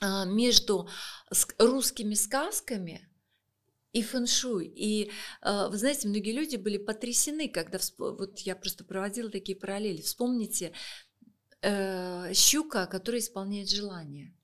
э, 0.00 0.26
между 0.26 0.88
русскими 1.58 2.14
сказками 2.14 3.08
и 3.92 4.02
фэншуй. 4.02 4.66
И 4.66 5.10
э, 5.40 5.68
вы 5.68 5.78
знаете, 5.78 6.06
многие 6.08 6.32
люди 6.32 6.56
были 6.56 6.76
потрясены, 6.76 7.48
когда 7.48 7.78
вот 7.98 8.40
я 8.40 8.56
просто 8.56 8.84
проводила 8.84 9.30
такие 9.30 9.56
параллели. 9.56 10.02
Вспомните 10.02 10.72
э, 11.62 12.34
щука, 12.34 12.86
которая 12.86 13.22
исполняет 13.22 13.70
желание 13.70 14.34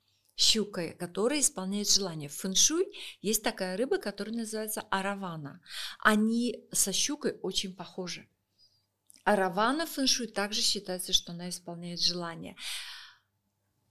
щукой, 0.40 0.92
которая 0.98 1.40
исполняет 1.40 1.90
желание. 1.90 2.28
В 2.28 2.34
фэншуй 2.34 2.86
есть 3.20 3.42
такая 3.42 3.76
рыба, 3.76 3.98
которая 3.98 4.34
называется 4.34 4.80
аравана. 4.90 5.60
Они 5.98 6.64
со 6.72 6.92
щукой 6.92 7.38
очень 7.42 7.74
похожи. 7.74 8.26
Аравана 9.24 9.86
в 9.86 9.90
фэншуй 9.90 10.28
также 10.28 10.62
считается, 10.62 11.12
что 11.12 11.32
она 11.32 11.50
исполняет 11.50 12.00
желание. 12.00 12.56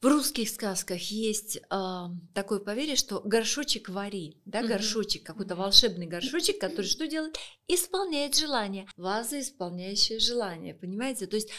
В 0.01 0.07
русских 0.07 0.49
сказках 0.49 1.01
есть 1.01 1.57
э, 1.57 2.05
такое 2.33 2.59
поверье, 2.59 2.95
что 2.95 3.19
горшочек 3.19 3.89
вари, 3.89 4.41
да, 4.45 4.63
горшочек, 4.63 5.25
какой-то 5.25 5.57
волшебный 5.57 6.07
горшочек, 6.07 6.57
который 6.57 6.85
что 6.85 7.05
делает? 7.05 7.37
Исполняет 7.67 8.33
желание. 8.35 8.87
Ваза, 8.95 9.41
исполняющая 9.41 10.19
желание, 10.19 10.73
понимаете? 10.73 11.27
То 11.27 11.35
есть 11.35 11.49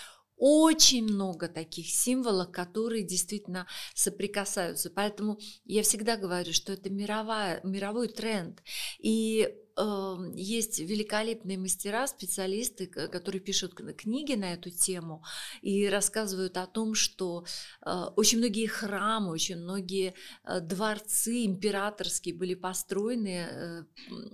очень 0.40 1.04
много 1.04 1.48
таких 1.48 1.86
символов, 1.86 2.50
которые 2.50 3.02
действительно 3.02 3.66
соприкасаются. 3.94 4.90
Поэтому 4.90 5.38
я 5.66 5.82
всегда 5.82 6.16
говорю, 6.16 6.54
что 6.54 6.72
это 6.72 6.88
мировая, 6.88 7.60
мировой 7.62 8.08
тренд. 8.08 8.62
И 8.98 9.54
э, 9.76 10.16
есть 10.34 10.78
великолепные 10.78 11.58
мастера, 11.58 12.06
специалисты, 12.06 12.86
которые 12.86 13.42
пишут 13.42 13.74
книги 13.74 14.32
на 14.32 14.54
эту 14.54 14.70
тему 14.70 15.22
и 15.60 15.86
рассказывают 15.86 16.56
о 16.56 16.66
том, 16.66 16.94
что 16.94 17.44
э, 17.84 17.90
очень 18.16 18.38
многие 18.38 18.66
храмы, 18.66 19.32
очень 19.32 19.58
многие 19.58 20.14
э, 20.44 20.60
дворцы 20.60 21.44
императорские 21.44 22.34
были 22.34 22.54
построены, 22.54 23.46
э, 23.46 23.84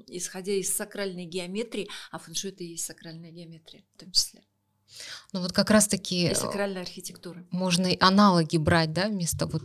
исходя 0.07 0.53
из 0.53 0.73
сакральной 0.73 1.25
геометрии, 1.25 1.89
а 2.13 2.21
фэншуй 2.21 2.53
это 2.53 2.63
и 2.63 2.69
есть 2.69 2.85
сакральная 2.85 3.33
геометрия 3.33 3.85
в 3.97 3.99
том 3.99 4.13
числе. 4.13 4.45
Ну 5.33 5.41
вот 5.41 5.53
как 5.53 5.71
раз-таки... 5.71 6.31
И 6.31 6.35
сакральная 6.35 6.83
архитектура. 6.83 7.45
Можно 7.51 7.87
и 7.89 7.97
аналоги 8.01 8.57
брать, 8.57 8.93
да, 8.93 9.09
вместо 9.09 9.47
вот 9.47 9.63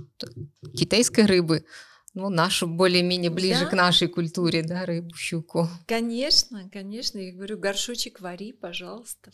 китайской 0.75 1.25
рыбы, 1.25 1.65
ну, 2.13 2.29
нашу 2.29 2.67
более-менее 2.67 3.31
ближе 3.31 3.61
да? 3.61 3.69
к 3.69 3.73
нашей 3.73 4.07
культуре, 4.07 4.63
да, 4.63 4.85
рыбу, 4.85 5.15
щуку. 5.15 5.69
Конечно, 5.87 6.69
конечно, 6.71 7.17
я 7.17 7.31
говорю, 7.31 7.57
горшочек 7.57 8.19
вари, 8.19 8.51
пожалуйста. 8.51 9.31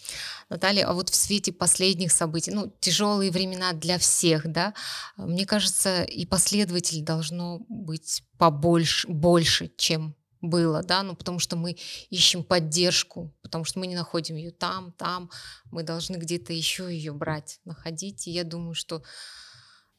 Наталья, 0.49 0.85
а 0.88 0.93
вот 0.93 1.09
в 1.09 1.15
свете 1.15 1.51
последних 1.51 2.11
событий, 2.11 2.51
ну, 2.51 2.71
тяжелые 2.79 3.31
времена 3.31 3.73
для 3.73 3.97
всех, 3.97 4.51
да, 4.51 4.73
мне 5.15 5.45
кажется, 5.45 6.03
и 6.03 6.25
последователей 6.25 7.01
должно 7.01 7.65
быть 7.67 8.21
побольше, 8.38 9.07
больше, 9.07 9.71
чем 9.75 10.15
было, 10.50 10.84
да, 10.84 11.04
ну 11.04 11.16
потому 11.16 11.39
что 11.39 11.56
мы 11.56 11.78
ищем 12.10 12.43
поддержку, 12.43 13.34
потому 13.41 13.64
что 13.64 13.80
мы 13.80 13.88
не 13.88 13.95
находим 13.95 14.36
ее 14.36 14.52
там, 14.52 14.93
там, 14.93 15.30
мы 15.72 15.84
должны 15.84 16.18
где-то 16.18 16.54
еще 16.54 16.84
ее 16.91 17.14
брать, 17.14 17.60
находить. 17.66 18.28
И 18.28 18.32
я 18.32 18.43
думаю, 18.43 18.74
что 18.74 19.04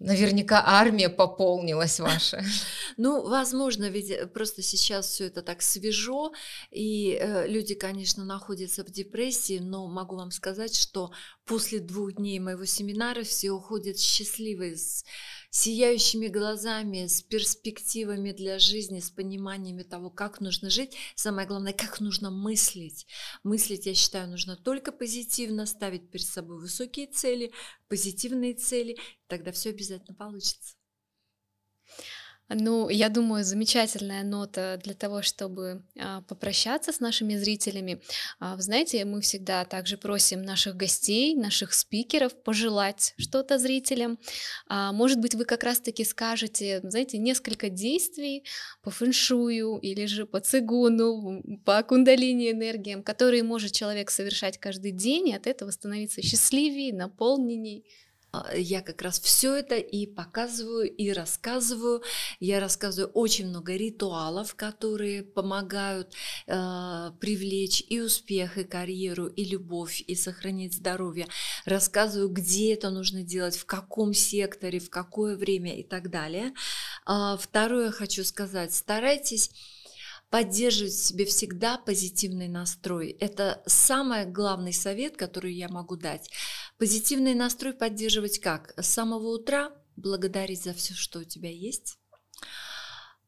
Наверняка 0.01 0.63
армия 0.65 1.09
пополнилась 1.09 2.01
ваша. 2.01 2.43
Ну, 3.01 3.29
возможно, 3.29 3.89
ведь 3.91 4.11
э, 4.11 4.27
просто 4.27 4.61
сейчас 4.61 5.07
все 5.07 5.27
это 5.27 5.43
так 5.43 5.63
свежо, 5.63 6.33
и 6.73 7.17
э, 7.21 7.47
люди, 7.47 7.75
конечно, 7.75 8.25
находятся 8.25 8.85
в 8.85 8.91
депрессии, 8.91 9.61
но 9.61 9.87
могу 9.87 10.17
вам 10.17 10.33
сказать, 10.33 10.75
что 10.75 11.13
после 11.45 11.79
двух 11.79 12.15
дней 12.15 12.41
моего 12.41 12.65
семинара 12.65 13.23
все 13.23 13.51
уходят 13.53 14.01
счастливые, 14.01 14.77
с 14.77 15.05
сияющими 15.51 16.29
глазами, 16.29 17.07
с 17.07 17.23
перспективами 17.23 18.33
для 18.33 18.59
жизни, 18.59 19.01
с 19.01 19.11
пониманиями 19.11 19.83
того, 19.83 20.11
как 20.11 20.41
нужно 20.41 20.71
жить. 20.71 20.97
Самое 21.15 21.47
главное, 21.47 21.73
как 21.73 22.01
нужно 22.01 22.31
мыслить. 22.31 23.07
Мыслить, 23.45 23.87
я 23.87 23.95
считаю, 23.95 24.29
нужно 24.29 24.57
только 24.57 24.93
позитивно, 24.93 25.67
ставить 25.67 26.11
перед 26.11 26.27
собой 26.27 26.59
высокие 26.59 27.07
цели, 27.07 27.53
позитивные 27.89 28.55
цели, 28.55 28.99
тогда 29.27 29.53
все 29.53 29.71
обязательно 29.71 30.15
получится. 30.15 30.78
Ну, 32.51 32.89
я 32.89 33.11
думаю, 33.11 33.45
замечательная 33.45 34.25
нота 34.25 34.81
для 34.83 34.95
того, 34.95 35.21
чтобы 35.21 35.83
а, 35.99 36.23
попрощаться 36.23 36.93
с 36.93 37.01
нашими 37.01 37.37
зрителями. 37.37 38.01
А, 38.41 38.57
вы 38.57 38.63
знаете, 38.63 39.05
мы 39.05 39.21
всегда 39.21 39.67
также 39.67 39.99
просим 39.99 40.43
наших 40.43 40.75
гостей, 40.75 41.35
наших 41.35 41.75
спикеров 41.75 42.35
пожелать 42.43 43.13
что-то 43.19 43.59
зрителям. 43.59 44.19
А, 44.67 44.93
может 44.93 45.21
быть, 45.21 45.35
вы 45.35 45.45
как 45.45 45.63
раз-таки 45.63 46.05
скажете, 46.05 46.81
знаете, 46.85 47.19
несколько 47.19 47.69
действий 47.69 48.45
по 48.83 48.91
фэншую 48.91 49.79
или 49.81 50.07
же 50.07 50.25
по 50.25 50.41
цигуну, 50.41 51.61
по 51.67 51.83
кундалини 51.83 52.51
энергиям, 52.51 53.03
которые 53.03 53.43
может 53.43 53.73
человек 53.73 54.11
совершать 54.11 54.57
каждый 54.57 54.93
день 54.93 55.29
и 55.29 55.35
от 55.35 55.47
этого 55.47 55.71
становиться 55.71 56.23
счастливее, 56.23 56.95
наполненней. 56.95 57.85
А, 58.31 58.55
я 58.55 58.83
как 58.83 59.03
раз 59.03 59.21
все 59.21 59.55
это 59.55 59.77
и 59.77 60.07
показываю, 60.07 60.91
и 60.91 61.11
рассказываю. 61.13 62.03
Я 62.41 62.61
рассказываю 62.61 63.11
очень 63.13 63.49
много 63.49 63.75
ритуалов, 63.75 64.55
которые 64.55 65.23
помогают 65.23 66.15
э, 66.47 67.11
привлечь 67.21 67.83
и 67.89 68.01
успех, 68.01 68.59
и 68.59 68.65
карьеру, 68.65 69.27
и 69.27 69.45
любовь, 69.45 70.03
и 70.07 70.15
сохранить 70.15 70.75
здоровье. 70.75 71.27
Рассказываю, 71.65 72.29
где 72.29 72.75
это 72.75 72.91
нужно 72.91 73.23
делать, 73.23 73.57
в 73.57 73.65
каком 73.65 74.13
секторе, 74.13 74.79
в 74.79 74.91
какое 74.91 75.37
время 75.37 75.79
и 75.79 75.83
так 75.83 76.11
далее. 76.11 76.53
Э, 77.07 77.37
второе 77.41 77.91
хочу 77.91 78.25
сказать, 78.25 78.75
старайтесь 78.75 79.51
поддерживать 80.31 80.93
в 80.93 81.03
себе 81.03 81.25
всегда 81.25 81.79
позитивный 81.79 82.49
настрой. 82.49 83.17
Это 83.21 83.63
самый 83.67 84.27
главный 84.27 84.73
совет, 84.73 85.17
который 85.17 85.55
я 85.55 85.69
могу 85.69 85.97
дать. 85.97 86.31
Позитивный 86.79 87.35
настрой 87.35 87.75
поддерживать 87.75 88.39
как? 88.39 88.73
С 88.77 88.87
самого 88.87 89.29
утра 89.35 89.73
благодарить 89.97 90.63
за 90.63 90.73
все, 90.73 90.95
что 90.95 91.19
у 91.19 91.25
тебя 91.25 91.51
есть, 91.51 91.99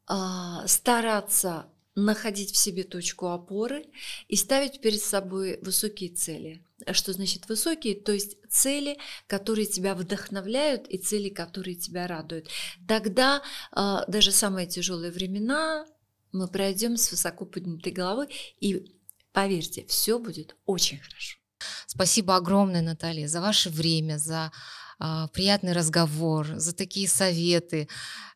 а, 0.07 0.65
стараться 0.67 1.67
находить 1.93 2.51
в 2.51 2.57
себе 2.57 2.83
точку 2.83 3.27
опоры 3.27 3.85
и 4.29 4.37
ставить 4.37 4.79
перед 4.79 5.01
собой 5.01 5.59
высокие 5.61 6.09
цели. 6.09 6.65
Что 6.93 7.11
значит 7.11 7.49
высокие? 7.49 7.95
То 7.95 8.13
есть 8.13 8.37
цели, 8.49 8.97
которые 9.27 9.67
тебя 9.67 9.95
вдохновляют 9.95 10.87
и 10.87 10.97
цели, 10.97 11.27
которые 11.27 11.75
тебя 11.75 12.07
радуют. 12.07 12.47
Тогда 12.87 13.43
а, 13.71 14.05
даже 14.05 14.31
самые 14.31 14.65
тяжелые 14.65 15.11
времена 15.11 15.85
мы 16.31 16.47
пройдем 16.47 16.95
с 16.95 17.11
высоко 17.11 17.45
поднятой 17.45 17.91
головой, 17.91 18.27
и 18.61 18.95
поверьте, 19.33 19.85
все 19.87 20.17
будет 20.17 20.55
очень 20.65 20.99
хорошо. 20.99 21.40
Спасибо 21.87 22.35
огромное, 22.35 22.81
Наталья, 22.81 23.27
за 23.27 23.41
ваше 23.41 23.69
время, 23.69 24.17
за 24.17 24.51
а, 24.99 25.27
приятный 25.29 25.73
разговор, 25.73 26.47
за 26.55 26.75
такие 26.75 27.07
советы. 27.07 27.87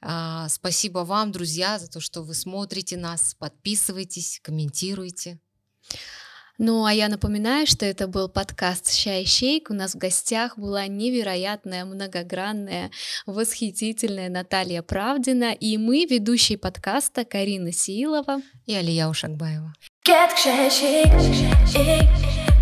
А, 0.01 0.49
спасибо 0.49 0.99
вам, 0.99 1.31
друзья, 1.31 1.77
за 1.77 1.87
то, 1.87 1.99
что 1.99 2.23
вы 2.23 2.33
смотрите 2.33 2.97
нас, 2.97 3.35
подписывайтесь, 3.37 4.39
комментируйте. 4.41 5.39
Ну, 6.57 6.85
а 6.85 6.93
я 6.93 7.09
напоминаю, 7.09 7.67
что 7.67 7.85
это 7.85 8.07
был 8.07 8.29
подкаст 8.29 8.95
«Чай 8.95 9.25
Шейк». 9.25 9.69
У 9.69 9.73
нас 9.73 9.93
в 9.93 9.97
гостях 9.97 10.57
была 10.57 10.87
невероятная, 10.87 11.83
многогранная, 11.83 12.91
восхитительная 13.25 14.29
Наталья 14.29 14.81
Правдина, 14.81 15.51
и 15.51 15.77
мы, 15.77 16.05
ведущие 16.05 16.57
подкаста 16.57 17.25
Карина 17.25 17.73
Силова 17.73 18.41
и 18.65 18.73
Алия 18.73 19.09
Ушакбаева. 19.09 19.73
Get 20.07 20.29
к 20.33 20.39
чай, 20.41 20.71
шейк, 20.71 21.11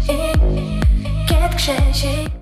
шейк, 0.05 0.35
шейк, 0.35 1.29
get 1.29 1.53
к 1.53 1.57
чай, 1.57 1.93
шейк. 1.93 2.33